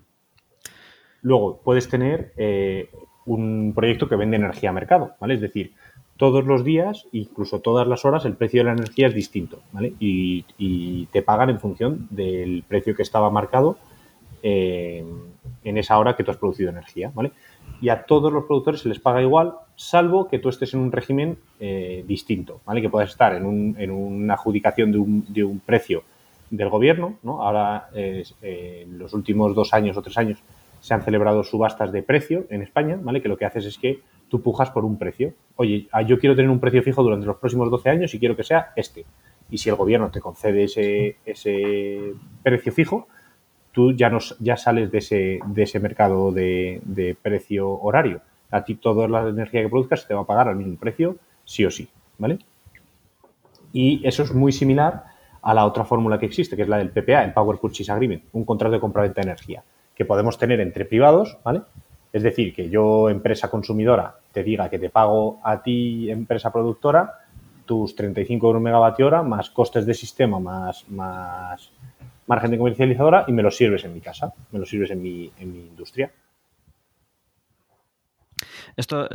Luego, 1.22 1.62
puedes 1.64 1.88
tener 1.88 2.34
eh, 2.38 2.90
un 3.26 3.74
proyecto 3.76 4.10
que 4.10 4.16
vende 4.16 4.38
energía 4.38 4.72
a 4.72 4.74
mercado, 4.74 5.14
¿vale? 5.20 5.36
Es 5.36 5.42
decir, 5.42 5.74
todos 6.18 6.46
los 6.46 6.64
días, 6.64 7.08
incluso 7.12 7.62
todas 7.62 7.88
las 7.88 8.06
horas, 8.06 8.26
el 8.26 8.36
precio 8.36 8.62
de 8.62 8.66
la 8.66 8.74
energía 8.74 9.08
es 9.08 9.14
distinto, 9.14 9.62
¿vale? 9.72 9.94
Y, 10.00 11.08
te 11.12 11.22
pagan 11.22 11.50
en 11.50 11.60
función 11.60 12.08
del 12.10 12.64
precio 12.68 12.96
que 12.96 13.02
estaba 13.02 13.30
marcado 13.30 13.78
eh, 14.44 15.04
en 15.64 15.78
esa 15.78 15.98
hora 15.98 16.16
que 16.16 16.24
tú 16.24 16.32
has 16.32 16.38
producido 16.38 16.70
energía, 16.70 17.12
¿vale? 17.14 17.32
Y 17.82 17.90
a 17.90 18.04
todos 18.04 18.32
los 18.32 18.46
productores 18.46 18.82
se 18.82 18.90
les 18.90 19.00
paga 19.00 19.22
igual, 19.22 19.54
salvo 19.76 20.28
que 20.28 20.40
tú 20.40 20.50
estés 20.50 20.74
en 20.74 20.82
un 20.82 20.92
régimen 20.92 21.38
eh, 21.60 22.04
distinto, 22.08 22.62
¿vale? 22.66 22.82
Que 22.82 22.90
puedas 22.90 23.10
estar 23.10 23.34
en, 23.36 23.46
una 23.92 24.34
adjudicación 24.34 24.92
de 24.92 24.98
un, 25.00 25.26
de 25.28 25.44
un 25.44 25.60
precio 25.60 26.04
del 26.52 26.70
gobierno. 26.70 27.18
¿no? 27.24 27.42
Ahora, 27.42 27.90
eh, 27.96 28.24
en 28.44 29.00
los 29.00 29.14
últimos 29.14 29.56
dos 29.56 29.74
años 29.74 29.98
o 29.98 30.02
tres 30.04 30.18
años, 30.18 30.44
se 30.80 30.94
han 30.94 31.02
celebrado 31.02 31.44
subastas 31.44 31.92
de 31.92 32.04
precio 32.04 32.46
en 32.50 32.62
España, 32.62 33.00
¿vale? 33.02 33.22
Que 33.22 33.30
lo 33.30 33.38
que 33.38 33.46
haces 33.46 33.66
es 33.66 33.78
que 33.78 34.02
tú 34.30 34.42
pujas 34.42 34.72
por 34.72 34.84
un 34.84 34.98
precio. 34.98 35.34
Oye, 35.56 35.88
ah, 35.92 36.02
yo 36.02 36.20
quiero 36.20 36.36
tener 36.36 36.50
un 36.50 36.60
precio 36.60 36.82
fijo 36.82 37.04
durante 37.04 37.26
los 37.26 37.38
próximos 37.38 37.70
12 37.70 37.90
años 37.90 38.14
y 38.14 38.20
quiero 38.20 38.36
que 38.36 38.44
sea 38.44 38.74
este. 38.76 39.06
Y 39.50 39.60
si 39.60 39.70
el 39.70 39.76
gobierno 39.76 40.10
te 40.10 40.22
concede 40.22 40.64
ese, 40.64 41.18
ese 41.26 42.14
precio 42.42 42.72
fijo, 42.72 43.08
tú 43.72 43.94
ya, 43.94 44.10
no, 44.10 44.20
ya 44.40 44.58
sales 44.58 44.92
de 44.92 44.98
ese, 44.98 45.40
de 45.46 45.64
ese 45.64 45.80
mercado 45.80 46.32
de, 46.32 47.16
precio 47.22 47.70
horario. 47.70 48.22
A 48.50 48.64
ti 48.64 48.76
toda 48.76 49.08
la 49.08 49.28
energía 49.28 49.62
que 49.62 49.70
produzcas 49.70 50.08
te 50.08 50.14
va 50.14 50.22
a 50.22 50.26
pagar 50.26 50.48
al 50.48 50.56
mismo 50.56 50.78
precio, 50.78 51.18
sí 51.46 51.66
o 51.66 51.72
sí, 51.72 51.88
¿vale? 52.18 52.40
Y 53.72 54.06
eso 54.06 54.24
es 54.24 54.34
muy 54.34 54.52
similar 54.52 55.06
a 55.42 55.54
la 55.54 55.66
otra 55.66 55.86
fórmula 55.86 56.20
que 56.20 56.26
existe, 56.26 56.56
que 56.56 56.64
es 56.64 56.68
la 56.70 56.78
del 56.78 56.92
PPA, 56.92 57.24
el 57.24 57.34
Power 57.34 57.58
Purchase 57.58 57.92
Agreement, 57.92 58.24
un 58.34 58.46
contrato 58.46 58.74
de 58.74 58.80
compra-venta 58.80 59.22
de 59.22 59.28
energía, 59.28 59.64
que 59.96 60.06
podemos 60.06 60.38
tener 60.38 60.60
entre 60.60 60.86
privados, 60.86 61.38
¿vale? 61.44 61.62
Es 62.14 62.24
decir, 62.24 62.54
que 62.54 62.70
yo, 62.70 63.10
empresa 63.10 63.50
consumidora, 63.50 64.16
te 64.32 64.44
diga 64.44 64.70
que 64.70 64.80
te 64.80 64.90
pago 64.90 65.40
a 65.44 65.62
ti, 65.64 66.12
empresa 66.12 66.52
productora, 66.52 67.20
tus 67.66 67.96
35 67.96 68.48
euros 68.48 68.62
megavatio 68.62 69.08
hora, 69.08 69.24
más 69.24 69.50
costes 69.50 69.86
de 69.86 69.94
sistema, 69.94 70.40
más, 70.40 70.88
más 70.90 71.72
margen 72.28 72.52
de 72.52 72.58
comercializadora, 72.58 73.26
y 73.28 73.32
me 73.32 73.42
lo 73.42 73.50
sirves 73.50 73.86
en 73.86 73.94
mi 73.94 74.02
casa, 74.02 74.34
me 74.52 74.60
lo 74.60 74.66
sirves 74.66 74.92
en 74.92 75.02
mi, 75.02 75.32
en 75.40 75.52
mi 75.54 75.60
industria. 75.60 76.12
Esto 78.76 79.08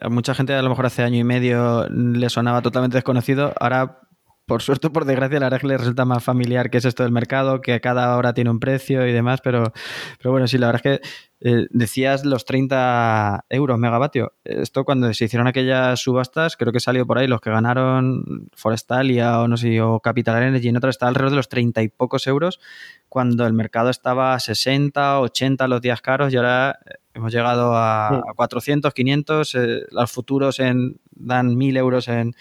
a 0.00 0.08
mucha 0.08 0.34
gente 0.34 0.54
a 0.54 0.62
lo 0.62 0.68
mejor 0.68 0.86
hace 0.86 1.02
año 1.02 1.18
y 1.18 1.24
medio 1.24 1.88
le 1.88 2.28
sonaba 2.30 2.62
totalmente 2.62 2.96
desconocido. 2.96 3.52
Ahora 3.58 4.00
por 4.46 4.62
suerte 4.62 4.90
por 4.90 5.04
desgracia, 5.04 5.40
la 5.40 5.46
verdad 5.46 5.60
que 5.60 5.66
le 5.68 5.78
resulta 5.78 6.04
más 6.04 6.22
familiar 6.22 6.68
que 6.70 6.78
es 6.78 6.84
esto 6.84 7.02
del 7.02 7.12
mercado, 7.12 7.60
que 7.60 7.80
cada 7.80 8.16
hora 8.16 8.34
tiene 8.34 8.50
un 8.50 8.60
precio 8.60 9.06
y 9.06 9.12
demás, 9.12 9.40
pero, 9.40 9.72
pero 10.18 10.32
bueno, 10.32 10.46
sí, 10.46 10.58
la 10.58 10.66
verdad 10.66 10.82
es 10.84 11.00
que 11.00 11.08
eh, 11.40 11.66
decías 11.70 12.24
los 12.24 12.44
30 12.44 13.46
euros 13.48 13.78
megavatio. 13.78 14.32
Esto 14.44 14.84
cuando 14.84 15.12
se 15.14 15.24
hicieron 15.26 15.46
aquellas 15.46 16.00
subastas, 16.00 16.56
creo 16.56 16.72
que 16.72 16.80
salió 16.80 17.06
por 17.06 17.18
ahí, 17.18 17.26
los 17.26 17.40
que 17.40 17.50
ganaron 17.50 18.48
Forestalia 18.54 19.40
o 19.40 19.48
no 19.48 19.56
sé, 19.56 19.80
o 19.80 20.00
Capital 20.00 20.42
Energy 20.42 20.68
en 20.68 20.76
otras, 20.76 20.94
estaba 20.94 21.08
alrededor 21.08 21.30
de 21.30 21.36
los 21.36 21.48
30 21.48 21.82
y 21.82 21.88
pocos 21.88 22.26
euros, 22.26 22.60
cuando 23.08 23.46
el 23.46 23.54
mercado 23.54 23.88
estaba 23.88 24.34
a 24.34 24.40
60, 24.40 25.20
80 25.20 25.68
los 25.68 25.80
días 25.80 26.02
caros 26.02 26.32
y 26.32 26.36
ahora 26.36 26.78
eh, 26.84 26.94
hemos 27.14 27.32
llegado 27.32 27.74
a, 27.74 28.22
400, 28.36 28.92
500, 28.92 29.54
eh, 29.54 29.80
los 29.90 30.10
futuros 30.10 30.60
en, 30.60 30.98
dan 31.12 31.56
1000 31.56 31.76
euros 31.78 32.08
en 32.08 32.34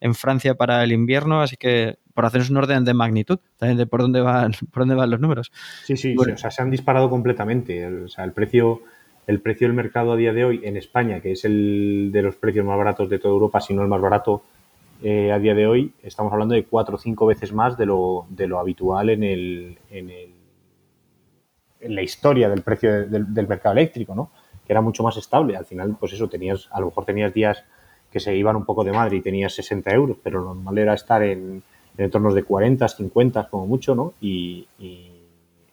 en 0.00 0.14
Francia 0.14 0.54
para 0.54 0.82
el 0.84 0.92
invierno, 0.92 1.40
así 1.40 1.56
que 1.56 1.98
por 2.14 2.24
hacernos 2.24 2.50
un 2.50 2.56
orden 2.58 2.84
de 2.84 2.94
magnitud, 2.94 3.38
también 3.56 3.78
de 3.78 3.86
por 3.86 4.00
dónde 4.00 4.20
van, 4.20 4.52
por 4.72 4.82
dónde 4.82 4.94
van 4.94 5.10
los 5.10 5.20
números. 5.20 5.52
Sí, 5.84 5.96
sí, 5.96 6.16
o 6.16 6.36
sea, 6.36 6.50
se 6.50 6.62
han 6.62 6.70
disparado 6.70 7.10
completamente. 7.10 7.84
El, 7.84 8.04
o 8.04 8.08
sea, 8.08 8.24
el 8.24 8.32
precio, 8.32 8.82
el 9.26 9.40
precio 9.40 9.66
del 9.66 9.76
mercado 9.76 10.12
a 10.12 10.16
día 10.16 10.32
de 10.32 10.44
hoy 10.44 10.60
en 10.64 10.76
España, 10.76 11.20
que 11.20 11.32
es 11.32 11.44
el 11.44 12.10
de 12.12 12.22
los 12.22 12.36
precios 12.36 12.64
más 12.64 12.78
baratos 12.78 13.08
de 13.08 13.18
toda 13.18 13.34
Europa, 13.34 13.60
si 13.60 13.74
no 13.74 13.82
el 13.82 13.88
más 13.88 14.00
barato 14.00 14.42
eh, 15.02 15.30
a 15.30 15.38
día 15.38 15.54
de 15.54 15.66
hoy, 15.66 15.92
estamos 16.02 16.32
hablando 16.32 16.54
de 16.54 16.64
cuatro 16.64 16.96
o 16.96 16.98
cinco 16.98 17.26
veces 17.26 17.52
más 17.52 17.76
de 17.76 17.86
lo, 17.86 18.26
de 18.30 18.46
lo 18.46 18.58
habitual 18.58 19.10
en 19.10 19.22
el, 19.22 19.78
en 19.90 20.10
el 20.10 20.36
en 21.80 21.94
la 21.94 22.02
historia 22.02 22.48
del 22.48 22.62
precio 22.62 23.06
del, 23.06 23.32
del 23.32 23.48
mercado 23.48 23.74
eléctrico, 23.74 24.14
¿no? 24.14 24.30
Que 24.66 24.72
era 24.72 24.80
mucho 24.80 25.02
más 25.02 25.16
estable. 25.16 25.56
Al 25.56 25.64
final, 25.64 25.96
pues 25.98 26.12
eso, 26.12 26.28
tenías, 26.28 26.68
a 26.72 26.80
lo 26.80 26.86
mejor 26.86 27.04
tenías 27.04 27.32
días 27.32 27.64
que 28.16 28.20
se 28.20 28.34
iban 28.34 28.56
un 28.56 28.64
poco 28.64 28.82
de 28.82 28.92
madre 28.92 29.18
y 29.18 29.20
tenías 29.20 29.52
60 29.52 29.90
euros, 29.90 30.16
pero 30.22 30.38
lo 30.40 30.54
normal 30.54 30.78
era 30.78 30.94
estar 30.94 31.22
en, 31.22 31.62
en 31.98 32.04
entornos 32.06 32.34
de 32.34 32.44
40, 32.44 32.88
50 32.88 33.48
como 33.50 33.66
mucho, 33.66 33.94
¿no? 33.94 34.14
Y, 34.22 34.66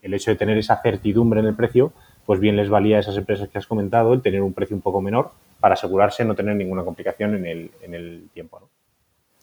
el 0.02 0.14
hecho 0.14 0.32
de 0.32 0.36
tener 0.36 0.58
esa 0.58 0.82
certidumbre 0.82 1.40
en 1.40 1.46
el 1.46 1.56
precio, 1.56 1.94
pues 2.26 2.42
bien 2.42 2.58
les 2.58 2.70
valía 2.70 2.98
a 2.98 3.00
esas 3.00 3.16
empresas 3.16 3.48
que 3.48 3.58
has 3.58 3.66
comentado 3.66 4.14
el 4.14 4.22
tener 4.22 4.42
un 4.42 4.52
precio 4.52 4.76
un 4.76 4.82
poco 4.82 5.00
menor 5.00 5.32
para 5.62 5.76
asegurarse 5.76 6.26
no 6.26 6.36
tener 6.36 6.58
ninguna 6.58 6.84
complicación 6.84 7.36
en 7.36 7.46
el, 7.46 7.72
en 7.82 7.94
el 7.94 8.28
tiempo. 8.34 8.68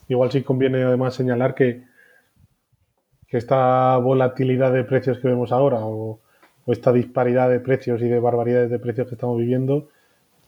Igual 0.06 0.30
sí 0.30 0.42
conviene 0.42 0.82
además 0.82 1.14
señalar 1.14 1.54
que, 1.54 1.84
que 3.28 3.38
esta 3.38 3.96
volatilidad 3.96 4.74
de 4.74 4.84
precios 4.84 5.18
que 5.20 5.28
vemos 5.28 5.52
ahora 5.52 5.78
o, 5.80 6.20
esta 6.66 6.92
disparidad 6.92 7.48
de 7.48 7.60
precios 7.60 8.02
y 8.02 8.08
de 8.08 8.20
barbaridades 8.20 8.68
de 8.68 8.78
precios 8.78 9.08
que 9.08 9.14
estamos 9.14 9.38
viviendo 9.38 9.88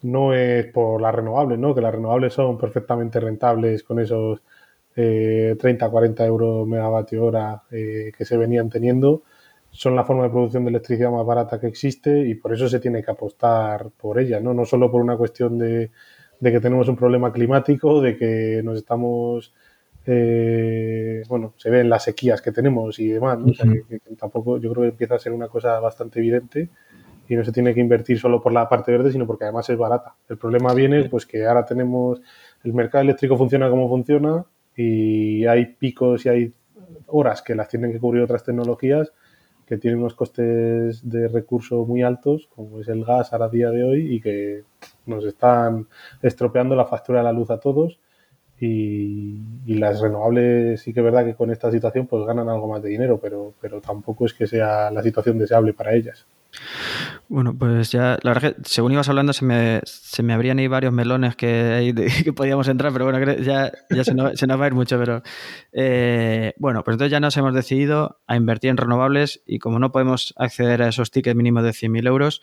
no 0.03 0.35
es 0.35 0.67
por 0.67 1.01
las 1.01 1.15
renovables, 1.15 1.59
¿no? 1.59 1.75
Que 1.75 1.81
las 1.81 1.95
renovables 1.95 2.33
son 2.35 2.59
perfectamente 2.59 3.21
rentables 3.21 3.83
con 3.83 4.01
esos 4.01 4.43
30, 4.95 5.87
eh, 5.87 5.91
40 5.91 6.27
euros 6.27 6.67
megavatio 6.67 7.25
hora 7.25 7.63
eh, 7.71 8.13
que 8.17 8.25
se 8.25 8.37
venían 8.37 8.69
teniendo. 8.69 9.23
Son 9.71 9.97
la 9.97 10.05
forma 10.05 10.25
de 10.25 10.31
producción 10.31 10.65
de 10.65 10.71
electricidad 10.71 11.11
más 11.11 11.25
barata 11.25 11.59
que 11.59 11.67
existe 11.67 12.27
y 12.29 12.35
por 12.35 12.53
eso 12.53 12.69
se 12.69 12.79
tiene 12.79 13.03
que 13.03 13.11
apostar 13.11 13.91
por 13.97 14.19
ella, 14.19 14.41
¿no? 14.41 14.53
No 14.53 14.67
solo 14.67 14.91
por 14.91 15.01
una 15.01 15.17
cuestión 15.17 15.59
de, 15.59 15.91
de 16.41 16.53
que 16.53 16.61
tenemos 16.61 16.89
un 16.89 16.97
problema 16.97 17.33
climático, 17.33 18.01
de 18.03 18.17
que 18.17 18.61
nos 18.63 18.77
estamos 18.77 19.55
eh, 20.05 21.23
bueno, 21.29 21.55
se 21.57 21.71
ven 21.71 21.89
las 21.89 22.05
sequías 22.05 22.43
que 22.43 22.51
tenemos 22.51 22.99
y 22.99 23.09
demás, 23.09 23.39
tampoco 24.19 24.59
yo 24.59 24.73
creo 24.73 24.83
que 24.83 24.89
empieza 24.89 25.15
a 25.15 25.19
ser 25.19 25.33
una 25.33 25.49
cosa 25.49 25.79
bastante 25.79 26.19
evidente 26.19 26.71
y 27.29 27.37
no 27.37 27.45
se 27.45 27.53
tiene 27.53 27.75
que 27.75 27.81
invertir 27.81 28.19
solo 28.19 28.41
por 28.41 28.53
la 28.53 28.69
parte 28.69 28.93
verde, 28.93 29.13
sino 29.13 29.27
porque 29.27 29.45
además 29.45 29.69
es 29.71 29.79
barata. 29.79 30.15
El 30.29 30.39
problema 30.39 30.75
viene 30.75 31.09
pues 31.09 31.27
que 31.27 31.47
ahora 31.47 31.65
tenemos 31.65 32.21
el 32.65 32.73
mercado 32.75 33.03
eléctrico 33.03 33.37
funciona 33.37 33.71
como 33.71 33.89
funciona 33.89 34.45
y 34.77 35.47
hay 35.47 35.67
picos 35.67 36.27
y 36.27 36.29
hay 36.29 36.53
horas 37.07 37.43
que 37.43 37.55
las 37.55 37.69
tienen 37.69 37.93
que 37.93 38.01
cubrir 38.01 38.23
otras 38.23 38.45
tecnologías 38.45 39.13
que 39.67 39.79
tienen 39.79 40.01
unos 40.01 40.15
costes 40.15 41.09
de 41.09 41.29
recurso 41.29 41.87
muy 41.87 42.03
altos, 42.03 42.49
como 42.55 42.81
es 42.81 42.89
el 42.89 43.05
gas 43.05 43.33
a 43.33 43.49
día 43.49 43.71
de 43.71 43.85
hoy, 43.85 44.17
y 44.17 44.21
que 44.21 44.65
nos 45.07 45.25
están 45.25 45.87
estropeando 46.21 46.75
la 46.75 46.85
factura 46.85 47.21
de 47.21 47.25
la 47.25 47.33
luz 47.33 47.51
a 47.51 47.59
todos 47.59 47.99
y, 48.61 49.41
las 49.67 50.01
renovables 50.01 50.83
sí 50.83 50.93
que 50.93 51.01
es 51.01 51.05
verdad 51.05 51.25
que 51.25 51.35
con 51.35 51.51
esta 51.51 51.71
situación 51.71 52.07
pues 52.07 52.25
ganan 52.25 52.49
algo 52.49 52.69
más 52.69 52.83
de 52.83 52.91
dinero, 52.91 53.19
pero, 53.19 53.55
pero 53.61 53.81
tampoco 53.81 54.27
es 54.27 54.35
que 54.35 54.47
sea 54.47 54.91
la 54.91 55.03
situación 55.03 55.39
deseable 55.39 55.73
para 55.73 55.95
ellas. 55.95 56.27
Bueno, 57.29 57.57
pues 57.57 57.91
ya, 57.91 58.19
la 58.23 58.33
verdad 58.33 58.55
que 58.55 58.63
según 58.65 58.93
ibas 58.93 59.09
hablando 59.09 59.33
se 59.33 59.45
me, 59.45 59.81
se 59.85 60.23
me 60.23 60.35
abrían 60.35 60.59
ahí 60.59 60.69
varios 60.69 60.93
melones 60.93 61.35
que, 61.35 61.95
que 62.25 62.33
podíamos 62.33 62.69
entrar, 62.69 62.93
pero 62.93 63.07
bueno, 63.07 63.19
ya, 63.35 63.73
ya 63.91 64.05
se, 64.05 64.15
nos, 64.15 64.33
va 64.35 64.65
a 64.65 64.67
ir 64.67 64.75
mucho, 64.75 64.99
pero 64.99 65.23
eh, 65.73 66.53
bueno, 66.59 66.85
pues 66.85 66.95
entonces 66.95 67.11
ya 67.11 67.21
nos 67.21 67.37
hemos 67.37 67.55
decidido 67.55 68.21
a 68.27 68.37
invertir 68.37 68.71
en 68.71 68.77
renovables 68.77 69.43
y 69.47 69.59
como 69.59 69.79
no 69.79 69.93
podemos 69.93 70.35
acceder 70.37 70.83
a 70.83 70.89
esos 70.89 71.11
tickets 71.11 71.37
mínimos 71.37 71.65
de 71.65 71.71
100.000 71.71 72.07
euros 72.07 72.43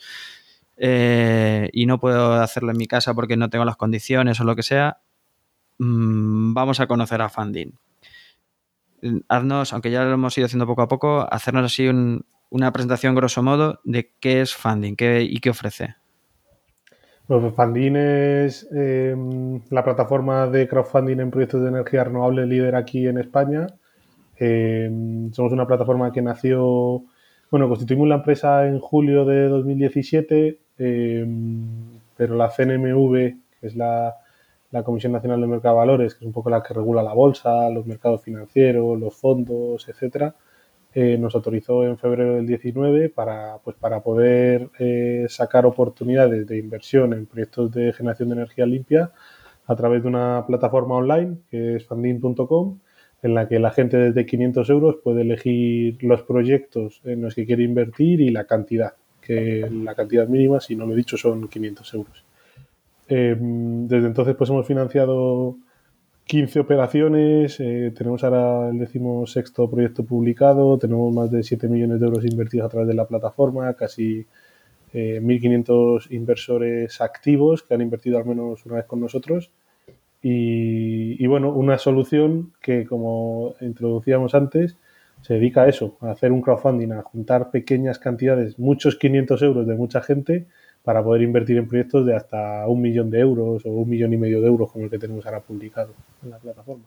eh, 0.78 1.70
y 1.74 1.86
no 1.86 2.00
puedo 2.00 2.34
hacerlo 2.34 2.72
en 2.72 2.78
mi 2.78 2.88
casa 2.88 3.14
porque 3.14 3.38
no 3.38 3.50
tengo 3.50 3.66
las 3.66 3.78
condiciones 3.78 4.40
o 4.40 4.44
lo 4.44 4.56
que 4.56 4.64
sea, 4.64 5.02
Mm, 5.80 6.54
vamos 6.54 6.80
a 6.82 6.88
conocer 6.88 7.22
a 7.22 7.30
Funding. 7.30 7.72
Haznos, 9.30 9.72
aunque 9.72 9.92
ya 9.92 10.04
lo 10.04 10.14
hemos 10.14 10.38
ido 10.38 10.46
haciendo 10.46 10.68
poco 10.68 10.82
a 10.82 10.88
poco, 10.90 11.26
hacernos 11.32 11.64
así 11.66 11.88
una 12.50 12.72
presentación 12.72 13.16
grosso 13.16 13.44
modo 13.44 13.80
de 13.84 14.12
qué 14.20 14.42
es 14.42 14.56
Funding 14.56 14.96
qué, 14.96 15.22
y 15.22 15.40
qué 15.40 15.50
ofrece. 15.50 15.96
Bueno, 17.30 17.54
pues 17.56 17.76
es 17.96 18.68
em, 18.72 19.62
la 19.70 19.84
plataforma 19.84 20.48
de 20.48 20.68
crowdfunding 20.68 21.20
en 21.20 21.30
proyectos 21.30 21.62
de 21.62 21.70
energía 21.70 22.04
renovable 22.04 22.48
líder 22.48 22.76
aquí 22.76 23.08
en 23.08 23.20
España. 23.20 23.68
Em, 24.38 25.32
somos 25.32 25.52
una 25.52 25.68
plataforma 25.68 26.12
que 26.12 26.24
nació, 26.24 27.04
bueno, 27.52 27.68
constituimos 27.70 28.08
la 28.08 28.16
empresa 28.16 28.66
en 28.66 28.80
julio 28.80 29.26
de 29.26 29.48
2017, 29.48 30.60
em, 30.80 31.68
pero 32.18 32.36
la 32.36 32.50
CNMV, 32.50 33.36
que 33.60 33.68
es 33.68 33.76
la, 33.76 34.16
la 34.72 34.82
Comisión 34.84 35.12
Nacional 35.12 35.40
de 35.40 35.48
Mercado 35.48 35.76
de 35.76 35.80
Valores, 35.82 36.16
que 36.16 36.22
es 36.22 36.26
un 36.26 36.34
poco 36.34 36.50
la 36.50 36.64
que 36.64 36.74
regula 36.74 37.04
la 37.04 37.14
bolsa, 37.14 37.70
los 37.70 37.86
mercados 37.86 38.24
financieros, 38.24 39.00
los 39.00 39.16
fondos, 39.16 39.88
etcétera, 39.88 40.34
eh, 40.94 41.18
nos 41.20 41.36
autorizó 41.36 41.86
en 41.86 41.98
febrero 41.98 42.36
del 42.36 42.48
19 42.48 43.10
para, 43.10 43.58
pues, 43.64 43.76
para 43.78 44.02
poder 44.02 44.70
eh, 44.80 45.26
sacar 45.30 45.66
oportunidades 45.66 46.48
de 46.48 46.58
inversión 46.58 47.14
en 47.14 47.28
proyectos 47.28 47.72
de 47.72 47.94
generación 47.94 48.30
de 48.30 48.36
energía 48.36 48.66
limpia 48.66 49.12
a 49.68 49.76
través 49.76 50.02
de 50.02 50.10
una 50.10 50.46
plataforma 50.48 50.96
online 50.96 51.38
que 51.52 51.76
es 51.76 51.86
funding.com 51.86 52.80
en 53.22 53.34
la 53.34 53.48
que 53.48 53.60
la 53.60 53.72
gente 53.72 53.98
desde 53.98 54.26
500 54.26 54.70
euros 54.70 54.96
puede 55.04 55.22
elegir 55.22 56.04
los 56.04 56.24
proyectos 56.24 57.02
en 57.04 57.22
los 57.22 57.36
que 57.36 57.46
quiere 57.46 57.64
invertir 57.64 58.22
y 58.22 58.30
la 58.30 58.46
cantidad, 58.46 58.94
que 59.22 59.70
la 59.70 59.94
cantidad 59.94 60.28
mínima, 60.28 60.60
si 60.60 60.76
no 60.76 60.86
lo 60.86 60.94
he 60.94 60.98
dicho, 60.98 61.18
son 61.18 61.48
500 61.48 61.94
euros. 61.94 62.26
Em, 63.08 63.88
desde 63.88 64.08
entonces 64.08 64.36
pues 64.36 64.50
hemos 64.50 64.66
financiado 64.66 65.58
15 66.30 66.60
operaciones, 66.60 67.60
eh, 67.60 67.92
tenemos 67.98 68.24
ahora 68.24 68.70
el 68.70 68.78
decimosexto 68.78 69.68
proyecto 69.68 70.06
publicado, 70.06 70.78
tenemos 70.78 71.12
más 71.12 71.32
de 71.32 71.42
7 71.42 71.68
millones 71.68 72.00
de 72.00 72.06
euros 72.06 72.24
invertidos 72.24 72.68
a 72.68 72.70
través 72.70 72.88
de 72.88 72.94
la 72.94 73.08
plataforma, 73.08 73.74
casi 73.74 74.28
1.500 74.94 76.06
eh, 76.06 76.16
inversores 76.16 77.02
activos 77.02 77.64
que 77.64 77.74
han 77.74 77.82
invertido 77.82 78.20
al 78.20 78.26
menos 78.26 78.64
una 78.68 78.76
vez 78.76 78.86
con 78.86 79.00
nosotros. 79.00 79.50
Y, 80.22 81.16
y, 81.18 81.26
bueno, 81.26 81.52
una 81.52 81.80
solución 81.80 82.54
que, 82.62 82.86
como 82.86 83.56
introducíamos 83.60 84.36
antes, 84.36 84.78
se 85.24 85.34
dedica 85.34 85.64
a 85.64 85.68
eso, 85.68 85.98
a 86.00 86.12
hacer 86.12 86.32
un 86.32 86.42
crowdfunding, 86.42 86.92
a 86.92 87.02
juntar 87.02 87.50
pequeñas 87.50 87.98
cantidades, 87.98 88.60
muchos 88.60 88.98
500 88.98 89.42
euros 89.42 89.66
de 89.66 89.74
mucha 89.74 90.02
gente 90.02 90.46
para 90.84 91.04
poder 91.04 91.22
invertir 91.22 91.58
en 91.58 91.68
proyectos 91.68 92.06
de 92.06 92.16
hasta 92.16 92.68
un 92.68 92.82
millón 92.82 93.10
de 93.10 93.20
euros 93.20 93.66
o 93.66 93.70
un 93.70 93.90
millón 93.90 94.14
y 94.14 94.18
medio 94.18 94.42
de 94.42 94.48
euros 94.48 94.72
como 94.72 94.86
el 94.86 94.92
que 94.92 95.00
tenemos 95.00 95.26
ahora 95.26 95.42
publicado 95.42 95.94
en 96.24 96.30
la 96.30 96.38
plataforma. 96.38 96.86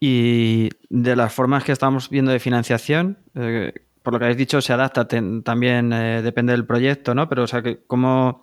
Y 0.00 0.68
de 0.88 1.16
las 1.16 1.32
formas 1.32 1.64
que 1.64 1.72
estamos 1.72 2.08
viendo 2.08 2.30
de 2.30 2.38
financiación, 2.38 3.18
eh, 3.34 3.72
por 4.02 4.12
lo 4.12 4.18
que 4.18 4.26
habéis 4.26 4.38
dicho, 4.38 4.60
se 4.60 4.72
adapta 4.72 5.06
también, 5.08 5.92
eh, 5.92 6.22
depende 6.22 6.52
del 6.52 6.64
proyecto, 6.64 7.14
¿no? 7.14 7.28
Pero, 7.28 7.42
o 7.42 7.46
sea, 7.46 7.62
que 7.62 7.80
¿cómo, 7.86 8.40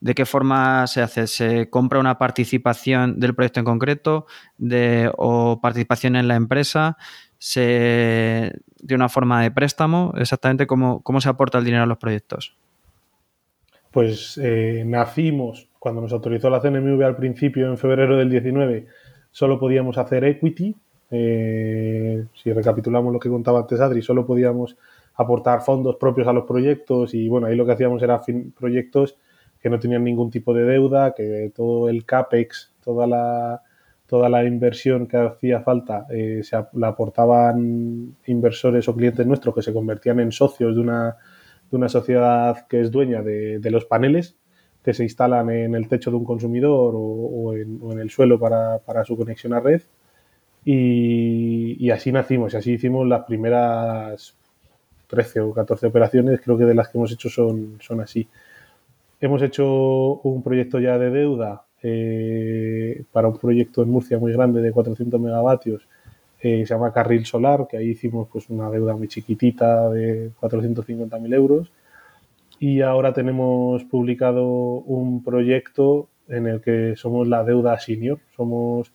¿de 0.00 0.14
qué 0.14 0.26
forma 0.26 0.86
se 0.86 1.02
hace? 1.02 1.26
¿Se 1.26 1.70
compra 1.70 2.00
una 2.00 2.18
participación 2.18 3.20
del 3.20 3.34
proyecto 3.34 3.60
en 3.60 3.66
concreto 3.66 4.26
de, 4.58 5.10
o 5.16 5.60
participación 5.60 6.16
en 6.16 6.28
la 6.28 6.36
empresa? 6.36 6.96
se, 7.40 8.52
de 8.82 8.94
una 8.94 9.08
forma 9.08 9.42
de 9.42 9.50
préstamo, 9.50 10.12
exactamente 10.16 10.66
cómo, 10.66 11.00
cómo 11.00 11.20
se 11.22 11.30
aporta 11.30 11.58
el 11.58 11.64
dinero 11.64 11.82
a 11.82 11.86
los 11.86 11.96
proyectos. 11.96 12.54
Pues 13.90 14.38
eh, 14.40 14.84
nacimos, 14.86 15.68
cuando 15.78 16.02
nos 16.02 16.12
autorizó 16.12 16.50
la 16.50 16.60
CNMV 16.60 17.02
al 17.02 17.16
principio, 17.16 17.66
en 17.66 17.78
febrero 17.78 18.16
del 18.16 18.28
19, 18.28 18.86
solo 19.32 19.58
podíamos 19.58 19.96
hacer 19.96 20.22
equity. 20.24 20.76
Eh, 21.10 22.26
si 22.34 22.52
recapitulamos 22.52 23.12
lo 23.12 23.18
que 23.18 23.30
contaba 23.30 23.60
antes 23.60 23.80
Adri, 23.80 24.02
solo 24.02 24.26
podíamos 24.26 24.76
aportar 25.14 25.62
fondos 25.62 25.96
propios 25.96 26.28
a 26.28 26.32
los 26.34 26.44
proyectos 26.44 27.14
y 27.14 27.26
bueno, 27.28 27.46
ahí 27.46 27.56
lo 27.56 27.64
que 27.64 27.72
hacíamos 27.72 28.02
era 28.02 28.20
proyectos 28.58 29.16
que 29.60 29.70
no 29.70 29.78
tenían 29.78 30.04
ningún 30.04 30.30
tipo 30.30 30.54
de 30.54 30.64
deuda, 30.64 31.14
que 31.14 31.52
todo 31.54 31.88
el 31.88 32.04
CAPEX, 32.04 32.72
toda 32.82 33.06
la, 33.06 33.62
toda 34.10 34.28
la 34.28 34.44
inversión 34.44 35.06
que 35.06 35.18
hacía 35.18 35.60
falta 35.60 36.06
eh, 36.10 36.40
se, 36.42 36.56
la 36.72 36.88
aportaban 36.88 38.16
inversores 38.26 38.88
o 38.88 38.96
clientes 38.96 39.24
nuestros 39.24 39.54
que 39.54 39.62
se 39.62 39.72
convertían 39.72 40.18
en 40.18 40.32
socios 40.32 40.74
de 40.74 40.80
una, 40.80 41.16
de 41.70 41.76
una 41.76 41.88
sociedad 41.88 42.66
que 42.66 42.80
es 42.80 42.90
dueña 42.90 43.22
de, 43.22 43.60
los 43.70 43.84
paneles 43.84 44.36
que 44.82 44.94
se 44.94 45.04
instalan 45.04 45.50
en 45.50 45.76
el 45.76 45.86
techo 45.88 46.10
de 46.10 46.16
un 46.16 46.24
consumidor 46.24 46.94
o, 46.96 47.54
en, 47.54 48.00
el 48.00 48.10
suelo 48.10 48.40
para, 48.40 49.04
su 49.04 49.16
conexión 49.16 49.52
a 49.52 49.60
red. 49.60 49.82
Y, 50.64 51.88
así 51.90 52.10
nacimos 52.10 52.54
y 52.54 52.56
así 52.56 52.72
hicimos 52.72 53.06
las 53.06 53.24
primeras 53.24 54.34
13 55.06 55.40
o 55.40 55.52
14 55.52 55.86
operaciones, 55.86 56.40
creo 56.40 56.58
que 56.58 56.64
de 56.64 56.74
las 56.74 56.88
que 56.88 56.98
hemos 56.98 57.12
hecho 57.12 57.28
son, 57.28 57.78
son 57.80 58.00
así. 58.00 58.28
Hemos 59.22 59.42
hecho 59.42 60.20
un 60.22 60.42
proyecto 60.42 60.80
ya 60.80 60.96
de 60.96 61.10
deuda 61.10 61.66
eh, 61.82 63.04
para 63.12 63.28
un 63.28 63.36
proyecto 63.36 63.82
en 63.82 63.90
Murcia 63.90 64.18
muy 64.18 64.32
grande 64.32 64.62
de 64.62 64.72
400 64.72 65.20
megavatios, 65.20 65.86
eh, 66.40 66.64
se 66.66 66.74
llama 66.74 66.90
Carril 66.90 67.26
Solar, 67.26 67.66
que 67.68 67.76
ahí 67.76 67.90
hicimos 67.90 68.28
pues 68.32 68.48
una 68.48 68.70
deuda 68.70 68.96
muy 68.96 69.08
chiquitita 69.08 69.90
de 69.90 70.30
450.000 70.40 71.34
euros. 71.34 71.70
Y 72.58 72.80
ahora 72.80 73.12
tenemos 73.12 73.84
publicado 73.84 74.46
un 74.46 75.22
proyecto 75.22 76.08
en 76.28 76.46
el 76.46 76.62
que 76.62 76.94
somos 76.96 77.28
la 77.28 77.44
deuda 77.44 77.78
senior, 77.78 78.20
somos 78.34 78.90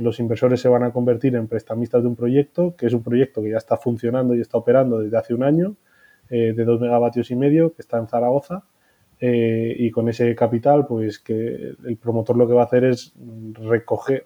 los 0.00 0.20
inversores 0.20 0.60
se 0.60 0.68
van 0.68 0.84
a 0.84 0.92
convertir 0.92 1.34
en 1.34 1.48
prestamistas 1.48 2.02
de 2.02 2.08
un 2.08 2.16
proyecto, 2.16 2.74
que 2.76 2.86
es 2.86 2.94
un 2.94 3.02
proyecto 3.02 3.42
que 3.42 3.50
ya 3.50 3.56
está 3.58 3.76
funcionando 3.76 4.34
y 4.34 4.40
está 4.40 4.56
operando 4.56 5.00
desde 5.00 5.18
hace 5.18 5.34
un 5.34 5.42
año, 5.42 5.74
eh, 6.30 6.54
de 6.54 6.64
2 6.64 6.80
megavatios 6.80 7.30
y 7.30 7.36
medio, 7.36 7.74
que 7.74 7.82
está 7.82 7.98
en 7.98 8.06
Zaragoza 8.06 8.64
eh, 9.20 9.74
y 9.76 9.90
con 9.90 10.08
ese 10.08 10.34
capital, 10.34 10.86
pues 10.86 11.18
que 11.18 11.74
el 11.84 11.96
promotor 11.96 12.36
lo 12.36 12.46
que 12.46 12.54
va 12.54 12.62
a 12.62 12.66
hacer 12.66 12.84
es 12.84 13.12
recoger, 13.54 14.22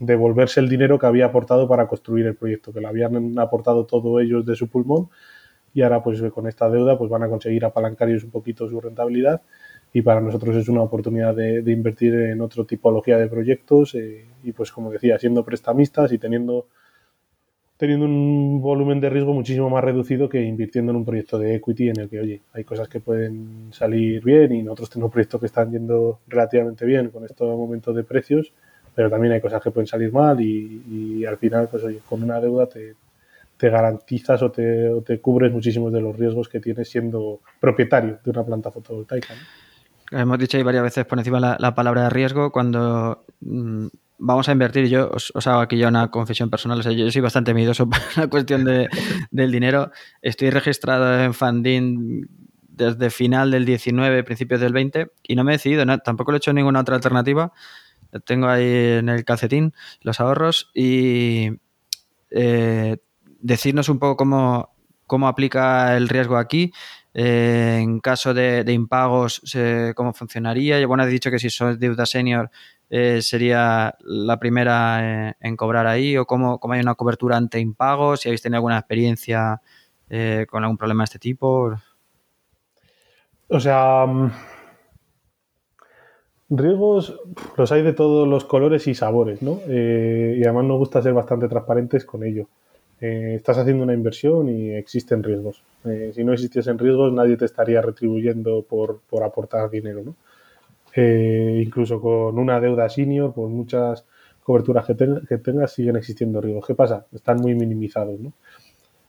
devolverse 0.00 0.60
el 0.60 0.68
dinero 0.68 0.98
que 0.98 1.06
había 1.06 1.26
aportado 1.26 1.68
para 1.68 1.86
construir 1.86 2.26
el 2.26 2.34
proyecto, 2.34 2.72
que 2.72 2.80
lo 2.80 2.88
habían 2.88 3.38
aportado 3.38 3.86
todos 3.86 4.20
ellos 4.22 4.44
de 4.44 4.56
su 4.56 4.68
pulmón 4.68 5.08
y 5.72 5.82
ahora 5.82 6.02
pues 6.02 6.22
con 6.32 6.46
esta 6.46 6.68
deuda 6.70 6.96
pues 6.96 7.10
van 7.10 7.24
a 7.24 7.28
conseguir 7.28 7.64
apalancar 7.64 8.08
ellos 8.08 8.24
un 8.24 8.30
poquito 8.30 8.68
su 8.68 8.80
rentabilidad 8.80 9.42
y 9.92 10.02
para 10.02 10.20
nosotros 10.20 10.56
es 10.56 10.68
una 10.68 10.82
oportunidad 10.82 11.34
de, 11.34 11.60
invertir 11.70 12.14
en 12.14 12.40
otra 12.40 12.64
tipología 12.64 13.18
de 13.18 13.28
proyectos 13.28 13.94
eh, 13.94 14.24
y 14.42 14.52
pues 14.52 14.72
como 14.72 14.90
decía, 14.90 15.18
siendo 15.18 15.44
prestamistas 15.44 16.12
y 16.12 16.18
teniendo 16.18 16.66
teniendo 17.84 18.06
un 18.06 18.60
volumen 18.60 19.00
de 19.00 19.10
riesgo 19.10 19.32
muchísimo 19.32 19.68
más 19.68 19.84
reducido 19.84 20.28
que 20.28 20.42
invirtiendo 20.42 20.90
en 20.90 20.96
un 20.96 21.04
proyecto 21.04 21.38
de 21.38 21.54
equity 21.56 21.90
en 21.90 22.00
el 22.00 22.08
que, 22.08 22.20
oye, 22.20 22.40
hay 22.52 22.64
cosas 22.64 22.88
que 22.88 23.00
pueden 23.00 23.68
salir 23.72 24.24
bien 24.24 24.52
y 24.52 24.62
nosotros 24.62 24.90
tenemos 24.90 25.12
proyectos 25.12 25.40
que 25.40 25.46
están 25.46 25.70
yendo 25.70 26.20
relativamente 26.26 26.84
bien 26.86 27.10
con 27.10 27.24
estos 27.24 27.56
momentos 27.56 27.94
de 27.94 28.02
precios, 28.04 28.52
pero 28.94 29.10
también 29.10 29.34
hay 29.34 29.40
cosas 29.40 29.62
que 29.62 29.70
pueden 29.70 29.86
salir 29.86 30.12
mal 30.12 30.40
y, 30.40 31.24
al 31.26 31.36
final, 31.36 31.68
pues 31.70 31.84
oye, 31.84 32.00
con 32.08 32.22
una 32.22 32.40
deuda 32.40 32.66
te, 32.66 32.94
garantizas 33.58 34.42
o 34.42 34.50
te, 34.50 35.20
cubres 35.20 35.52
muchísimos 35.52 35.92
de 35.92 36.00
los 36.00 36.16
riesgos 36.16 36.48
que 36.48 36.60
tienes 36.60 36.88
siendo 36.88 37.40
propietario 37.60 38.18
de 38.22 38.30
una 38.30 38.44
planta 38.44 38.70
fotovoltaica. 38.70 39.34
Hemos 40.10 40.38
dicho 40.38 40.58
ahí 40.58 40.62
varias 40.62 40.82
veces 40.82 41.06
por 41.06 41.18
encima 41.18 41.40
la, 41.40 41.74
palabra 41.74 42.08
riesgo 42.10 42.50
cuando... 42.50 43.24
Mm, 43.40 43.86
vamos 44.24 44.48
a 44.48 44.52
invertir. 44.52 44.88
Yo 44.88 45.10
os, 45.10 45.32
hago 45.46 45.60
aquí 45.60 45.76
ya 45.76 45.88
una 45.88 46.10
confesión 46.10 46.50
personal. 46.50 46.80
O 46.80 46.82
sea, 46.82 46.92
yo 46.92 47.10
soy 47.10 47.20
bastante 47.20 47.54
miedoso 47.54 47.88
para 47.90 48.04
la 48.16 48.26
cuestión 48.28 48.64
de, 48.64 48.88
del 49.30 49.52
dinero. 49.52 49.90
Estoy 50.22 50.50
registrado 50.50 51.22
en 51.22 51.34
Funding 51.34 52.26
desde 52.66 53.10
final 53.10 53.50
del 53.50 53.64
19, 53.64 54.24
principios 54.24 54.60
del 54.60 54.72
20 54.72 55.12
y 55.22 55.36
no 55.36 55.44
me 55.44 55.52
he 55.52 55.56
decidido. 55.56 55.84
tampoco 55.98 56.32
he 56.32 56.36
hecho 56.36 56.52
ninguna 56.52 56.80
otra 56.80 56.96
alternativa. 56.96 57.52
Tengo 58.24 58.48
ahí 58.48 58.98
en 58.98 59.08
el 59.08 59.24
calcetín 59.24 59.74
los 60.00 60.20
ahorros 60.20 60.70
y 60.74 61.50
eh, 62.30 62.96
decirnos 63.40 63.88
un 63.88 63.98
poco 63.98 64.16
cómo, 64.16 64.74
cómo 65.06 65.28
aplica 65.28 65.96
el 65.96 66.08
riesgo 66.08 66.36
aquí. 66.36 66.72
Eh, 67.12 67.78
en 67.80 68.00
caso 68.00 68.34
de, 68.34 68.64
impagos, 68.72 69.40
¿cómo 69.94 70.12
funcionaría? 70.12 70.84
Bueno, 70.86 71.04
he 71.04 71.08
dicho 71.08 71.30
que 71.30 71.38
si 71.38 71.48
sois 71.48 71.78
deuda 71.78 72.06
senior, 72.06 72.50
eh, 72.96 73.22
sería 73.22 73.96
la 74.04 74.38
primera 74.38 75.30
eh, 75.30 75.34
en 75.40 75.56
cobrar 75.56 75.84
ahí 75.88 76.16
o 76.16 76.26
cómo, 76.26 76.60
hay 76.70 76.80
una 76.80 76.94
cobertura 76.94 77.36
ante 77.36 77.58
impagos, 77.58 78.20
si 78.20 78.28
habéis 78.28 78.40
tenido 78.40 78.58
alguna 78.58 78.78
experiencia 78.78 79.60
eh, 80.08 80.46
con 80.48 80.62
algún 80.62 80.76
problema 80.76 81.02
de 81.02 81.06
este 81.06 81.18
tipo. 81.18 81.74
O 83.48 83.58
sea, 83.58 84.06
mm, 84.06 84.30
riesgos 86.50 87.20
los 87.56 87.72
hay 87.72 87.82
de 87.82 87.94
todos 87.94 88.28
los 88.28 88.44
colores 88.44 88.86
y 88.86 88.94
sabores, 88.94 89.42
¿no? 89.42 89.58
y 89.66 90.44
además 90.44 90.64
nos 90.64 90.78
gusta 90.78 91.02
ser 91.02 91.14
bastante 91.14 91.48
transparentes 91.48 92.04
con 92.04 92.22
ello. 92.22 92.46
estás 93.00 93.58
haciendo 93.58 93.82
una 93.82 93.94
inversión 93.94 94.48
y 94.48 94.70
existen 94.70 95.24
riesgos. 95.24 95.64
si 96.12 96.22
no 96.22 96.32
existiesen 96.32 96.78
riesgos, 96.78 97.12
nadie 97.12 97.36
te 97.36 97.46
estaría 97.46 97.82
retribuyendo 97.82 98.62
por, 98.62 99.00
por 99.10 99.24
aportar 99.24 99.68
dinero, 99.68 100.02
¿no? 100.04 100.14
Eh, 100.96 101.62
incluso 101.64 102.00
con 102.00 102.38
una 102.38 102.60
deuda 102.60 102.88
senior, 102.88 103.32
por 103.32 103.48
muchas 103.48 104.06
coberturas 104.42 104.86
que, 104.86 104.94
tengas, 105.38 105.72
siguen 105.72 105.96
existiendo 105.96 106.40
riesgos. 106.40 106.66
¿Qué 106.66 106.74
pasa? 106.74 107.06
Están 107.12 107.38
muy 107.38 107.54
minimizados. 107.54 108.20
¿no? 108.20 108.32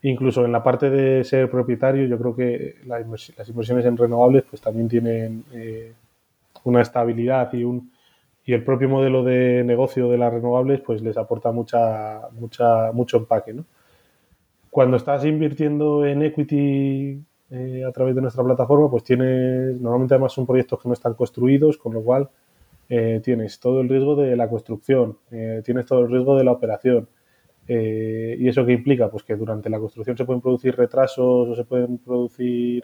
Incluso 0.01 0.45
en 0.45 0.51
la 0.51 0.63
parte 0.63 0.89
de 0.89 1.23
ser 1.23 1.49
propietario, 1.49 2.05
yo 2.07 2.17
creo 2.17 2.35
que 2.35 2.75
las 2.85 3.49
inversiones 3.49 3.85
en 3.85 3.97
renovables 3.97 4.43
pues 4.49 4.61
también 4.61 4.87
tienen 4.87 5.43
eh, 5.53 5.93
una 6.63 6.81
estabilidad 6.81 7.53
y 7.53 7.63
un 7.63 7.91
y 8.47 8.53
el 8.53 8.63
propio 8.63 8.87
modelo 8.87 9.23
de 9.23 9.63
negocio 9.63 10.07
de 10.07 10.19
las 10.19 10.31
renovables 10.31 10.79
pues 10.81 11.01
les 11.01 11.17
aporta 11.17 11.51
mucha, 11.51 12.21
mucha, 12.39 12.91
mucho 12.91 13.17
empaque. 13.17 13.53
¿no? 13.53 13.65
Cuando 14.69 14.97
estás 14.97 15.25
invirtiendo 15.25 16.05
en 16.05 16.21
equity 16.21 17.19
eh, 17.55 17.85
a 17.85 17.91
través 17.93 18.13
de 18.15 18.21
nuestra 18.21 18.43
plataforma, 18.43 18.89
pues 18.91 19.03
tienes, 19.05 19.79
normalmente 19.79 20.13
además 20.13 20.33
son 20.33 20.45
proyectos 20.45 20.81
que 20.81 20.89
no 20.89 20.93
están 20.93 21.13
construidos, 21.13 21.77
con 21.77 21.93
lo 21.93 22.03
cual 22.03 22.29
eh, 22.89 23.21
tienes 23.23 23.59
todo 23.61 23.79
el 23.79 23.87
riesgo 23.87 24.15
de 24.17 24.35
la 24.35 24.49
construcción, 24.49 25.17
eh, 25.31 25.61
tienes 25.63 25.85
todo 25.85 26.01
el 26.01 26.11
riesgo 26.11 26.37
de 26.37 26.43
la 26.43 26.51
operación. 26.51 27.07
¿Y 27.67 28.47
eso 28.47 28.63
qué 28.65 28.73
implica? 28.73 29.09
Pues 29.09 29.23
que 29.23 29.35
durante 29.35 29.69
la 29.71 29.79
construcción 29.79 30.15
se 30.15 30.25
pueden 30.25 30.41
producir 30.41 30.75
retrasos 30.75 31.49
o 31.49 31.55
se 31.55 31.63
pueden 31.63 31.97
producir 31.97 32.83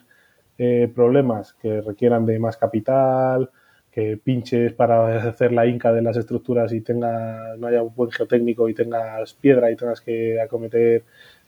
problemas 0.96 1.54
que 1.54 1.82
requieran 1.82 2.26
de 2.26 2.40
más 2.40 2.58
capital, 2.58 3.52
que 3.92 4.18
pinches 4.18 4.74
para 4.74 5.18
hacer 5.30 5.52
la 5.52 5.68
inca 5.68 5.92
de 5.92 6.02
las 6.02 6.18
estructuras 6.18 6.74
y 6.74 6.82
tenga, 6.82 7.56
no 7.58 7.68
haya 7.68 7.84
un 7.84 7.94
buen 7.94 8.10
geotécnico 8.12 8.70
y 8.70 8.74
tengas 8.74 9.34
piedra 9.36 9.70
y 9.70 9.76
tengas 9.76 10.02
que 10.02 10.42
acometer 10.42 11.04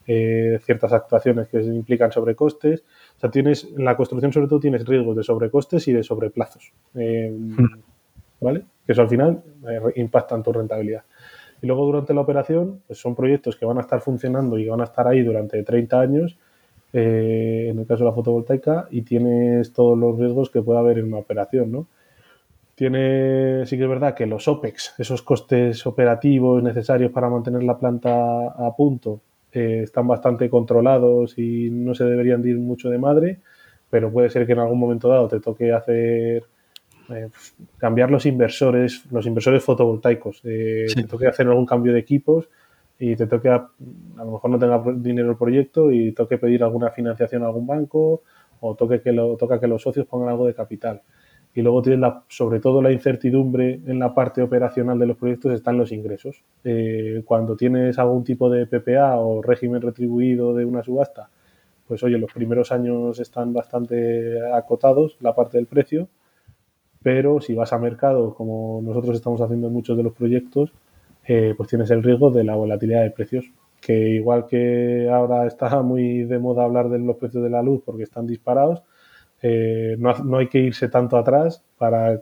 ciertas 0.06 0.92
actuaciones 0.92 1.48
que 1.48 1.62
implican 1.62 2.12
sobrecostes 2.12 2.84
sea, 3.24 3.32
tienes, 3.32 3.68
en 3.76 3.86
la 3.86 3.96
construcción 3.96 4.34
sobre 4.34 4.48
todo 4.48 4.60
tienes 4.60 4.86
riesgos 4.86 5.16
de 5.16 5.24
sobrecostes 5.24 5.88
y 5.88 5.94
de 5.94 6.04
sobreplazos. 6.04 6.74
Eh, 6.96 7.32
hmm. 7.32 7.82
¿Vale? 8.42 8.66
Que 8.86 8.92
eso 8.92 9.02
al 9.02 9.10
final 9.10 9.42
eh, 9.70 9.80
impacta 9.96 10.36
en 10.36 10.44
tu 10.44 10.52
rentabilidad. 10.52 11.04
Y 11.62 11.68
luego 11.68 11.86
durante 11.86 12.14
la 12.14 12.22
operación, 12.22 12.82
pues 12.86 13.00
son 13.00 13.16
proyectos 13.16 13.56
que 13.56 13.66
van 13.66 13.78
a 13.78 13.82
estar 13.82 14.02
funcionando 14.02 14.58
y 14.58 14.68
van 14.68 14.82
a 14.82 14.84
estar 14.84 15.08
ahí 15.08 15.22
durante 15.22 15.64
30 15.64 16.00
años, 16.00 16.38
eh, 16.92 17.68
en 17.70 17.80
el 17.80 17.86
caso 17.86 18.04
de 18.04 18.10
la 18.10 18.16
fotovoltaica, 18.16 18.88
y 18.92 19.04
tienes 19.04 19.72
todos 19.72 19.98
los 19.98 20.20
riesgos 20.20 20.50
que 20.50 20.62
puede 20.62 20.80
haber 20.80 20.98
en 20.98 21.06
una 21.06 21.20
operación, 21.20 21.72
¿no? 21.72 21.88
Tiene, 22.76 23.66
sí 23.66 23.78
que 23.78 23.84
es 23.84 23.90
verdad 23.90 24.16
que 24.16 24.26
los 24.26 24.48
OPEX, 24.48 24.96
esos 24.98 25.22
costes 25.22 25.86
operativos 25.86 26.62
necesarios 26.62 27.12
para 27.12 27.30
mantener 27.30 27.64
la 27.64 27.78
planta 27.78 28.48
a 28.48 28.76
punto, 28.76 29.22
eh, 29.54 29.84
están 29.84 30.08
bastante 30.08 30.50
controlados 30.50 31.38
y 31.38 31.70
no 31.70 31.94
se 31.94 32.06
deberían 32.06 32.46
ir 32.48 32.58
mucho 32.58 32.90
de 32.90 32.98
madre, 32.98 33.40
pero 33.90 34.12
puede 34.12 34.30
ser 34.30 34.48
que 34.48 34.54
en 34.54 34.60
algún 34.60 34.80
momento 34.80 35.10
dado 35.10 35.28
te 35.28 35.40
toque 35.40 35.72
hacer 35.72 36.44
eh, 37.10 37.30
cambiar 37.78 38.10
los 38.10 38.26
inversores, 38.26 39.04
los 39.12 39.26
inversores 39.28 39.64
fotovoltaicos, 39.64 40.42
eh, 40.44 40.88
te 40.96 41.04
toque 41.04 41.28
hacer 41.28 41.48
algún 41.48 41.66
cambio 41.66 41.94
de 41.94 42.00
equipos 42.00 42.50
y 42.98 43.16
te 43.16 43.28
toque 43.28 43.50
a, 43.50 43.70
lo 44.18 44.32
mejor 44.32 44.50
no 44.50 44.58
tenga 44.58 44.82
dinero 44.96 45.30
el 45.30 45.38
proyecto 45.38 45.92
y 45.92 46.14
toque 46.14 46.38
pedir 46.38 46.64
alguna 46.64 46.90
financiación 46.90 47.44
a 47.44 47.48
algún 47.48 47.68
banco 47.68 48.24
o 48.60 48.76
toque 48.76 49.02
que 49.02 49.12
lo, 49.12 49.36
toca 49.38 49.60
que 49.60 49.68
los 49.68 49.82
socios 49.82 50.08
pongan 50.08 50.30
algo 50.30 50.48
de 50.48 50.56
capital 50.56 51.02
y 51.56 51.62
luego 51.62 51.82
tienes 51.82 52.12
sobre 52.30 52.60
todo 52.60 52.82
la 52.82 52.92
incertidumbre 52.92 53.80
en 53.86 54.00
la 54.00 54.14
parte 54.14 54.42
operacional 54.42 54.98
de 54.98 55.06
los 55.06 55.18
proyectos 55.18 55.54
están 55.54 55.78
los 55.78 55.92
ingresos. 55.92 56.44
Eh, 56.64 57.22
cuando 57.26 57.56
tienes 57.56 58.00
algún 58.00 58.24
tipo 58.24 58.50
de 58.50 58.66
PPA 58.66 59.20
o 59.20 59.42
régimen 59.42 59.82
retribuido 59.82 60.56
de 60.56 60.66
una 60.66 60.84
subasta, 60.84 61.30
pues 61.88 62.02
oye, 62.04 62.18
los 62.18 62.34
primeros 62.34 62.72
años 62.72 63.20
están 63.20 63.54
bastante 63.54 64.40
acotados 64.52 65.18
la 65.20 65.36
parte 65.36 65.58
del 65.58 65.68
precio, 65.68 66.08
pero 67.04 67.40
si 67.42 67.54
vas 67.54 67.74
a 67.74 67.78
mercado, 67.78 68.34
como 68.34 68.82
nosotros 68.82 69.16
estamos 69.16 69.42
haciendo 69.42 69.68
en 69.68 69.74
muchos 69.74 69.96
de 69.96 70.04
los 70.04 70.14
proyectos, 70.14 70.74
eh, 71.28 71.54
pues 71.56 71.70
tienes 71.70 71.92
el 71.92 72.02
riesgo 72.02 72.32
de 72.32 72.44
la 72.44 72.56
volatilidad 72.56 73.04
de 73.04 73.12
precios, 73.12 73.46
que 73.80 74.10
igual 74.10 74.48
que 74.48 75.10
ahora 75.12 75.46
está 75.46 75.82
muy 75.84 76.24
de 76.24 76.40
moda 76.40 76.64
hablar 76.64 76.90
de 76.90 77.00
los 77.00 77.18
precios 77.18 77.44
de 77.44 77.50
la 77.50 77.62
luz 77.62 77.82
porque 77.86 78.04
están 78.04 78.26
disparados, 78.26 78.82
eh, 79.46 79.98
no, 80.00 80.38
hay 80.38 80.48
que 80.48 80.60
irse 80.60 80.88
tanto 80.88 81.18
atrás 81.18 81.62
para 81.78 82.22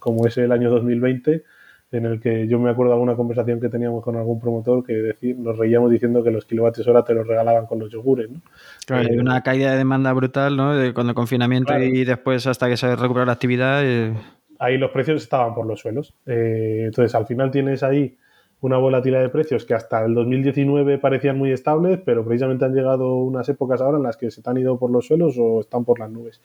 como, 0.00 0.26
es 0.26 0.36
el 0.36 0.52
año 0.52 0.70
2020 0.70 1.42
en 1.90 2.04
el 2.04 2.20
que 2.20 2.46
yo 2.46 2.58
me 2.58 2.68
acuerdo 2.68 2.90
de 2.90 2.96
alguna 2.96 3.16
conversación 3.16 3.58
que 3.58 3.70
teníamos 3.70 4.04
con 4.04 4.14
algún 4.16 4.38
promotor 4.38 4.84
que 4.84 4.92
decir, 4.92 5.38
nos 5.38 5.56
reíamos 5.56 5.90
diciendo 5.90 6.22
que 6.22 6.30
los 6.30 6.44
kilovatios 6.44 6.86
hora 6.86 7.02
te 7.02 7.14
los 7.14 7.26
regalaban 7.26 7.64
con 7.64 7.78
los 7.78 7.90
yogures. 7.90 8.30
¿no? 8.30 8.42
Claro, 8.86 9.08
eh, 9.08 9.18
una 9.18 9.42
caída 9.42 9.70
de 9.72 9.78
demanda 9.78 10.12
brutal, 10.12 10.58
¿no? 10.58 10.74
De, 10.74 10.92
cuando 10.92 11.12
el 11.12 11.14
confinamiento 11.14 11.78
y 11.78 12.04
después 12.04 12.46
hasta 12.46 12.68
que 12.68 12.76
se 12.76 12.94
recupera 12.94 13.24
la 13.24 13.32
actividad. 13.32 13.80
Eh. 13.82 14.12
Ahí 14.58 14.76
los 14.76 14.90
precios 14.90 15.22
estaban 15.22 15.54
por 15.54 15.64
los 15.64 15.80
suelos. 15.80 16.14
entonces, 16.26 17.14
al 17.14 17.26
final 17.26 17.50
tienes 17.50 17.82
ahí 17.82 18.18
una 18.60 18.76
volatilidad 18.76 19.22
de 19.22 19.28
precios 19.28 19.64
que 19.64 19.74
hasta 19.74 20.04
el 20.04 20.14
2019 20.14 20.98
parecían 20.98 21.38
muy 21.38 21.52
estables, 21.52 22.00
pero 22.04 22.24
precisamente 22.24 22.64
han 22.64 22.74
llegado 22.74 23.16
unas 23.16 23.48
épocas 23.48 23.80
ahora 23.80 23.98
en 23.98 24.04
las 24.04 24.16
que 24.16 24.30
se 24.30 24.42
han 24.44 24.58
ido 24.58 24.78
por 24.78 24.90
los 24.90 25.06
suelos 25.06 25.36
o 25.38 25.60
están 25.60 25.84
por 25.84 26.00
las 26.00 26.10
nubes. 26.10 26.40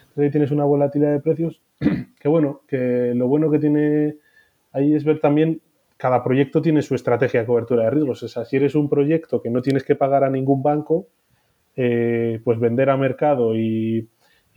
Entonces 0.00 0.24
ahí 0.24 0.30
tienes 0.30 0.50
una 0.50 0.64
volatilidad 0.64 1.12
de 1.12 1.20
precios 1.20 1.60
que 2.20 2.28
bueno, 2.28 2.62
que 2.66 3.12
lo 3.14 3.28
bueno 3.28 3.50
que 3.50 3.58
tiene 3.58 4.16
ahí 4.72 4.94
es 4.94 5.04
ver 5.04 5.20
también 5.20 5.60
cada 5.98 6.22
proyecto 6.22 6.62
tiene 6.62 6.80
su 6.80 6.94
estrategia 6.94 7.40
de 7.40 7.46
cobertura 7.46 7.84
de 7.84 7.90
riesgos. 7.90 8.22
O 8.22 8.28
sea, 8.28 8.44
si 8.44 8.56
eres 8.56 8.74
un 8.74 8.88
proyecto 8.88 9.42
que 9.42 9.50
no 9.50 9.60
tienes 9.62 9.82
que 9.82 9.96
pagar 9.96 10.24
a 10.24 10.30
ningún 10.30 10.62
banco, 10.62 11.08
eh, 11.76 12.40
pues 12.44 12.58
vender 12.58 12.88
a 12.88 12.96
mercado 12.96 13.56
y 13.56 14.08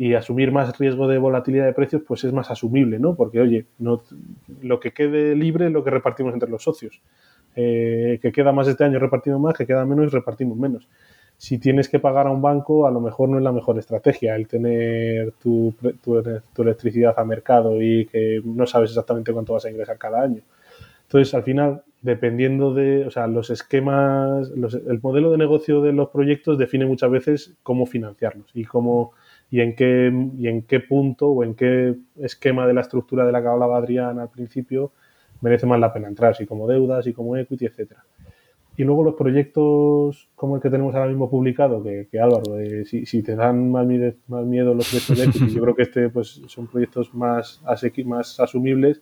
y 0.01 0.15
asumir 0.15 0.51
más 0.51 0.79
riesgo 0.79 1.07
de 1.07 1.19
volatilidad 1.19 1.65
de 1.65 1.73
precios, 1.73 2.01
pues 2.07 2.23
es 2.23 2.33
más 2.33 2.49
asumible, 2.49 2.97
¿no? 2.97 3.13
Porque, 3.13 3.39
oye, 3.39 3.67
no, 3.77 4.01
lo 4.63 4.79
que 4.79 4.93
quede 4.93 5.35
libre 5.35 5.67
es 5.67 5.71
lo 5.71 5.83
que 5.83 5.91
repartimos 5.91 6.33
entre 6.33 6.49
los 6.49 6.63
socios. 6.63 7.03
Eh, 7.55 8.17
que 8.19 8.31
queda 8.31 8.51
más 8.51 8.67
este 8.67 8.83
año 8.83 8.97
repartimos 8.97 9.39
más, 9.39 9.55
que 9.55 9.67
queda 9.67 9.85
menos 9.85 10.11
repartimos 10.11 10.57
menos. 10.57 10.89
si 11.37 11.59
tienes 11.59 11.87
que 11.87 11.99
pagar 11.99 12.25
a 12.25 12.31
un 12.31 12.41
banco, 12.41 12.87
a 12.87 12.91
lo 12.91 12.99
mejor 12.99 13.29
no 13.29 13.37
es 13.37 13.43
la 13.43 13.51
mejor 13.51 13.77
estrategia 13.77 14.35
el 14.35 14.47
tener 14.47 15.33
tu, 15.33 15.75
tu, 16.03 16.63
electricidad 16.63 17.13
a 17.19 17.23
mercado 17.23 17.79
y 17.79 18.07
que 18.07 18.41
no 18.43 18.65
sabes 18.65 18.89
exactamente 18.89 19.31
cuánto 19.31 19.53
vas 19.53 19.65
a 19.65 19.69
ingresar 19.69 19.99
cada 19.99 20.23
año. 20.23 20.41
Entonces, 21.03 21.31
al 21.35 21.43
final, 21.43 21.83
dependiendo 22.01 22.73
de, 22.73 23.05
o 23.05 23.11
sea, 23.11 23.27
los 23.27 23.51
esquemas, 23.51 24.49
el 24.49 24.99
modelo 25.03 25.29
de 25.29 25.37
negocio 25.37 25.79
de 25.83 25.93
los 25.93 26.09
proyectos 26.09 26.57
define 26.57 26.87
muchas 26.87 27.11
veces 27.11 27.53
cómo 27.61 27.85
financiarlos 27.85 28.49
y 28.55 28.65
cómo 28.65 29.13
y 29.51 29.59
en 29.59 29.75
qué 29.75 30.11
y 30.39 30.47
en 30.47 30.63
qué 30.63 30.79
punto 30.79 31.27
o 31.27 31.43
en 31.43 31.53
qué 31.53 31.95
esquema 32.19 32.65
de 32.65 32.73
la 32.73 32.81
estructura 32.81 33.25
de 33.25 33.33
la 33.33 33.41
que 33.41 33.47
hablaba 33.49 33.77
Adrián 33.77 34.17
al 34.17 34.29
principio 34.29 34.93
merece 35.41 35.65
más 35.65 35.79
la 35.79 35.91
pena 35.91 36.07
entrar, 36.07 36.35
si 36.35 36.45
como 36.45 36.67
deudas, 36.67 37.03
si 37.05 37.13
como 37.13 37.35
equity, 37.35 37.65
etcétera. 37.65 38.03
Y 38.77 38.83
luego 38.83 39.03
los 39.03 39.15
proyectos 39.15 40.29
como 40.35 40.55
el 40.55 40.61
que 40.61 40.69
tenemos 40.69 40.95
ahora 40.95 41.07
mismo 41.07 41.29
publicado, 41.29 41.83
que, 41.83 42.07
Álvaro, 42.19 42.57
eh, 42.59 42.85
si, 42.85 43.21
te 43.21 43.35
dan 43.35 43.69
más 43.69 43.85
más 44.27 44.45
miedo 44.45 44.73
los 44.73 44.89
proyectos 44.89 45.17
de 45.17 45.23
equity, 45.25 45.53
yo 45.53 45.61
creo 45.61 45.75
que 45.75 45.81
este 45.83 46.09
pues 46.09 46.41
son 46.47 46.67
proyectos 46.67 47.13
más, 47.13 47.61
más 48.05 48.39
asumibles. 48.39 49.01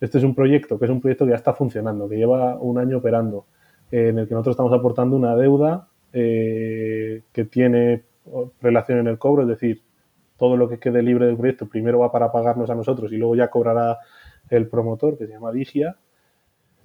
Este 0.00 0.18
es 0.18 0.24
un 0.24 0.34
proyecto 0.34 0.78
que 0.78 0.86
es 0.86 0.90
un 0.90 1.00
proyecto 1.00 1.24
que 1.24 1.30
ya 1.30 1.36
está 1.36 1.54
funcionando, 1.54 2.08
que 2.08 2.16
lleva 2.16 2.58
un 2.58 2.78
año 2.78 2.98
operando, 2.98 3.46
eh, 3.92 4.08
en 4.08 4.18
el 4.18 4.26
que 4.26 4.34
nosotros 4.34 4.54
estamos 4.54 4.72
aportando 4.72 5.16
una 5.16 5.36
deuda 5.36 5.88
eh, 6.12 7.22
que 7.32 7.44
tiene 7.44 8.02
relación 8.60 8.98
en 8.98 9.08
el 9.08 9.18
cobro, 9.18 9.42
es 9.42 9.48
decir, 9.48 9.82
todo 10.36 10.56
lo 10.56 10.68
que 10.68 10.78
quede 10.78 11.02
libre 11.02 11.26
del 11.26 11.36
proyecto 11.36 11.68
primero 11.68 11.98
va 11.98 12.12
para 12.12 12.32
pagarnos 12.32 12.70
a 12.70 12.74
nosotros 12.74 13.12
y 13.12 13.16
luego 13.16 13.34
ya 13.34 13.50
cobrará 13.50 13.98
el 14.50 14.68
promotor, 14.68 15.18
que 15.18 15.26
se 15.26 15.32
llama 15.32 15.50
Vigia. 15.50 15.96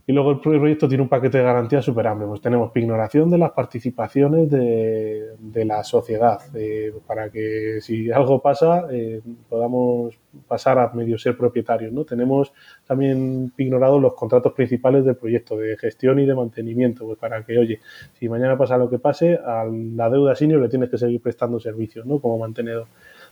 Y 0.06 0.12
luego 0.12 0.32
el 0.32 0.40
proyecto 0.40 0.90
tiene 0.90 1.02
un 1.02 1.08
paquete 1.08 1.38
de 1.38 1.46
garantías 1.46 1.86
súper 1.86 2.08
amplio. 2.08 2.28
Pues 2.28 2.42
tenemos 2.42 2.72
pignoración 2.72 3.30
de 3.30 3.38
las 3.38 3.52
participaciones 3.52 4.50
de, 4.50 5.66
la 5.66 5.82
sociedad, 5.86 6.42
eh, 6.56 6.94
para 7.08 7.30
que 7.30 7.80
si 7.80 8.12
algo 8.12 8.42
pasa 8.42 8.88
eh, 8.92 9.22
podamos 9.48 10.20
pasar 10.48 10.78
a 10.78 10.92
medio 10.94 11.18
ser 11.18 11.38
propietarios. 11.38 11.94
¿no? 11.94 12.04
Tenemos 12.04 12.52
también 12.86 13.54
pignorado 13.56 13.98
los 13.98 14.14
contratos 14.14 14.52
principales 14.52 15.06
del 15.06 15.16
proyecto 15.16 15.56
de 15.56 15.78
gestión 15.78 16.20
y 16.20 16.26
de 16.26 16.36
mantenimiento, 16.36 17.06
pues 17.06 17.18
para 17.18 17.42
que, 17.44 17.58
oye, 17.58 17.80
si 18.20 18.28
mañana 18.28 18.58
pasa 18.58 18.78
lo 18.78 18.90
que 18.90 19.00
pase, 19.00 19.36
a 19.36 19.64
la 19.66 20.10
deuda 20.10 20.36
senior 20.36 20.62
le 20.62 20.68
tienes 20.68 20.90
que 20.90 20.98
seguir 20.98 21.22
prestando 21.22 21.62
servicios 21.62 22.06
¿no? 22.06 22.20
como 22.20 22.38
mantenedor. 22.38 22.88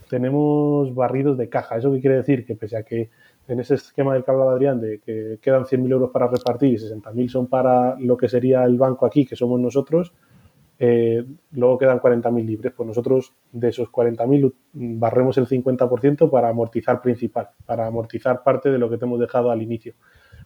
Tenemos 0.10 0.94
barridos 0.96 1.38
de 1.38 1.50
caja. 1.50 1.78
¿Eso 1.78 1.92
qué 1.92 2.00
quiere 2.00 2.18
decir? 2.18 2.46
Que 2.46 2.56
pese 2.56 2.78
a 2.78 2.84
que 2.84 3.10
en 3.48 3.60
ese 3.60 3.76
esquema 3.76 4.14
del 4.14 4.24
que 4.24 4.32
hablaba 4.32 4.54
Adrián, 4.54 4.80
de 4.80 5.00
que 5.00 5.40
quedan 5.42 5.66
100.000 5.66 5.92
euros 5.92 6.12
para 6.12 6.28
repartir 6.28 6.74
y 6.74 6.78
60.000 6.78 7.30
son 7.30 7.48
para 7.48 7.98
lo 8.00 8.16
que 8.18 8.30
sería 8.30 8.64
el 8.64 8.78
banco 8.78 9.06
aquí, 9.06 9.26
que 9.26 9.36
somos 9.36 9.60
nosotros, 9.60 10.14
eh, 10.84 11.24
luego 11.52 11.78
quedan 11.78 12.00
40.000 12.00 12.44
libres. 12.44 12.74
Pues 12.76 12.88
nosotros 12.88 13.34
de 13.52 13.70
esos 13.70 13.90
40.000 13.92 14.54
barremos 14.74 15.38
el 15.38 15.48
50% 15.48 16.30
para 16.30 16.50
amortizar 16.50 17.02
principal, 17.02 17.50
para 17.66 17.86
amortizar 17.86 18.42
parte 18.44 18.72
de 18.72 18.80
lo 18.80 18.90
que 18.90 18.98
te 18.98 19.06
hemos 19.06 19.20
dejado 19.20 19.52
al 19.52 19.62
inicio. 19.62 19.94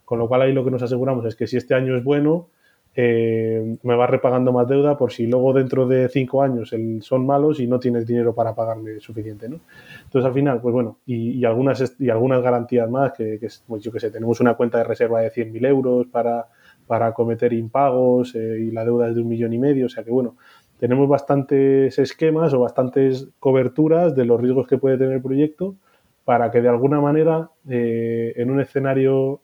Con 0.03 0.19
lo 0.19 0.27
cual 0.27 0.41
ahí 0.41 0.51
lo 0.51 0.65
que 0.65 0.71
nos 0.71 0.83
aseguramos 0.83 1.25
es 1.25 1.35
que 1.35 1.47
si 1.47 1.57
este 1.57 1.73
año 1.73 1.95
es 1.95 2.03
bueno, 2.03 2.49
eh, 2.97 3.77
me 3.83 3.95
vas 3.95 4.09
repagando 4.09 4.53
más 4.53 4.67
deuda 4.69 4.97
por 4.97 5.11
si 5.11 5.27
luego 5.27 5.51
dentro 5.51 5.85
de 5.85 6.07
cinco 6.07 6.41
años 6.41 6.73
son 7.01 7.25
malos 7.25 7.59
y 7.59 7.67
no 7.67 7.77
tienes 7.77 8.07
dinero 8.07 8.33
para 8.33 8.55
pagarme 8.55 9.01
suficiente, 9.01 9.49
¿no? 9.49 9.59
Entonces 10.05 10.25
al 10.25 10.33
final, 10.33 10.61
pues 10.61 10.71
bueno, 10.71 10.99
y, 11.05 11.43
algunas 11.43 11.93
y 11.99 12.09
algunas 12.09 12.41
garantías 12.41 12.89
más 12.89 13.11
que, 13.11 13.37
pues 13.67 13.83
yo 13.83 13.91
que 13.91 13.99
sé, 13.99 14.11
tenemos 14.11 14.39
una 14.39 14.53
cuenta 14.53 14.77
de 14.77 14.85
reserva 14.85 15.19
de 15.19 15.29
100.000 15.29 15.67
euros 15.67 16.07
para, 16.07 16.47
para 16.87 17.13
cometer 17.13 17.51
impagos 17.51 18.33
eh, 18.35 18.59
y 18.61 18.71
la 18.71 18.85
deuda 18.85 19.09
es 19.09 19.15
de 19.15 19.21
un 19.21 19.27
millón 19.27 19.51
y 19.51 19.57
medio, 19.57 19.87
o 19.87 19.89
sea 19.89 20.05
que 20.05 20.11
bueno, 20.11 20.37
tenemos 20.79 21.09
bastantes 21.09 21.99
esquemas 21.99 22.53
o 22.53 22.61
bastantes 22.61 23.27
coberturas 23.39 24.15
de 24.15 24.23
los 24.23 24.39
riesgos 24.39 24.67
que 24.67 24.77
puede 24.77 24.97
tener 24.97 25.15
el 25.15 25.21
proyecto 25.21 25.75
para 26.23 26.49
que 26.49 26.61
de 26.61 26.69
alguna 26.69 27.01
manera 27.01 27.49
eh, 27.69 28.33
en 28.37 28.51
un 28.51 28.61
escenario 28.61 29.41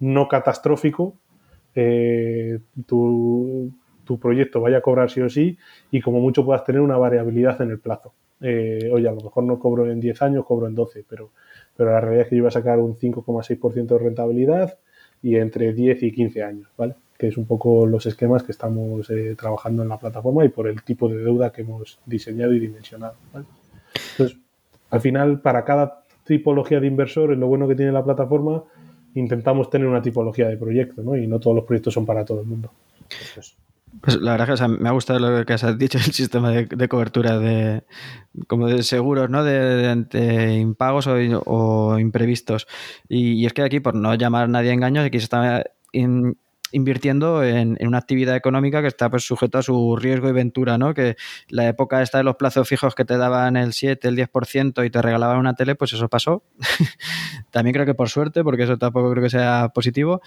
no 0.00 0.28
catastrófico 0.28 1.14
eh, 1.76 2.58
tu, 2.86 3.70
proyecto 4.20 4.60
vaya 4.62 4.78
a 4.78 4.80
cobrar 4.80 5.10
sí 5.10 5.20
o 5.20 5.28
sí 5.28 5.58
y 5.90 6.00
como 6.00 6.20
mucho 6.20 6.44
puedas 6.44 6.64
tener 6.64 6.80
una 6.80 6.96
variabilidad 6.96 7.60
en 7.60 7.70
el 7.70 7.78
plazo. 7.78 8.14
Eh, 8.40 8.90
oye, 8.92 9.08
a 9.08 9.12
lo 9.12 9.20
mejor 9.20 9.44
no 9.44 9.58
cobro 9.58 9.90
en 9.90 10.00
10 10.00 10.22
años, 10.22 10.44
cobro 10.46 10.66
en 10.66 10.74
12, 10.74 11.04
pero, 11.08 11.30
pero 11.76 11.92
la 11.92 12.00
realidad 12.00 12.24
es 12.24 12.28
que 12.30 12.36
yo 12.36 12.40
iba 12.40 12.48
a 12.48 12.52
sacar 12.52 12.78
un 12.78 12.96
5,6% 12.96 13.86
de 13.86 13.98
rentabilidad 13.98 14.78
y 15.22 15.36
entre 15.36 15.72
10 15.72 16.02
y 16.02 16.12
15 16.12 16.42
años, 16.42 16.68
¿vale? 16.76 16.94
Que 17.18 17.28
es 17.28 17.36
un 17.36 17.46
poco 17.46 17.86
los 17.86 18.06
esquemas 18.06 18.42
que 18.42 18.52
estamos 18.52 19.08
eh, 19.10 19.34
trabajando 19.38 19.82
en 19.82 19.88
la 19.88 19.98
plataforma 19.98 20.44
y 20.44 20.48
por 20.48 20.68
el 20.68 20.82
tipo 20.82 21.08
de 21.08 21.16
deuda 21.16 21.52
que 21.52 21.62
hemos 21.62 21.98
diseñado 22.06 22.54
y 22.54 22.60
dimensionado, 22.60 23.16
Entonces, 24.12 24.38
al 24.90 25.00
final, 25.00 25.40
para 25.40 25.64
cada 25.64 26.04
tipología 26.24 26.80
de 26.80 26.86
inversor, 26.86 27.36
lo 27.36 27.46
bueno 27.46 27.68
que 27.68 27.74
tiene 27.74 27.92
la 27.92 28.04
plataforma 28.04 28.64
intentamos 29.16 29.70
tener 29.70 29.88
una 29.88 30.02
tipología 30.02 30.48
de 30.48 30.56
proyecto, 30.56 31.02
¿no? 31.02 31.16
Y 31.16 31.26
no 31.26 31.40
todos 31.40 31.56
los 31.56 31.64
proyectos 31.64 31.94
son 31.94 32.06
para 32.06 32.24
todo 32.24 32.40
el 32.40 32.46
mundo. 32.46 32.70
Pues 34.00 34.20
la 34.20 34.32
verdad 34.32 34.56
que 34.56 34.68
me 34.68 34.88
ha 34.88 34.92
gustado 34.92 35.18
lo 35.18 35.44
que 35.46 35.54
has 35.54 35.78
dicho, 35.78 35.98
el 36.04 36.12
sistema 36.12 36.50
de, 36.50 36.88
cobertura 36.88 37.38
de 37.38 37.82
como 38.46 38.68
de 38.68 38.82
seguros, 38.82 39.30
¿no? 39.30 39.42
De, 39.42 40.58
impagos 40.60 41.06
o, 41.06 41.98
imprevistos. 41.98 42.66
Y, 43.08 43.46
es 43.46 43.52
que 43.52 43.62
aquí, 43.62 43.80
por 43.80 43.94
no 43.94 44.14
llamar 44.14 44.44
a 44.44 44.48
nadie 44.48 44.70
a 44.70 44.74
engaños, 44.74 45.04
aquí 45.04 45.18
se 45.18 45.24
está 45.24 45.64
invirtiendo 46.72 47.44
en, 47.44 47.76
una 47.80 47.98
actividad 47.98 48.36
económica 48.36 48.82
que 48.82 48.88
está 48.88 49.08
pues 49.08 49.24
sujeta 49.24 49.60
a 49.60 49.62
su 49.62 49.96
riesgo 49.96 50.28
y 50.28 50.32
ventura, 50.32 50.78
¿no? 50.78 50.94
Que 50.94 51.16
la 51.48 51.68
época 51.68 52.02
esta 52.02 52.18
de 52.18 52.24
los 52.24 52.36
plazos 52.36 52.68
fijos 52.68 52.94
que 52.94 53.04
te 53.04 53.16
daban 53.16 53.56
el 53.56 53.72
7, 53.72 54.08
el 54.08 54.16
10% 54.16 54.84
y 54.84 54.90
te 54.90 55.02
regalaban 55.02 55.38
una 55.38 55.54
tele, 55.54 55.74
pues 55.74 55.92
eso 55.92 56.08
pasó. 56.08 56.42
También 57.50 57.74
creo 57.74 57.86
que 57.86 57.94
por 57.94 58.08
suerte, 58.08 58.42
porque 58.42 58.64
eso 58.64 58.76
tampoco 58.78 59.10
creo 59.12 59.22
que 59.22 59.30
sea 59.30 59.70
positivo. 59.74 60.20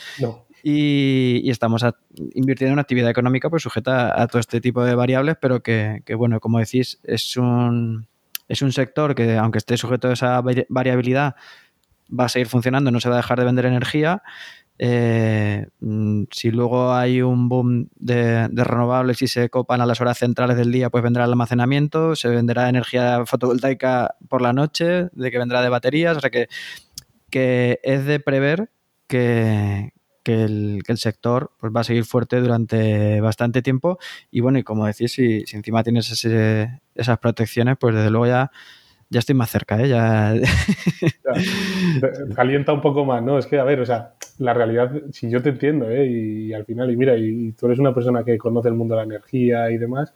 Y, 0.63 1.49
estamos 1.49 1.85
invirtiendo 2.33 2.69
en 2.69 2.73
una 2.73 2.81
actividad 2.81 3.09
económica 3.09 3.49
pues 3.49 3.63
sujeta 3.63 4.21
a, 4.21 4.27
todo 4.27 4.39
este 4.39 4.61
tipo 4.61 4.83
de 4.83 4.95
variables, 4.95 5.35
pero 5.39 5.61
que, 5.61 6.01
que, 6.05 6.15
bueno, 6.15 6.39
como 6.39 6.59
decís, 6.59 6.99
es 7.03 7.37
un, 7.37 8.07
es 8.47 8.61
un 8.61 8.71
sector 8.71 9.15
que 9.15 9.37
aunque 9.37 9.59
esté 9.59 9.77
sujeto 9.77 10.09
a 10.09 10.13
esa 10.13 10.41
variabilidad, 10.69 11.35
va 12.17 12.25
a 12.25 12.29
seguir 12.29 12.47
funcionando, 12.47 12.91
no 12.91 12.99
se 12.99 13.09
va 13.09 13.15
a 13.15 13.17
dejar 13.19 13.39
de 13.39 13.45
vender 13.45 13.65
energía 13.65 14.23
eh, 14.82 15.67
mm, 15.82 16.23
si 16.32 16.51
luego 16.51 16.93
hay 16.93 17.21
un 17.21 17.49
boom 17.49 17.89
de, 17.97 18.47
renovables 18.47 19.21
y 19.21 19.27
se 19.27 19.49
copan 19.49 19.82
a 19.82 19.86
las 19.86 19.99
horas 19.99 20.17
centrales 20.17 20.55
del 20.55 20.71
día, 20.71 20.89
pues 20.89 21.03
vendrá 21.03 21.25
el 21.25 21.32
almacenamiento, 21.32 22.15
se 22.15 22.30
venderá 22.30 22.69
energía 22.69 23.25
fotovoltaica 23.25 24.15
por 24.30 24.41
la 24.41 24.53
noche, 24.53 25.09
de 25.11 25.32
que 25.32 25.38
vendrá 25.38 25.61
de 25.61 25.69
baterías, 25.69 26.15
o 26.15 26.21
sea 26.21 26.30
que, 26.30 26.47
es 27.84 28.05
de 28.05 28.19
prever 28.21 28.71
que, 29.07 29.91
el, 30.25 30.82
sector 30.95 31.51
pues, 31.59 31.73
va 31.75 31.82
a 31.82 31.84
seguir 31.84 32.05
fuerte 32.05 32.39
durante 32.39 33.19
bastante 33.19 33.61
tiempo. 33.61 33.97
Y 34.32 34.39
bueno, 34.39 34.59
y 34.59 34.63
como 34.63 34.86
decís, 34.86 35.11
si, 35.11 35.45
si 35.45 35.57
encima 35.57 35.84
tienes 35.84 36.09
esas 36.95 37.19
protecciones, 37.19 37.77
pues 37.80 37.95
desde 37.95 38.11
luego 38.11 38.27
ya 38.27 38.51
ya 39.10 39.20
estoy 39.20 39.36
más 39.36 39.49
cerca, 39.49 39.82
¿eh? 39.82 39.89
Ya... 39.89 40.36
Calienta 42.36 42.74
un 42.74 42.82
poco 42.82 43.05
más, 43.05 43.24
¿no? 43.24 43.38
Es 43.38 43.47
que, 43.47 43.60
a 43.60 43.64
ver, 43.64 43.80
o 43.82 43.86
sea, 43.86 44.14
la 44.38 44.53
realidad, 44.53 44.91
si 45.12 45.30
yo 45.30 45.41
te 45.41 45.49
entiendo, 45.49 45.89
¿eh? 45.89 46.05
Y, 46.05 46.53
al 46.53 46.66
final, 46.66 46.91
y 46.91 46.97
mira, 46.97 47.18
y, 47.18 47.51
tú 47.53 47.66
eres 47.66 47.80
una 47.80 47.93
persona 47.93 48.24
que 48.24 48.38
conoce 48.38 48.70
el 48.70 48.76
mundo 48.76 48.95
de 48.95 48.99
la 48.99 49.05
energía 49.05 49.72
y 49.72 49.78
demás, 49.78 50.14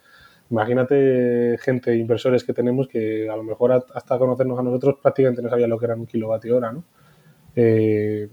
imagínate 0.50 1.58
gente, 1.60 1.96
inversores 1.96 2.44
que 2.44 2.52
tenemos 2.52 2.86
que 2.88 3.28
a 3.28 3.36
lo 3.36 3.42
mejor 3.42 3.72
hasta 3.72 4.18
conocernos 4.18 4.58
a 4.58 4.62
nosotros 4.62 4.96
prácticamente 5.02 5.42
no 5.42 5.48
sabían 5.48 5.70
lo 5.70 5.78
que 5.78 5.86
era 5.86 5.94
un 5.94 6.06
kilovatio 6.06 6.56
hora, 6.56 6.72
¿no? 6.72 6.84
Eh, 7.56 8.28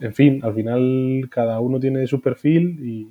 en 0.00 0.14
fin, 0.14 0.40
al 0.42 0.54
final 0.54 1.28
cada 1.30 1.60
uno 1.60 1.80
tiene 1.80 2.06
su 2.06 2.20
perfil 2.20 2.78
y 2.84 3.08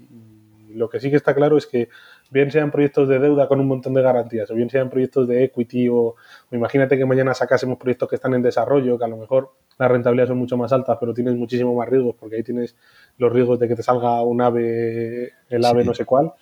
lo 0.74 0.90
que 0.90 1.00
sí 1.00 1.10
que 1.10 1.18
está 1.18 1.36
claro 1.36 1.58
es 1.58 1.66
que 1.68 1.90
bien 2.32 2.52
sean 2.52 2.72
proyectos 2.72 3.08
de 3.08 3.20
deuda 3.20 3.48
con 3.48 3.60
un 3.60 3.68
montón 3.68 3.94
de 3.94 4.02
garantías, 4.02 4.50
o 4.52 4.56
bien 4.56 4.70
sean 4.70 4.90
proyectos 4.90 5.28
de 5.28 5.44
equity, 5.46 5.90
o, 5.90 6.16
imagínate 6.52 6.98
que 6.98 7.06
mañana 7.06 7.34
sacásemos 7.34 7.78
proyectos 7.78 8.10
que 8.10 8.16
están 8.16 8.34
en 8.34 8.42
desarrollo, 8.42 8.98
que 8.98 9.06
a 9.06 9.08
lo 9.08 9.18
mejor 9.18 9.52
las 9.78 9.92
rentabilidades 9.92 10.30
son 10.30 10.38
mucho 10.38 10.58
más 10.58 10.74
altas, 10.74 10.98
pero 11.00 11.14
tienes 11.14 11.36
muchísimo 11.36 11.74
más 11.76 11.88
riesgos, 11.88 12.16
porque 12.20 12.38
ahí 12.38 12.44
tienes 12.44 12.76
los 13.18 13.32
riesgos 13.32 13.60
de 13.60 13.68
que 13.68 13.76
te 13.76 13.84
salga 13.84 14.22
un 14.24 14.42
ave, 14.42 15.34
el 15.50 15.66
ave 15.66 15.84
no 15.84 15.94
sé 15.94 16.06
cuál. 16.06 16.34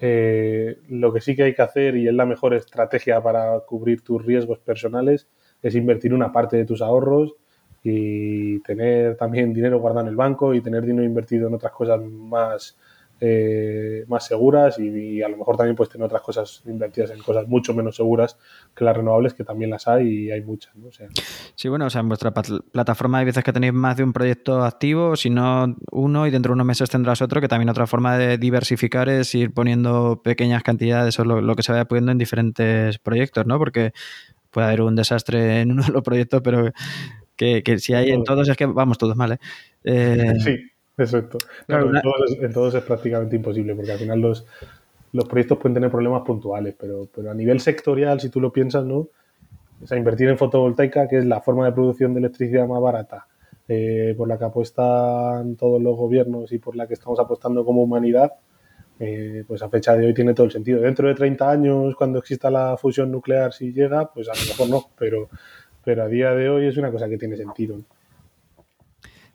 Eh, 0.00 0.78
lo 0.88 1.12
que 1.12 1.20
sí 1.20 1.34
que 1.34 1.44
hay 1.44 1.54
que 1.54 1.62
hacer, 1.62 1.96
y 1.96 2.06
es 2.06 2.14
la 2.14 2.26
mejor 2.26 2.54
estrategia 2.54 3.20
para 3.20 3.58
cubrir 3.60 4.02
tus 4.02 4.24
riesgos 4.24 4.58
personales, 4.58 5.26
es 5.62 5.74
invertir 5.74 6.14
una 6.14 6.32
parte 6.32 6.56
de 6.56 6.64
tus 6.64 6.82
ahorros 6.82 7.34
y 7.82 8.60
tener 8.60 9.16
también 9.16 9.52
dinero 9.52 9.80
guardado 9.80 10.02
en 10.02 10.08
el 10.08 10.16
banco 10.16 10.54
y 10.54 10.60
tener 10.60 10.84
dinero 10.84 11.04
invertido 11.04 11.48
en 11.48 11.54
otras 11.54 11.72
cosas 11.72 12.00
más 12.00 12.76
eh, 13.20 14.04
más 14.06 14.26
seguras 14.26 14.78
y, 14.78 15.22
a 15.22 15.28
lo 15.28 15.36
mejor 15.36 15.56
también 15.56 15.74
puedes 15.74 15.90
tener 15.90 16.06
otras 16.06 16.22
cosas 16.22 16.62
invertidas 16.66 17.10
en 17.10 17.18
cosas 17.18 17.48
mucho 17.48 17.74
menos 17.74 17.96
seguras 17.96 18.38
que 18.74 18.84
las 18.84 18.96
renovables, 18.96 19.34
que 19.34 19.42
también 19.42 19.70
las 19.70 19.88
hay 19.88 20.08
y 20.08 20.30
hay 20.30 20.40
muchas. 20.42 20.74
¿no? 20.76 20.88
sí, 21.54 21.68
bueno, 21.68 21.86
o 21.86 21.90
sea, 21.90 22.00
en 22.00 22.08
vuestra 22.08 22.32
plataforma 22.32 23.18
hay 23.18 23.24
veces 23.24 23.42
que 23.42 23.52
tenéis 23.52 23.72
más 23.72 23.96
de 23.96 24.04
un 24.04 24.12
proyecto 24.12 24.62
activo, 24.62 25.16
si 25.16 25.30
no 25.30 25.76
uno 25.90 26.26
y 26.26 26.30
dentro 26.30 26.50
de 26.50 26.54
unos 26.54 26.66
meses 26.66 26.90
tendrás 26.90 27.20
otro, 27.20 27.40
que 27.40 27.48
también 27.48 27.68
otra 27.68 27.86
forma 27.86 28.16
de 28.16 28.38
diversificar 28.38 29.08
es 29.08 29.34
ir 29.34 29.52
poniendo 29.52 30.20
pequeñas 30.22 30.62
cantidades 30.62 31.18
o 31.18 31.24
lo, 31.24 31.56
que 31.56 31.62
se 31.62 31.72
vaya 31.72 31.86
pudiendo 31.86 32.12
en 32.12 32.18
diferentes 32.18 32.98
proyectos, 32.98 33.46
¿no? 33.46 33.58
Porque 33.58 33.92
puede 34.50 34.68
haber 34.68 34.82
un 34.82 34.94
desastre 34.94 35.60
en 35.60 35.72
uno 35.72 35.82
de 35.82 35.92
los 35.92 36.02
proyectos, 36.02 36.40
pero 36.42 36.70
que, 37.36 37.62
si 37.78 37.94
hay 37.94 38.10
en 38.10 38.24
todos 38.24 38.48
es 38.48 38.56
que 38.56 38.66
vamos 38.66 38.98
todos 38.98 39.16
mal, 39.16 39.32
¿eh? 39.32 39.38
eh 39.84 40.34
sí, 40.38 40.56
exacto. 40.98 41.38
Claro, 41.66 41.90
en, 41.94 42.52
todos, 42.52 42.74
es 42.74 42.82
prácticamente 42.82 43.36
imposible, 43.36 43.74
porque 43.74 43.92
al 43.92 43.98
final 43.98 44.20
los, 44.20 44.46
los 45.12 45.24
proyectos 45.26 45.58
pueden 45.58 45.74
tener 45.74 45.90
problemas 45.90 46.22
puntuales, 46.22 46.74
pero, 46.78 47.08
pero 47.14 47.30
a 47.30 47.34
nivel 47.34 47.60
sectorial, 47.60 48.20
si 48.20 48.28
tú 48.28 48.40
lo 48.40 48.52
piensas, 48.52 48.84
¿no? 48.84 49.08
O 49.82 49.86
sea, 49.86 49.96
invertir 49.96 50.28
en 50.28 50.38
fotovoltaica, 50.38 51.08
que 51.08 51.18
es 51.18 51.24
la 51.24 51.40
forma 51.40 51.66
de 51.66 51.72
producción 51.72 52.12
de 52.14 52.20
electricidad 52.20 52.66
más 52.66 52.80
barata, 52.80 53.26
eh, 53.68 54.14
por 54.16 54.26
la 54.28 54.38
que 54.38 54.44
apuestan 54.44 55.56
todos 55.56 55.80
los 55.80 55.96
gobiernos 55.96 56.50
y 56.52 56.58
por 56.58 56.74
la 56.74 56.86
que 56.86 56.94
estamos 56.94 57.18
apostando 57.20 57.64
como 57.64 57.82
humanidad, 57.82 58.32
eh, 59.00 59.44
pues 59.46 59.62
a 59.62 59.68
fecha 59.68 59.94
de 59.94 60.06
hoy 60.06 60.14
tiene 60.14 60.34
todo 60.34 60.46
el 60.46 60.52
sentido. 60.52 60.80
Dentro 60.80 61.06
de 61.06 61.14
30 61.14 61.50
años, 61.50 61.94
cuando 61.94 62.18
exista 62.18 62.50
la 62.50 62.76
fusión 62.76 63.12
nuclear, 63.12 63.52
si 63.52 63.72
llega, 63.72 64.12
pues 64.12 64.28
a 64.28 64.32
lo 64.32 64.40
mejor 64.40 64.68
no, 64.68 64.90
pero, 64.98 65.28
pero 65.84 66.02
a 66.02 66.08
día 66.08 66.32
de 66.32 66.48
hoy 66.48 66.66
es 66.66 66.76
una 66.76 66.90
cosa 66.90 67.08
que 67.08 67.18
tiene 67.18 67.36
sentido. 67.36 67.78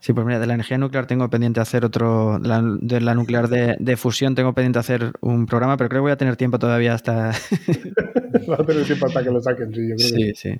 Sí, 0.04 0.12
pues 0.12 0.26
mira, 0.26 0.38
de 0.38 0.48
la 0.48 0.56
energía 0.56 0.78
nuclear 0.78 1.06
tengo 1.08 1.30
pendiente 1.30 1.62
hacer 1.62 1.86
otro, 1.86 2.38
de 2.38 3.00
la, 3.00 3.14
nuclear 3.14 3.48
de, 3.48 3.96
fusión 3.96 4.36
tengo 4.36 4.52
pendiente 4.52 4.78
hacer 4.78 5.14
un 5.22 5.46
programa, 5.46 5.78
pero 5.78 5.88
creo 5.88 6.00
que 6.00 6.04
voy 6.04 6.12
a 6.12 6.18
tener 6.18 6.36
tiempo 6.36 6.60
todavía 6.60 6.94
hasta... 6.94 7.32
Va 8.50 8.56
a 8.56 8.66
tener 8.66 8.84
tiempo 8.84 9.06
hasta 9.06 9.24
que 9.24 9.32
lo 9.32 9.40
saquen, 9.42 9.74
sí, 9.74 9.88
yo 9.88 9.96
creo 9.96 10.10
sí, 10.10 10.34
Sí, 10.36 10.60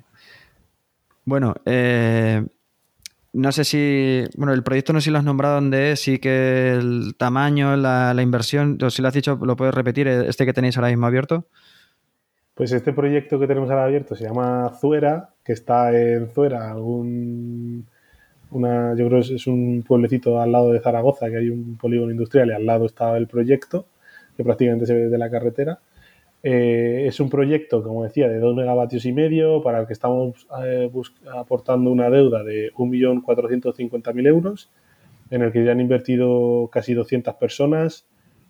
Bueno, 1.26 1.56
eh, 1.66 2.42
no 3.34 3.52
sé 3.52 3.64
si, 3.64 4.24
bueno, 4.34 4.54
el 4.54 4.62
proyecto 4.62 4.94
no 4.94 5.02
sé 5.02 5.04
si 5.04 5.10
lo 5.10 5.18
has 5.18 5.24
nombrado 5.24 5.56
dónde 5.56 5.92
es, 5.92 6.00
sí 6.00 6.18
que 6.18 6.72
el 6.72 7.14
tamaño, 7.18 7.76
la, 7.76 8.16
inversión, 8.22 8.78
o 8.82 8.88
si 8.88 9.02
lo 9.02 9.08
has 9.08 9.14
dicho, 9.14 9.38
lo 9.42 9.56
puedes 9.56 9.74
repetir, 9.74 10.08
este 10.08 10.46
que 10.46 10.54
tenéis 10.54 10.78
ahora 10.78 10.88
mismo 10.88 11.04
abierto. 11.04 11.44
Pues 12.54 12.72
este 12.72 12.94
proyecto 12.94 13.38
que 13.38 13.46
tenemos 13.46 13.68
ahora 13.68 13.84
abierto 13.84 14.14
se 14.14 14.24
llama 14.24 14.72
Zuera, 14.80 15.34
que 15.44 15.52
está 15.52 15.92
en 15.92 16.30
Zuera, 16.30 16.74
un 16.76 17.92
una, 18.56 18.94
yo 18.96 19.08
creo 19.08 19.22
que 19.22 19.34
es 19.34 19.46
un 19.46 19.84
pueblecito 19.86 20.40
al 20.40 20.52
lado 20.52 20.72
de 20.72 20.80
Zaragoza, 20.80 21.28
que 21.30 21.36
hay 21.38 21.50
un 21.50 21.76
polígono 21.76 22.10
industrial 22.10 22.48
y 22.48 22.52
al 22.52 22.66
lado 22.66 22.86
está 22.86 23.16
el 23.16 23.26
proyecto, 23.26 23.86
que 24.36 24.44
prácticamente 24.44 24.86
se 24.86 24.94
ve 24.94 25.00
desde 25.04 25.18
la 25.18 25.30
carretera. 25.30 25.80
Eh, 26.46 27.06
es 27.06 27.20
un 27.20 27.30
proyecto, 27.30 27.82
como 27.82 28.04
decía, 28.04 28.28
de 28.28 28.38
2 28.38 28.54
megavatios 28.54 29.06
y 29.06 29.12
medio, 29.12 29.62
para 29.62 29.80
el 29.80 29.86
que 29.86 29.94
estamos 29.94 30.46
eh, 30.62 30.90
aportando 31.34 31.90
una 31.90 32.10
deuda 32.10 32.44
de 32.44 32.70
1.450.000 32.74 34.26
euros, 34.28 34.70
en 35.30 35.40
el 35.40 35.52
que 35.52 35.64
ya 35.64 35.72
han 35.72 35.80
invertido 35.80 36.68
casi 36.70 36.92
200 36.92 37.34
personas 37.36 38.06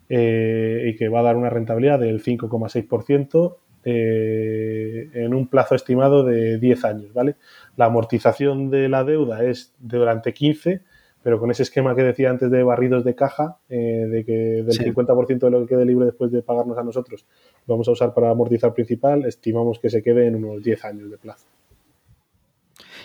eh, 0.09 0.86
y 0.88 0.96
que 0.96 1.09
va 1.09 1.20
a 1.20 1.22
dar 1.22 1.36
una 1.36 1.50
rentabilidad 1.50 2.00
del 2.00 2.20
5,6% 2.20 3.57
en 3.86 5.34
un 5.34 5.46
plazo 5.46 5.74
estimado 5.74 6.24
de 6.24 6.59
10 6.59 6.84
años, 6.86 7.12
¿vale? 7.12 7.36
La 7.76 7.86
amortización 7.86 8.70
de 8.70 8.88
la 8.88 9.04
deuda 9.04 9.44
es 9.44 9.74
durante 9.78 10.32
15, 10.32 10.82
pero 11.22 11.40
con 11.40 11.50
ese 11.50 11.62
esquema 11.62 11.96
que 11.96 12.02
decía 12.02 12.30
antes 12.30 12.50
de 12.50 12.62
barridos 12.62 13.02
de 13.02 13.14
caja, 13.14 13.56
eh, 13.68 14.06
de 14.08 14.24
que 14.24 14.32
del 14.62 14.94
50% 14.94 15.38
de 15.38 15.50
lo 15.50 15.60
que 15.60 15.74
quede 15.74 15.86
libre 15.86 16.06
después 16.06 16.30
de 16.30 16.42
pagarnos 16.42 16.76
a 16.78 16.84
nosotros 16.84 17.24
vamos 17.66 17.88
a 17.88 17.92
usar 17.92 18.12
para 18.12 18.30
amortizar 18.30 18.74
principal, 18.74 19.24
estimamos 19.24 19.78
que 19.78 19.88
se 19.88 20.02
quede 20.02 20.26
en 20.26 20.36
unos 20.36 20.62
10 20.62 20.84
años 20.84 21.10
de 21.10 21.16
plazo. 21.16 21.46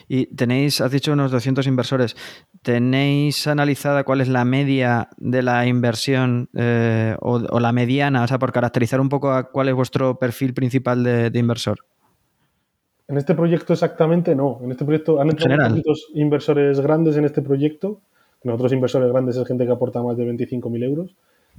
Y 0.07 0.26
tenéis, 0.28 0.82
has 0.82 0.91
dicho 0.91 1.13
unos 1.13 1.32
200 1.32 1.65
inversores, 1.67 2.17
¿tenéis 2.61 3.47
analizada 3.47 4.03
cuál 4.03 4.22
es 4.22 4.28
la 4.28 4.43
media 4.43 5.09
de 5.17 5.43
la 5.43 5.67
inversión 5.67 6.49
eh, 6.55 7.15
o, 7.22 7.59
la 7.59 7.72
mediana? 7.72 8.24
O 8.24 8.28
sea, 8.28 8.39
por 8.39 8.51
caracterizar 8.51 8.99
un 8.99 9.09
poco 9.09 9.49
cuál 9.51 9.70
es 9.70 9.76
vuestro 9.76 10.17
perfil 10.17 10.53
principal 10.53 11.03
de 11.03 11.39
inversor. 11.39 11.86
En 13.10 13.18
este 13.18 13.34
proyecto 13.34 13.74
exactamente 13.74 14.36
no. 14.36 14.60
En 14.64 14.70
este 14.70 14.86
proyecto 14.86 15.20
han 15.20 15.32
entrado 15.32 15.76
muchos 15.76 16.10
inversores 16.14 16.80
grandes 16.80 17.18
en 17.18 17.26
este 17.26 17.41
proyecto. 17.41 18.01
Nosotros 18.43 18.72
inversores 18.72 19.12
grandes 19.12 19.36
es 19.36 19.47
gente 19.47 19.66
que 19.66 19.72
aporta 19.72 20.03
más 20.03 20.16
de 20.16 20.32
25.000 20.32 20.84
euros. 20.84 21.16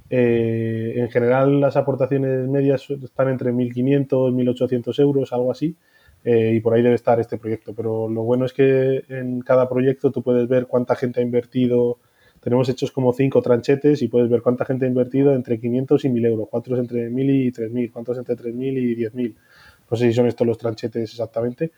Eh, 0.09 0.93
en 0.95 1.09
general 1.09 1.59
las 1.59 1.75
aportaciones 1.75 2.47
medias 2.47 2.89
están 2.89 3.27
entre 3.27 3.51
1.500 3.51 4.29
y 4.29 4.45
1.800 4.45 4.99
euros, 5.01 5.33
algo 5.33 5.51
así. 5.51 5.75
Eh, 6.23 6.53
y 6.55 6.61
por 6.61 6.73
ahí 6.73 6.83
debe 6.83 6.95
estar 6.95 7.19
este 7.19 7.37
proyecto. 7.37 7.73
Pero 7.75 8.07
lo 8.07 8.23
bueno 8.23 8.45
es 8.45 8.53
que 8.53 9.03
en 9.09 9.41
cada 9.41 9.67
proyecto 9.67 10.09
tú 10.09 10.23
puedes 10.23 10.47
ver 10.47 10.67
cuánta 10.67 10.95
gente 10.95 11.19
ha 11.19 11.23
invertido. 11.23 11.97
Tenemos 12.39 12.69
hechos 12.69 12.93
como 12.93 13.11
cinco 13.11 13.41
tranchetes 13.41 14.01
y 14.01 14.07
puedes 14.07 14.29
ver 14.29 14.41
cuánta 14.41 14.63
gente 14.63 14.85
ha 14.85 14.87
invertido 14.87 15.33
entre 15.33 15.59
500 15.59 16.05
y 16.05 16.09
1.000 16.09 16.25
euros. 16.27 16.47
Cuántos 16.49 16.79
entre 16.79 17.11
1.000 17.11 17.29
y 17.29 17.51
3.000, 17.51 17.91
cuántos 17.91 18.17
entre 18.17 18.37
3.000 18.37 18.77
y 18.77 18.95
10.000. 18.95 19.35
No 19.91 19.97
sé 19.97 20.07
si 20.07 20.13
son 20.13 20.27
estos 20.27 20.47
los 20.47 20.57
tranchetes 20.57 21.11
exactamente, 21.11 21.71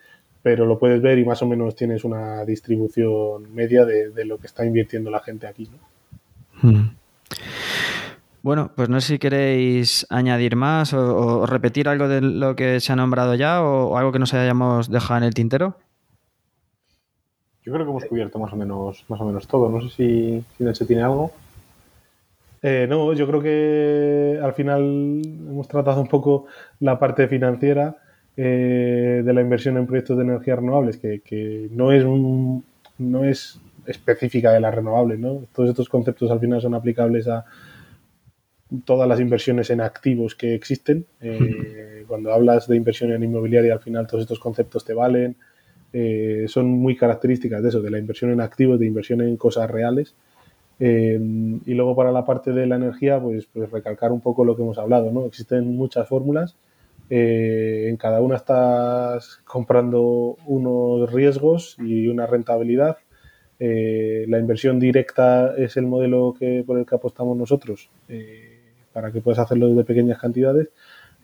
pero 0.44 0.68
lo 0.68 0.78
puedes 0.78 1.02
ver 1.02 1.18
y 1.18 1.26
más 1.26 1.42
o 1.42 1.48
menos 1.48 1.76
tienes 1.76 2.04
una 2.04 2.46
distribución 2.46 3.52
media 3.54 3.86
de, 3.86 4.26
lo 4.26 4.38
que 4.38 4.46
está 4.46 4.64
invirtiendo 4.64 5.10
la 5.10 5.20
gente 5.20 5.48
aquí. 5.48 5.68
Hmm. 6.62 6.90
Bueno, 8.44 8.72
pues 8.76 8.88
no 8.90 9.02
sé 9.02 9.14
si 9.14 9.20
queréis 9.20 10.06
añadir 10.12 10.56
más 10.56 10.94
o, 10.94 11.48
repetir 11.48 11.90
algo 11.90 12.08
de 12.08 12.22
lo 12.22 12.56
que 12.56 12.80
se 12.82 12.94
ha 12.94 12.96
nombrado 12.96 13.34
ya 13.34 13.64
o, 13.64 13.98
algo 13.98 14.12
que 14.12 14.20
nos 14.20 14.34
hayamos 14.36 14.92
dejado 14.92 15.18
en 15.18 15.24
el 15.24 15.34
tintero. 15.34 15.78
Yo 17.64 17.74
creo 17.74 17.86
que 17.86 17.92
hemos 17.92 18.06
cubierto 18.06 18.38
más 18.38 18.54
o 18.54 18.58
menos, 18.58 19.06
más 19.08 19.22
o 19.22 19.26
menos 19.26 19.48
todo. 19.48 19.70
No 19.70 19.82
sé 19.82 19.90
si, 19.90 20.46
si 20.58 20.76
se 20.76 20.86
tiene 20.86 21.02
algo. 21.02 21.32
Eh, 22.62 22.86
no, 22.88 23.14
yo 23.14 23.26
creo 23.26 23.42
que 23.42 24.40
al 24.44 24.54
final 24.54 25.22
hemos 25.24 25.68
tratado 25.68 26.00
un 26.00 26.08
poco 26.08 26.46
la 26.80 27.00
parte 27.00 27.28
financiera 27.28 28.03
eh, 28.36 29.22
de 29.24 29.34
la 29.34 29.42
inversión 29.42 29.78
en 29.78 29.86
proyectos 29.86 30.18
de 30.18 30.24
energías 30.24 30.58
renovables, 30.58 30.98
que, 30.98 31.70
no, 31.72 31.92
es 31.92 32.04
no 32.98 33.26
es 33.26 33.60
específica 33.86 34.52
de 34.52 34.60
las 34.60 34.74
renovables. 34.74 35.20
¿no? 35.20 35.46
Todos 35.54 35.70
estos 35.70 35.88
conceptos 35.88 36.32
al 36.32 36.40
final 36.40 36.60
son 36.60 36.74
aplicables 36.74 37.28
a 37.28 37.46
todas 38.86 39.08
las 39.08 39.20
inversiones 39.20 39.70
en 39.70 39.82
activos 39.82 40.34
que 40.34 40.56
existen. 40.56 41.06
Eh, 41.22 42.06
cuando 42.08 42.34
hablas 42.34 42.68
de 42.68 42.76
inversión 42.76 43.12
en 43.12 43.24
inmobiliaria, 43.24 43.74
al 43.74 43.82
final 43.82 44.08
todos 44.08 44.24
estos 44.24 44.40
conceptos 44.40 44.84
te 44.84 44.96
valen. 44.96 45.36
Eh, 45.92 46.46
son 46.48 46.70
muy 46.70 46.96
características 46.96 47.62
de 47.62 47.70
eso, 47.70 47.82
de 47.82 47.92
la 47.92 48.00
inversión 48.00 48.32
en 48.32 48.42
activos, 48.42 48.80
de 48.80 48.88
inversión 48.88 49.22
en 49.22 49.38
cosas 49.38 49.70
reales. 49.70 50.16
y 50.80 51.74
luego 51.76 51.96
para 51.96 52.12
la 52.12 52.26
parte 52.26 52.52
de 52.52 52.66
la 52.66 52.78
energía, 52.78 53.20
pues, 53.22 53.46
pues 53.46 53.72
recalcar 53.72 54.12
un 54.12 54.22
poco 54.22 54.44
lo 54.44 54.56
que 54.56 54.64
hemos 54.64 54.80
hablado, 54.80 55.12
¿no? 55.12 55.28
Existen 55.28 55.76
muchas 55.76 56.08
fórmulas 56.10 56.56
eh, 57.16 57.90
en 57.90 57.98
cada 57.98 58.22
una 58.22 58.38
estás 58.38 59.40
comprando 59.46 60.36
unos 60.48 61.14
riesgos 61.14 61.78
y 61.78 62.08
una 62.08 62.26
rentabilidad. 62.26 62.98
Eh, 63.60 64.26
la 64.28 64.40
inversión 64.40 64.80
directa 64.80 65.54
es 65.56 65.78
el 65.78 65.86
modelo 65.86 66.34
que, 66.34 66.64
por 66.66 66.80
el 66.80 66.88
que 66.88 66.96
apostamos 66.96 67.38
nosotros 67.38 67.92
eh, 68.10 68.58
para 68.92 69.12
que 69.12 69.22
puedas 69.22 69.38
hacerlo 69.38 69.70
de 69.76 69.84
pequeñas 69.84 70.18
cantidades. 70.18 70.70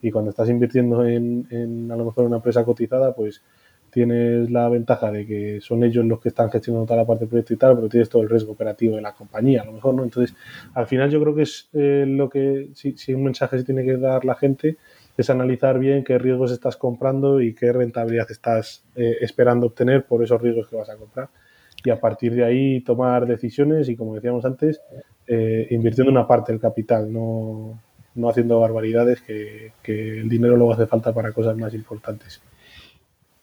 Y 0.04 0.12
cuando 0.12 0.30
estás 0.30 0.48
invirtiendo 0.50 1.04
en, 1.08 1.90
a 1.92 1.96
lo 1.96 2.06
mejor 2.06 2.26
una 2.26 2.36
empresa 2.36 2.64
cotizada, 2.64 3.16
pues 3.16 3.42
tienes 3.90 4.52
la 4.52 4.70
ventaja 4.70 5.12
de 5.12 5.26
que 5.26 5.60
son 5.60 5.84
ellos 5.84 6.06
los 6.06 6.22
que 6.22 6.30
están 6.30 6.52
gestionando 6.52 6.86
toda 6.86 6.98
la 6.98 7.08
parte 7.08 7.22
del 7.22 7.30
proyecto 7.30 7.56
y 7.56 7.58
tal, 7.58 7.76
pero 7.76 7.90
tienes 7.90 8.10
todo 8.10 8.22
el 8.22 8.30
riesgo 8.30 8.52
operativo 8.52 8.96
de 8.96 9.02
la 9.02 9.14
compañía, 9.14 9.64
a 9.64 9.66
lo 9.66 9.72
mejor, 9.72 9.96
¿no? 9.96 10.04
Entonces, 10.04 10.36
al 10.76 10.86
final 10.86 11.10
yo 11.10 11.20
creo 11.20 11.34
que 11.34 11.42
es 11.42 11.68
lo 11.74 12.30
que, 12.30 12.70
si, 12.76 12.96
si, 12.96 13.16
un 13.16 13.24
mensaje 13.24 13.58
se 13.58 13.64
tiene 13.64 13.84
que 13.84 13.98
dar 13.98 14.24
la 14.24 14.36
gente, 14.36 14.78
es 15.20 15.30
analizar 15.30 15.80
bien 15.80 16.06
qué 16.06 16.18
riesgos 16.18 16.50
estás 16.50 16.78
comprando 16.78 17.42
y 17.42 17.54
qué 17.54 17.74
rentabilidad 17.74 18.32
estás 18.32 18.86
eh, 18.96 19.18
esperando 19.20 19.68
obtener 19.68 20.06
por 20.06 20.24
esos 20.24 20.42
riesgos 20.42 20.70
que 20.70 20.78
vas 20.78 20.90
a 20.90 20.96
comprar. 20.96 21.28
Y 21.84 21.90
a 21.90 22.00
partir 22.00 22.34
de 22.34 22.46
ahí 22.46 22.80
tomar 22.82 23.26
decisiones 23.26 23.90
y, 23.90 23.98
como 23.98 24.16
decíamos 24.16 24.46
antes, 24.46 24.80
eh, 25.28 25.68
invirtiendo 25.72 26.10
una 26.10 26.26
parte 26.26 26.54
del 26.54 26.62
capital, 26.62 27.12
no, 27.12 27.82
haciendo 28.30 28.62
barbaridades 28.62 29.22
que, 29.22 29.74
que 29.84 30.22
el 30.22 30.30
dinero 30.30 30.56
luego 30.56 30.72
hace 30.72 30.88
falta 30.88 31.14
para 31.14 31.34
cosas 31.34 31.58
más 31.58 31.74
importantes. 31.74 32.42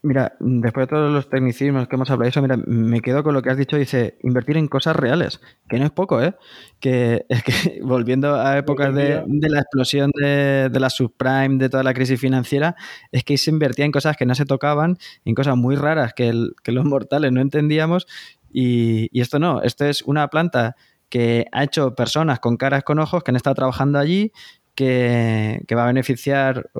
Mira, 0.06 0.36
después 0.38 0.86
de 0.86 0.90
todos 0.94 1.12
los 1.12 1.28
tecnicismos 1.28 1.88
que 1.88 1.96
hemos 1.96 2.08
hablado, 2.12 2.28
eso, 2.28 2.40
mira, 2.40 2.56
me 2.56 3.00
quedo 3.00 3.24
con 3.24 3.34
lo 3.34 3.42
que 3.42 3.50
has 3.50 3.56
dicho, 3.56 3.76
dice, 3.76 4.16
invertir 4.22 4.56
en 4.56 4.68
cosas 4.68 4.94
reales, 4.94 5.40
que 5.68 5.80
no 5.80 5.84
es 5.84 5.90
poco, 5.90 6.22
¿eh? 6.22 6.36
Que 6.78 7.26
es 7.28 7.42
que 7.42 7.80
volviendo 7.82 8.36
a 8.36 8.56
épocas 8.56 8.94
de, 8.94 9.24
la 9.26 9.58
explosión 9.58 10.12
de, 10.14 10.70
la 10.72 10.90
subprime, 10.90 11.58
de 11.58 11.68
toda 11.68 11.82
la 11.82 11.92
crisis 11.92 12.20
financiera, 12.20 12.76
es 13.10 13.24
que 13.24 13.36
se 13.36 13.50
invertía 13.50 13.84
en 13.84 13.90
cosas 13.90 14.16
que 14.16 14.26
no 14.26 14.36
se 14.36 14.44
tocaban, 14.44 14.96
en 15.24 15.34
cosas 15.34 15.56
muy 15.56 15.74
raras 15.74 16.14
que, 16.14 16.32
los 16.32 16.84
mortales 16.84 17.32
no 17.32 17.40
entendíamos, 17.40 18.06
y, 18.52 19.10
esto 19.20 19.40
no, 19.40 19.60
esto 19.62 19.86
es 19.86 20.02
una 20.02 20.28
planta 20.28 20.76
que 21.08 21.46
ha 21.50 21.64
hecho 21.64 21.96
personas 21.96 22.38
con 22.38 22.56
caras 22.56 22.84
con 22.84 23.00
ojos 23.00 23.24
que 23.24 23.32
han 23.32 23.36
estado 23.36 23.56
trabajando 23.56 23.98
allí, 23.98 24.30
que, 24.76 25.74
va 25.74 25.84
a 25.84 25.86
beneficiar 25.86 26.70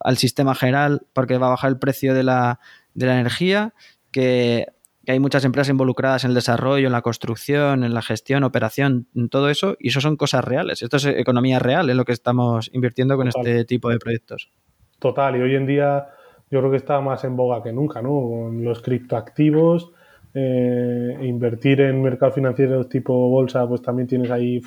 al 0.00 0.16
sistema 0.18 0.54
general 0.54 1.06
porque 1.14 1.38
va 1.38 1.46
a 1.46 1.50
bajar 1.50 1.70
el 1.70 1.78
precio 1.78 2.12
de 2.12 2.24
la, 2.24 2.60
de 2.94 3.06
la 3.06 3.18
energía, 3.18 3.72
que, 4.10 4.66
hay 5.06 5.20
muchas 5.20 5.44
empresas 5.46 5.70
involucradas 5.70 6.24
en 6.24 6.32
el 6.32 6.34
desarrollo, 6.34 6.86
en 6.86 6.92
la 6.92 7.00
construcción, 7.00 7.82
en 7.82 7.94
la 7.94 8.02
gestión, 8.02 8.44
operación, 8.44 9.06
en 9.14 9.30
todo 9.30 9.48
eso, 9.48 9.74
y 9.78 9.88
eso 9.88 10.02
son 10.02 10.18
cosas 10.18 10.44
reales. 10.44 10.82
Esto 10.82 10.98
es 10.98 11.06
economía 11.06 11.58
real, 11.58 11.88
es 11.88 11.96
lo 11.96 12.04
que 12.04 12.12
estamos 12.12 12.68
invirtiendo 12.74 13.16
con 13.16 13.28
este 13.28 13.64
tipo 13.64 13.88
de 13.88 13.98
proyectos. 13.98 14.50
Total, 14.98 15.36
y 15.36 15.40
hoy 15.40 15.54
en 15.54 15.66
día 15.66 16.08
yo 16.50 16.58
creo 16.58 16.70
que 16.70 16.76
está 16.76 17.00
más 17.00 17.24
en 17.24 17.36
boga 17.36 17.62
que 17.62 17.72
nunca, 17.72 18.02
¿no? 18.02 18.10
Con 18.10 18.62
los 18.62 18.82
criptoactivos, 18.82 19.92
eh, 20.34 21.16
invertir 21.22 21.80
en 21.80 22.02
mercados 22.02 22.34
financieros 22.34 22.88
tipo 22.90 23.14
bolsa, 23.30 23.66
pues 23.66 23.80
también 23.80 24.08
tienes 24.08 24.30
ahí 24.30 24.60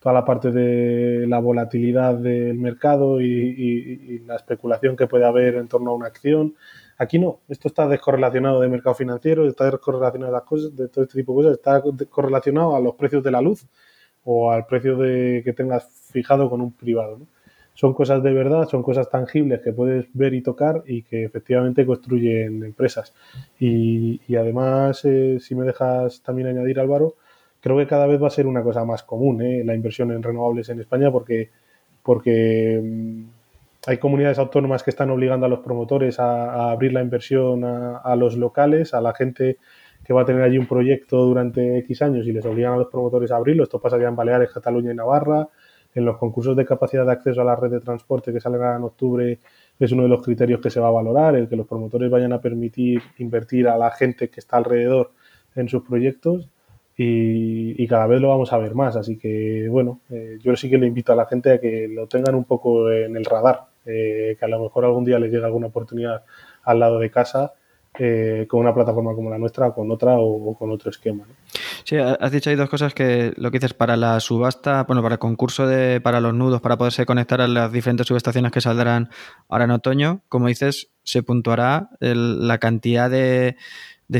toda 0.00 0.14
la 0.14 0.24
parte 0.24 0.50
de 0.50 1.26
la 1.26 1.38
volatilidad 1.38 2.14
del 2.14 2.58
mercado 2.58 3.20
y, 3.20 4.22
la 4.26 4.36
especulación 4.36 4.96
que 4.96 5.06
puede 5.06 5.26
haber 5.26 5.56
en 5.56 5.68
torno 5.68 5.90
a 5.90 5.94
una 5.94 6.06
acción. 6.06 6.54
Aquí 6.98 7.18
no, 7.18 7.40
esto 7.48 7.68
está 7.68 7.86
descorrelacionado 7.86 8.60
de 8.60 8.68
mercado 8.68 8.94
financiero, 8.94 9.46
está 9.46 9.70
descorrelacionado 9.70 10.32
de 10.32 10.38
las 10.38 10.46
cosas, 10.46 10.76
de 10.76 10.88
todo 10.88 11.04
este 11.04 11.20
tipo 11.20 11.32
de 11.32 11.36
cosas, 11.36 11.58
está 11.58 11.82
correlacionado 12.08 12.76
a 12.76 12.80
los 12.80 12.94
precios 12.94 13.22
de 13.22 13.30
la 13.30 13.40
luz 13.40 13.66
o 14.24 14.50
al 14.50 14.66
precio 14.66 14.96
de 14.96 15.42
que 15.44 15.52
tengas 15.52 15.88
fijado 16.12 16.50
con 16.50 16.60
un 16.60 16.72
privado. 16.72 17.18
¿no? 17.18 17.26
son 17.80 17.94
cosas 17.94 18.22
de 18.22 18.32
verdad, 18.34 18.68
son 18.68 18.82
cosas 18.82 19.08
tangibles 19.08 19.62
que 19.62 19.72
puedes 19.72 20.06
ver 20.12 20.34
y 20.34 20.42
tocar 20.42 20.82
y 20.86 21.02
que 21.02 21.24
efectivamente 21.24 21.86
construyen 21.86 22.62
empresas. 22.62 23.14
Y, 23.58 24.20
además, 24.36 25.02
eh, 25.06 25.38
si 25.40 25.54
me 25.54 25.64
dejas 25.64 26.20
también 26.22 26.48
añadir, 26.48 26.78
Álvaro, 26.78 27.14
creo 27.60 27.76
que 27.76 27.86
cada 27.86 28.06
vez 28.06 28.22
va 28.22 28.28
a 28.28 28.30
ser 28.30 28.46
una 28.46 28.62
cosa 28.62 28.84
más 28.84 29.02
común 29.02 29.42
eh, 29.42 29.62
la 29.64 29.74
inversión 29.74 30.10
en 30.12 30.22
renovables 30.22 30.68
en 30.68 30.80
España 30.80 31.10
porque, 31.10 31.50
porque 32.02 32.80
mm, 32.82 33.24
hay 33.86 33.98
comunidades 33.98 34.38
autónomas 34.38 34.82
que 34.82 34.90
están 34.90 35.10
obligando 35.10 35.46
a 35.46 35.48
los 35.48 35.60
promotores 35.60 36.18
a, 36.18 36.70
abrir 36.70 36.92
la 36.92 37.02
inversión 37.02 37.64
a, 37.64 38.14
los 38.16 38.36
locales, 38.36 38.92
a 38.92 39.00
la 39.00 39.14
gente 39.14 39.58
que 40.04 40.12
va 40.12 40.22
a 40.22 40.24
tener 40.24 40.42
allí 40.42 40.58
un 40.58 40.66
proyecto 40.66 41.24
durante 41.24 41.78
X 41.78 42.02
años 42.02 42.26
y 42.26 42.32
les 42.32 42.44
obligan 42.44 42.74
a 42.74 42.76
los 42.76 42.88
promotores 42.88 43.30
a 43.30 43.36
abrirlo. 43.36 43.62
Esto 43.62 43.80
pasaría 43.80 44.08
en 44.08 44.16
Baleares, 44.16 44.50
Cataluña 44.52 44.92
y 44.92 44.94
Navarra. 44.94 45.48
En 45.94 46.04
los 46.04 46.18
concursos 46.18 46.56
de 46.56 46.64
capacidad 46.64 47.04
de 47.04 47.12
acceso 47.12 47.40
a 47.40 47.44
la 47.44 47.56
red 47.56 47.70
de 47.70 47.80
transporte 47.80 48.32
que 48.32 48.40
salen 48.40 48.62
en 48.62 48.84
octubre 48.84 49.38
es 49.78 49.92
uno 49.92 50.04
de 50.04 50.08
los 50.08 50.22
criterios 50.22 50.60
que 50.60 50.70
se 50.70 50.78
va 50.78 50.88
a 50.88 50.92
valorar, 50.92 51.34
el 51.34 51.48
que 51.48 51.56
los 51.56 51.66
promotores 51.66 52.10
vayan 52.10 52.32
a 52.32 52.40
permitir 52.40 53.02
invertir 53.18 53.66
a 53.66 53.76
la 53.76 53.90
gente 53.90 54.28
que 54.28 54.40
está 54.40 54.58
alrededor 54.58 55.10
en 55.56 55.68
sus 55.68 55.82
proyectos 55.82 56.48
y, 57.02 57.86
cada 57.88 58.06
vez 58.06 58.20
lo 58.20 58.28
vamos 58.28 58.52
a 58.52 58.58
ver 58.58 58.74
más. 58.74 58.94
Así 58.96 59.16
que, 59.16 59.68
bueno, 59.70 60.00
eh, 60.10 60.38
yo 60.42 60.54
sí 60.54 60.68
que 60.68 60.78
le 60.78 60.86
invito 60.86 61.12
a 61.12 61.16
la 61.16 61.26
gente 61.26 61.52
a 61.52 61.60
que 61.60 61.88
lo 61.88 62.06
tengan 62.06 62.34
un 62.34 62.44
poco 62.44 62.90
en 62.90 63.16
el 63.16 63.24
radar, 63.24 63.68
eh, 63.86 64.36
que 64.38 64.44
a 64.44 64.48
lo 64.48 64.62
mejor 64.62 64.84
algún 64.84 65.04
día 65.04 65.18
les 65.18 65.32
llegue 65.32 65.44
alguna 65.44 65.68
oportunidad 65.68 66.24
al 66.62 66.78
lado 66.78 66.98
de 66.98 67.10
casa 67.10 67.54
eh, 67.98 68.46
con 68.48 68.60
una 68.60 68.74
plataforma 68.74 69.14
como 69.14 69.30
la 69.30 69.38
nuestra 69.38 69.72
con 69.72 69.90
otra 69.90 70.18
o, 70.18 70.54
con 70.56 70.70
otro 70.70 70.90
esquema. 70.90 71.24
Sí, 71.84 71.96
has 71.96 72.30
dicho 72.30 72.50
ahí 72.50 72.56
dos 72.56 72.68
cosas 72.68 72.92
que 72.94 73.32
lo 73.36 73.50
que 73.50 73.58
dices 73.58 73.74
para 73.74 73.96
la 73.96 74.20
subasta, 74.20 74.84
bueno, 74.84 75.02
para 75.02 75.14
el 75.14 75.18
concurso 75.18 75.66
de, 75.66 76.00
para 76.00 76.20
los 76.20 76.34
nudos, 76.34 76.60
para 76.60 76.76
poderse 76.76 77.06
conectar 77.06 77.40
a 77.40 77.48
las 77.48 77.72
diferentes 77.72 78.06
subestaciones 78.06 78.52
que 78.52 78.60
saldrán 78.60 79.08
ahora 79.48 79.64
en 79.64 79.70
otoño, 79.72 80.20
como 80.28 80.48
dices, 80.48 80.90
se 81.02 81.22
puntuará 81.22 81.90
la 82.00 82.58
cantidad 82.58 83.10
de, 83.10 83.56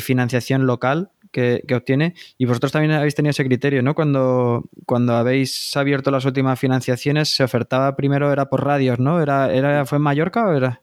financiación 0.00 0.66
local 0.66 1.10
que, 1.30 1.62
obtiene. 1.74 2.14
Y 2.38 2.46
vosotros 2.46 2.72
también 2.72 2.92
habéis 2.92 3.14
tenido 3.14 3.30
ese 3.30 3.44
criterio, 3.44 3.82
¿no? 3.82 3.94
Cuando, 3.94 4.64
cuando 4.86 5.14
habéis 5.14 5.76
abierto 5.76 6.10
las 6.10 6.24
últimas 6.24 6.58
financiaciones, 6.58 7.28
se 7.28 7.44
ofertaba 7.44 7.96
primero, 7.96 8.32
era 8.32 8.48
por 8.48 8.64
radios, 8.64 8.98
¿no? 8.98 9.20
¿Era, 9.20 9.52
era, 9.52 9.84
¿Fue 9.86 9.96
en 9.96 10.02
Mallorca 10.02 10.46
o 10.46 10.52
era? 10.52 10.82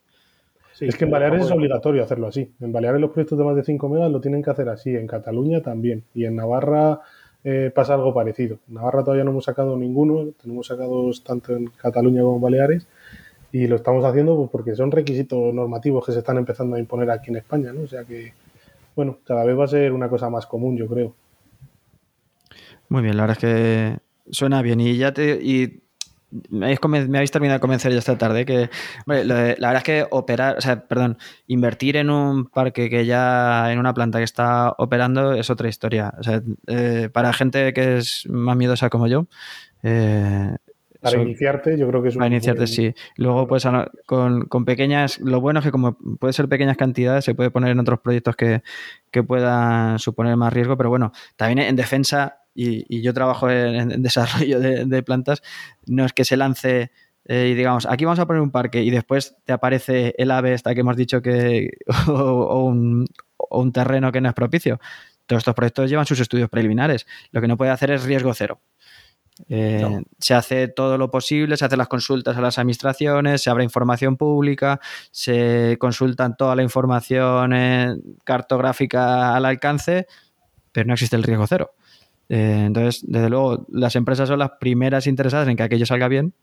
es 0.80 0.96
que 0.96 1.06
en 1.06 1.12
Baleares 1.12 1.46
es 1.46 1.52
obligatorio 1.52 2.04
hacerlo 2.04 2.28
así. 2.28 2.52
En 2.62 2.72
Baleares 2.72 3.02
los 3.02 3.12
proyectos 3.12 3.38
de 3.38 3.44
más 3.44 3.56
de 3.56 3.64
5 3.64 3.90
megas 3.90 4.12
lo 4.12 4.22
tienen 4.22 4.44
que 4.44 4.52
hacer 4.52 4.70
así. 4.70 4.96
En 4.96 5.08
Cataluña 5.08 5.62
también. 5.62 6.04
Y 6.14 6.26
en 6.26 6.36
Navarra 6.36 7.02
eh, 7.44 7.72
pasa 7.74 7.96
algo 7.96 8.14
parecido. 8.14 8.60
En 8.68 8.76
Navarra 8.76 9.04
todavía 9.04 9.24
no 9.24 9.32
hemos 9.32 9.46
sacado 9.46 9.76
ninguno. 9.76 10.32
Tenemos 10.42 10.68
sacados 10.68 11.24
tanto 11.24 11.56
en 11.56 11.68
Cataluña 11.68 12.22
como 12.22 12.36
en 12.36 12.42
Baleares. 12.42 12.88
Y 13.52 13.68
lo 13.68 13.78
estamos 13.78 14.04
haciendo 14.06 14.36
pues, 14.36 14.50
porque 14.52 14.76
son 14.76 14.92
requisitos 14.92 15.54
normativos 15.54 16.06
que 16.06 16.12
se 16.12 16.20
están 16.20 16.38
empezando 16.38 16.76
a 16.76 16.80
imponer 16.80 17.10
aquí 17.10 17.32
en 17.32 17.38
España. 17.38 17.74
¿no? 17.74 17.82
O 17.82 17.88
sea 17.88 18.04
que, 18.04 18.34
bueno, 18.98 19.20
cada 19.24 19.46
vez 19.46 19.58
va 19.58 19.66
a 19.66 19.68
ser 19.68 19.94
una 19.94 20.10
cosa 20.10 20.28
más 20.28 20.48
común, 20.48 20.76
yo 20.76 20.88
creo. 20.88 21.14
Muy 22.90 23.04
bien, 23.04 23.16
la 23.16 23.28
verdad 23.28 23.38
es 23.38 23.42
que 23.42 24.00
suena 24.32 24.64
bien. 24.64 24.80
Y 24.82 24.98
ya 24.98 25.14
te. 25.14 25.40
Y 25.40 25.84
me 26.50 26.66
habéis, 26.66 27.32
terminado 27.32 27.58
de 27.58 27.62
convencer 27.62 27.92
ya 27.92 28.00
esta 28.00 28.18
tarde 28.18 28.44
que 28.44 28.70
la 29.06 29.46
verdad 29.46 29.78
es 29.78 29.84
que 29.84 30.08
operar, 30.10 30.58
o 30.58 30.62
sea, 30.62 30.88
perdón, 30.88 31.20
invertir 31.46 31.96
en 31.96 32.10
un 32.10 32.48
parque 32.48 32.90
que 32.90 33.06
ya, 33.06 33.72
en 33.72 33.78
una 33.78 33.94
planta 33.94 34.18
que 34.18 34.24
está 34.24 34.74
operando 34.80 35.34
es 35.34 35.52
otra 35.52 35.70
historia. 35.70 36.16
O 36.18 36.24
sea, 36.24 36.42
eh, 36.66 37.10
para 37.14 37.34
gente 37.34 37.74
que 37.74 37.98
es 37.98 38.26
más 38.28 38.58
miedosa 38.58 38.90
como 38.90 39.06
yo, 39.06 39.28
eh, 39.84 40.56
para 41.02 41.22
iniciarte, 41.22 41.78
yo 41.78 41.88
creo 41.88 42.02
que 42.02 42.10
es 42.10 42.16
un 42.16 42.20
Para 42.20 42.34
iniciarte, 42.34 42.68
sí. 42.68 42.94
Luego, 43.16 43.48
pues 43.48 43.68
con, 44.06 44.46
con, 44.46 44.66
pequeñas. 44.66 45.20
Lo 45.20 45.42
bueno 45.42 45.60
es 45.60 45.66
que, 45.66 45.72
como 45.72 45.98
puede 46.20 46.34
ser 46.34 46.48
pequeñas 46.48 46.78
cantidades, 46.78 47.26
se 47.26 47.36
puede 47.36 47.52
poner 47.52 47.72
en 47.72 47.80
otros 47.80 48.00
proyectos 48.00 48.36
que, 48.36 48.62
que 49.12 49.24
puedan 49.24 50.00
suponer 50.00 50.36
más 50.38 50.54
riesgo. 50.54 50.78
Pero 50.78 50.90
bueno, 50.90 51.12
también 51.36 51.60
en 51.60 51.76
defensa 51.76 52.42
y, 52.58 53.02
yo 53.02 53.14
trabajo 53.14 53.50
en, 53.50 54.02
desarrollo 54.02 54.60
de, 54.60 55.04
plantas, 55.04 55.44
no 55.86 56.06
es 56.06 56.14
que 56.14 56.26
se 56.26 56.38
lance 56.38 56.92
eh, 57.26 57.50
y 57.52 57.56
digamos, 57.56 57.86
aquí 57.86 58.06
vamos 58.06 58.20
a 58.20 58.26
poner 58.26 58.42
un 58.42 58.52
parque 58.52 58.82
y 58.82 58.90
después 58.90 59.36
te 59.46 59.54
aparece 59.54 60.16
el 60.18 60.32
ave 60.32 60.54
esta 60.54 60.74
que 60.74 60.82
hemos 60.82 60.96
dicho 60.96 61.22
que 61.22 61.72
o, 62.08 62.64
un, 62.64 63.72
terreno 63.72 64.12
que 64.12 64.22
no 64.22 64.30
es 64.30 64.36
propicio. 64.36 64.80
Todos 65.26 65.42
estos 65.42 65.56
proyectos 65.56 65.90
llevan 65.90 66.06
sus 66.06 66.22
estudios 66.22 66.50
preliminares. 66.50 67.06
Lo 67.32 67.42
que 67.42 67.48
no 67.48 67.58
puede 67.58 67.72
hacer 67.72 67.92
es 67.92 68.04
riesgo 68.06 68.34
cero. 68.34 68.62
Eh, 69.50 70.02
se 70.20 70.34
hace 70.34 70.68
todo 70.68 70.98
lo 70.98 71.10
posible, 71.12 71.58
se 71.58 71.66
hacen 71.66 71.78
las 71.78 71.88
consultas 71.88 72.38
a 72.38 72.42
las 72.42 72.58
administraciones, 72.58 73.42
se 73.42 73.50
abre 73.50 73.64
información 73.64 74.18
pública, 74.18 74.80
se 75.12 75.78
consultan 75.80 76.36
toda 76.36 76.56
la 76.56 76.64
información 76.64 77.54
eh, 77.54 77.96
cartográfica 78.24 79.36
al 79.36 79.46
alcance, 79.46 80.08
pero 80.72 80.88
no 80.88 80.94
existe 80.94 81.16
el 81.16 81.24
riesgo 81.24 81.48
cero. 81.48 81.72
Eh, 82.30 82.64
entonces, 82.66 83.04
desde 83.08 83.30
luego, 83.30 83.66
las 83.70 83.96
empresas 83.96 84.28
son 84.28 84.40
las 84.40 84.52
primeras 84.60 85.08
interesadas 85.08 85.48
en 85.48 85.56
que 85.56 85.64
aquello 85.64 85.86
salga 85.86 86.08
bien 86.08 86.34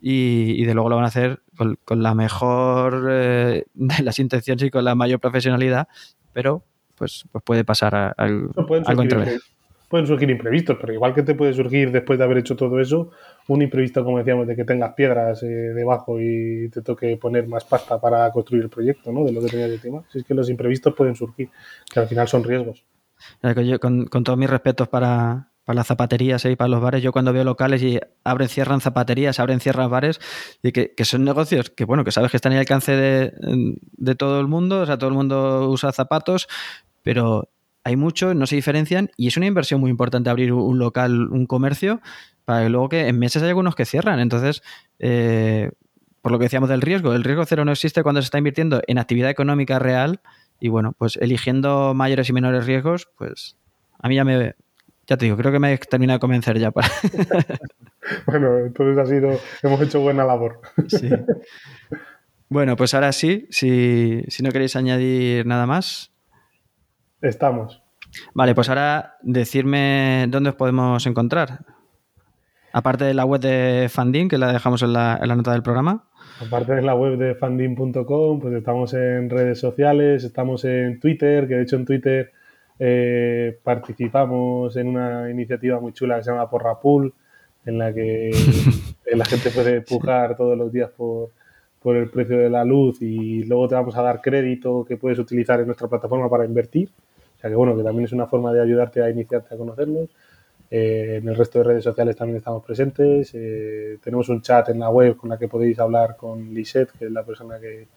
y, 0.00 0.64
de 0.64 0.74
luego 0.74 0.90
lo 0.90 0.96
van 0.96 1.04
a 1.04 1.08
hacer 1.08 1.42
con, 1.56 2.02
la 2.02 2.14
mejor 2.14 3.08
eh, 3.10 3.64
de 3.74 4.02
las 4.02 4.18
intenciones 4.18 4.64
y 4.64 4.70
con 4.70 4.84
la 4.84 4.94
mayor 4.94 5.20
profesionalidad, 5.20 5.88
pero 6.32 6.64
pues, 6.96 7.24
pues 7.30 7.44
puede 7.44 7.64
pasar 7.64 8.14
algo 8.16 8.52
entre 9.02 9.38
Pueden 9.88 10.06
surgir 10.06 10.28
imprevistos, 10.30 10.76
pero 10.80 10.92
igual 10.92 11.14
que 11.14 11.22
te 11.22 11.34
puede 11.34 11.52
surgir 11.54 11.92
después 11.92 12.18
de 12.18 12.24
haber 12.24 12.38
hecho 12.38 12.56
todo 12.56 12.80
eso, 12.80 13.10
un 13.46 13.62
imprevisto, 13.62 14.04
como 14.04 14.18
decíamos, 14.18 14.46
de 14.46 14.56
que 14.56 14.64
tengas 14.64 14.94
piedras 14.94 15.42
eh, 15.42 15.46
debajo 15.46 16.20
y 16.20 16.68
te 16.70 16.82
toque 16.82 17.16
poner 17.16 17.46
más 17.46 17.64
pasta 17.64 18.00
para 18.00 18.30
construir 18.32 18.64
el 18.64 18.70
proyecto, 18.70 19.12
¿no? 19.12 19.24
De 19.24 19.32
lo 19.32 19.40
que 19.40 19.48
tenías 19.48 19.70
de 19.70 19.78
tema. 19.78 20.02
Si 20.10 20.18
es 20.18 20.24
que 20.24 20.34
los 20.34 20.50
imprevistos 20.50 20.94
pueden 20.94 21.14
surgir, 21.14 21.50
que 21.92 22.00
al 22.00 22.08
final 22.08 22.26
son 22.26 22.42
riesgos. 22.42 22.84
Con, 23.80 24.08
todos 24.08 24.38
mis 24.38 24.50
respetos 24.50 24.88
para, 24.88 25.50
las 25.66 25.86
zapaterías 25.86 26.44
¿eh? 26.44 26.52
y 26.52 26.56
para 26.56 26.68
los 26.68 26.80
bares, 26.80 27.02
yo 27.02 27.12
cuando 27.12 27.32
veo 27.32 27.44
locales 27.44 27.82
y 27.82 27.98
abren, 28.24 28.48
cierran 28.48 28.80
zapaterías, 28.80 29.40
abren, 29.40 29.60
cierran 29.60 29.90
bares, 29.90 30.20
y 30.62 30.72
que, 30.72 31.04
son 31.04 31.24
negocios 31.24 31.70
que, 31.70 31.84
bueno, 31.84 32.04
que 32.04 32.12
sabes 32.12 32.30
que 32.30 32.36
están 32.36 32.52
al 32.52 32.58
alcance 32.58 32.92
de, 32.92 34.14
todo 34.16 34.40
el 34.40 34.48
mundo, 34.48 34.80
o 34.80 34.86
sea, 34.86 34.98
todo 34.98 35.08
el 35.08 35.16
mundo 35.16 35.68
usa 35.68 35.92
zapatos, 35.92 36.48
pero 37.02 37.48
hay 37.86 37.94
muchos, 37.94 38.34
no 38.34 38.46
se 38.46 38.56
diferencian, 38.56 39.12
y 39.16 39.28
es 39.28 39.36
una 39.36 39.46
inversión 39.46 39.80
muy 39.80 39.90
importante 39.92 40.28
abrir 40.28 40.52
un 40.52 40.76
local, 40.76 41.28
un 41.30 41.46
comercio, 41.46 42.00
para 42.44 42.64
que 42.64 42.68
luego 42.68 42.88
que 42.88 43.06
en 43.06 43.16
meses 43.16 43.44
hay 43.44 43.50
algunos 43.50 43.76
que 43.76 43.84
cierran. 43.84 44.18
Entonces, 44.18 44.60
eh, 44.98 45.70
por 46.20 46.32
lo 46.32 46.40
que 46.40 46.46
decíamos 46.46 46.68
del 46.68 46.82
riesgo, 46.82 47.14
el 47.14 47.22
riesgo 47.22 47.44
cero 47.44 47.64
no 47.64 47.70
existe 47.70 48.02
cuando 48.02 48.20
se 48.20 48.24
está 48.24 48.38
invirtiendo 48.38 48.82
en 48.88 48.98
actividad 48.98 49.30
económica 49.30 49.78
real 49.78 50.20
y 50.58 50.66
bueno, 50.66 50.94
pues 50.98 51.14
eligiendo 51.14 51.94
mayores 51.94 52.28
y 52.28 52.32
menores 52.32 52.66
riesgos, 52.66 53.08
pues 53.16 53.56
a 54.00 54.08
mí 54.08 54.16
ya 54.16 54.24
me, 54.24 54.56
ya 55.06 55.16
te 55.16 55.26
digo, 55.26 55.36
creo 55.36 55.52
que 55.52 55.60
me 55.60 55.72
he 55.72 55.78
terminado 55.78 56.16
de 56.16 56.20
convencer 56.20 56.58
ya 56.58 56.72
para. 56.72 56.88
bueno, 58.26 58.58
entonces 58.66 58.98
ha 58.98 59.06
sido, 59.06 59.38
hemos 59.62 59.80
hecho 59.80 60.00
buena 60.00 60.24
labor. 60.24 60.60
sí. 60.88 61.08
Bueno, 62.48 62.74
pues 62.74 62.94
ahora 62.94 63.12
sí, 63.12 63.46
si, 63.50 64.22
si, 64.26 64.42
no 64.42 64.50
queréis 64.50 64.74
añadir 64.74 65.46
nada 65.46 65.66
más. 65.66 66.15
Estamos. 67.28 67.82
Vale, 68.34 68.54
pues 68.54 68.68
ahora 68.68 69.16
decirme 69.22 70.26
dónde 70.28 70.50
os 70.50 70.56
podemos 70.56 71.06
encontrar. 71.06 71.60
Aparte 72.72 73.04
de 73.04 73.14
la 73.14 73.24
web 73.24 73.40
de 73.40 73.88
Funding, 73.90 74.28
que 74.28 74.38
la 74.38 74.52
dejamos 74.52 74.82
en 74.82 74.92
la, 74.92 75.18
en 75.20 75.28
la 75.28 75.36
nota 75.36 75.52
del 75.52 75.62
programa. 75.62 76.04
Aparte 76.44 76.74
de 76.74 76.82
la 76.82 76.94
web 76.94 77.16
de 77.16 77.34
funding.com, 77.34 78.40
pues 78.40 78.54
estamos 78.54 78.92
en 78.92 79.30
redes 79.30 79.58
sociales, 79.58 80.22
estamos 80.24 80.64
en 80.66 81.00
Twitter, 81.00 81.48
que 81.48 81.54
de 81.54 81.62
hecho 81.62 81.76
en 81.76 81.86
Twitter 81.86 82.32
eh, 82.78 83.58
participamos 83.62 84.76
en 84.76 84.88
una 84.88 85.30
iniciativa 85.30 85.80
muy 85.80 85.92
chula 85.92 86.18
que 86.18 86.24
se 86.24 86.30
llama 86.30 86.50
Porra 86.50 86.78
Pool, 86.78 87.14
en 87.64 87.78
la 87.78 87.94
que 87.94 88.30
la 89.14 89.24
gente 89.24 89.50
puede 89.50 89.80
pujar 89.80 90.36
todos 90.36 90.58
los 90.58 90.70
días 90.70 90.90
por, 90.90 91.30
por 91.80 91.96
el 91.96 92.10
precio 92.10 92.36
de 92.36 92.50
la 92.50 92.64
luz 92.64 93.00
y 93.00 93.44
luego 93.44 93.68
te 93.68 93.74
vamos 93.74 93.96
a 93.96 94.02
dar 94.02 94.20
crédito 94.20 94.84
que 94.84 94.98
puedes 94.98 95.18
utilizar 95.18 95.60
en 95.60 95.66
nuestra 95.66 95.88
plataforma 95.88 96.28
para 96.28 96.44
invertir. 96.44 96.90
O 97.36 97.40
sea 97.40 97.50
que 97.50 97.56
bueno, 97.56 97.76
que 97.76 97.82
también 97.82 98.04
es 98.04 98.12
una 98.12 98.26
forma 98.26 98.52
de 98.52 98.62
ayudarte 98.62 99.02
a 99.02 99.10
iniciarte 99.10 99.54
a 99.54 99.58
conocernos. 99.58 100.08
Eh, 100.70 101.18
en 101.22 101.28
el 101.28 101.36
resto 101.36 101.58
de 101.58 101.64
redes 101.64 101.84
sociales 101.84 102.16
también 102.16 102.38
estamos 102.38 102.64
presentes. 102.64 103.30
Eh, 103.34 103.98
tenemos 104.02 104.28
un 104.28 104.42
chat 104.42 104.68
en 104.70 104.80
la 104.80 104.90
web 104.90 105.16
con 105.16 105.30
la 105.30 105.38
que 105.38 105.48
podéis 105.48 105.78
hablar 105.78 106.16
con 106.16 106.52
Lisette, 106.52 106.90
que 106.98 107.06
es 107.06 107.12
la 107.12 107.24
persona 107.24 107.58
que 107.60 107.88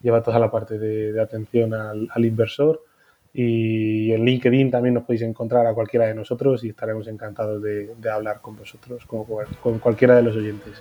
lleva 0.00 0.22
toda 0.22 0.38
la 0.38 0.50
parte 0.50 0.78
de, 0.78 1.20
atención 1.20 1.74
al, 1.74 2.24
inversor. 2.24 2.82
Y 3.32 4.12
en 4.12 4.24
LinkedIn 4.24 4.70
también 4.70 4.94
nos 4.94 5.04
podéis 5.04 5.22
encontrar 5.22 5.66
a 5.66 5.74
cualquiera 5.74 6.06
de 6.06 6.14
nosotros 6.14 6.62
y 6.62 6.68
estaremos 6.68 7.08
encantados 7.08 7.60
de, 7.62 7.90
hablar 8.10 8.40
con 8.40 8.56
vosotros, 8.56 9.04
con 9.06 9.78
cualquiera 9.80 10.16
de 10.16 10.22
los 10.22 10.36
oyentes. 10.36 10.80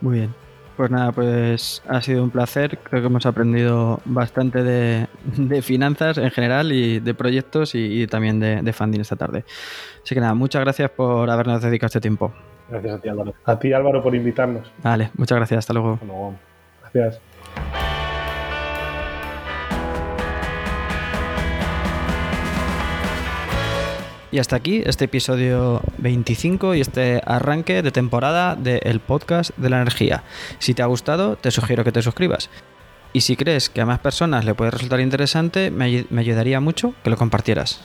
Muy 0.00 0.18
bien. 0.18 0.45
Pues 0.76 0.90
nada, 0.90 1.12
pues 1.12 1.82
ha 1.88 2.02
sido 2.02 2.22
un 2.22 2.30
placer. 2.30 2.78
Creo 2.78 3.00
que 3.00 3.06
hemos 3.06 3.24
aprendido 3.24 4.00
bastante 4.04 4.62
de, 4.62 5.06
finanzas 5.62 6.18
en 6.18 6.30
general 6.30 6.70
y 6.72 7.00
de 7.00 7.14
proyectos 7.14 7.74
y, 7.74 8.06
también 8.06 8.40
de, 8.40 8.60
de, 8.62 8.72
funding 8.72 9.00
esta 9.00 9.16
tarde. 9.16 9.44
Así 10.02 10.14
que 10.14 10.20
nada, 10.20 10.34
muchas 10.34 10.62
gracias 10.62 10.90
por 10.90 11.30
habernos 11.30 11.62
dedicado 11.62 11.86
este 11.86 12.00
tiempo. 12.00 12.32
Gracias 12.68 12.94
a 12.94 13.00
ti, 13.00 13.08
Álvaro. 13.08 13.34
A 13.44 13.58
ti, 13.58 13.72
Álvaro, 13.72 14.02
por 14.02 14.14
invitarnos. 14.14 14.70
Vale, 14.82 15.10
muchas 15.16 15.36
gracias. 15.36 15.58
Hasta 15.58 15.72
luego. 15.72 15.94
Hasta 15.94 16.06
luego. 16.06 16.34
Gracias. 16.82 17.20
Y 24.36 24.38
hasta 24.38 24.54
aquí 24.54 24.82
este 24.84 25.06
episodio 25.06 25.80
25 25.96 26.74
y 26.74 26.82
este 26.82 27.22
arranque 27.24 27.80
de 27.80 27.90
temporada 27.90 28.54
del 28.54 29.00
podcast 29.00 29.56
de 29.56 29.70
la 29.70 29.78
energía. 29.78 30.24
Si 30.58 30.74
te 30.74 30.82
ha 30.82 30.86
gustado, 30.86 31.36
te 31.36 31.50
sugiero 31.50 31.84
que 31.84 31.92
te 31.92 32.02
suscribas. 32.02 32.50
Y 33.14 33.22
si 33.22 33.34
crees 33.36 33.70
que 33.70 33.80
a 33.80 33.86
más 33.86 33.98
personas 34.00 34.44
le 34.44 34.52
puede 34.52 34.72
resultar 34.72 35.00
interesante, 35.00 35.70
me, 35.70 36.04
ayudaría 36.18 36.60
mucho 36.60 36.92
que 37.02 37.08
lo 37.08 37.16
compartieras. 37.16 37.80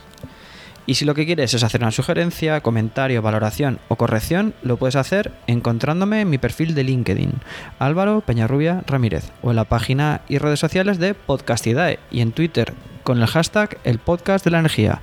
Y 0.86 0.96
si 0.96 1.06
lo 1.06 1.16
que 1.16 1.26
quieres 1.26 1.54
es 1.54 1.64
hacer 1.64 1.84
una 1.84 1.92
sugerencia, 1.92 2.60
comentario, 2.60 3.22
valoración 3.22 3.80
o 3.88 3.96
corrección, 3.96 4.54
lo 4.62 4.76
puedes 4.76 4.98
hacer 4.98 5.32
encontrándome 5.48 6.20
en 6.20 6.30
mi 6.30 6.38
perfil 6.38 6.76
de 6.76 6.84
LinkedIn, 6.84 7.32
Álvaro 7.80 8.20
Peñarrubia 8.20 8.84
Ramírez, 8.88 9.32
o 9.42 9.52
en 9.52 9.56
la 9.56 9.64
página 9.64 10.20
y 10.28 10.38
redes 10.38 10.60
sociales 10.60 11.00
de 11.00 11.14
Podcastidae 11.14 12.00
y 12.12 12.20
en 12.20 12.34
Twitter 12.34 12.74
con 13.04 13.22
el 13.22 13.28
hashtag 13.28 13.78
El 13.84 14.00
Podcast 14.00 14.46
de 14.46 14.52
la 14.52 14.60
Energía. 14.60 15.02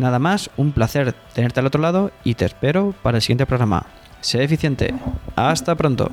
Nada 0.00 0.18
más, 0.18 0.48
un 0.56 0.72
placer 0.72 1.14
tenerte 1.34 1.60
al 1.60 1.66
otro 1.66 1.82
lado 1.82 2.10
y 2.24 2.34
te 2.34 2.46
espero 2.46 2.94
para 3.02 3.18
el 3.18 3.22
siguiente 3.22 3.44
programa. 3.44 3.84
Sé 4.22 4.42
eficiente. 4.42 4.94
Hasta 5.36 5.74
pronto. 5.74 6.10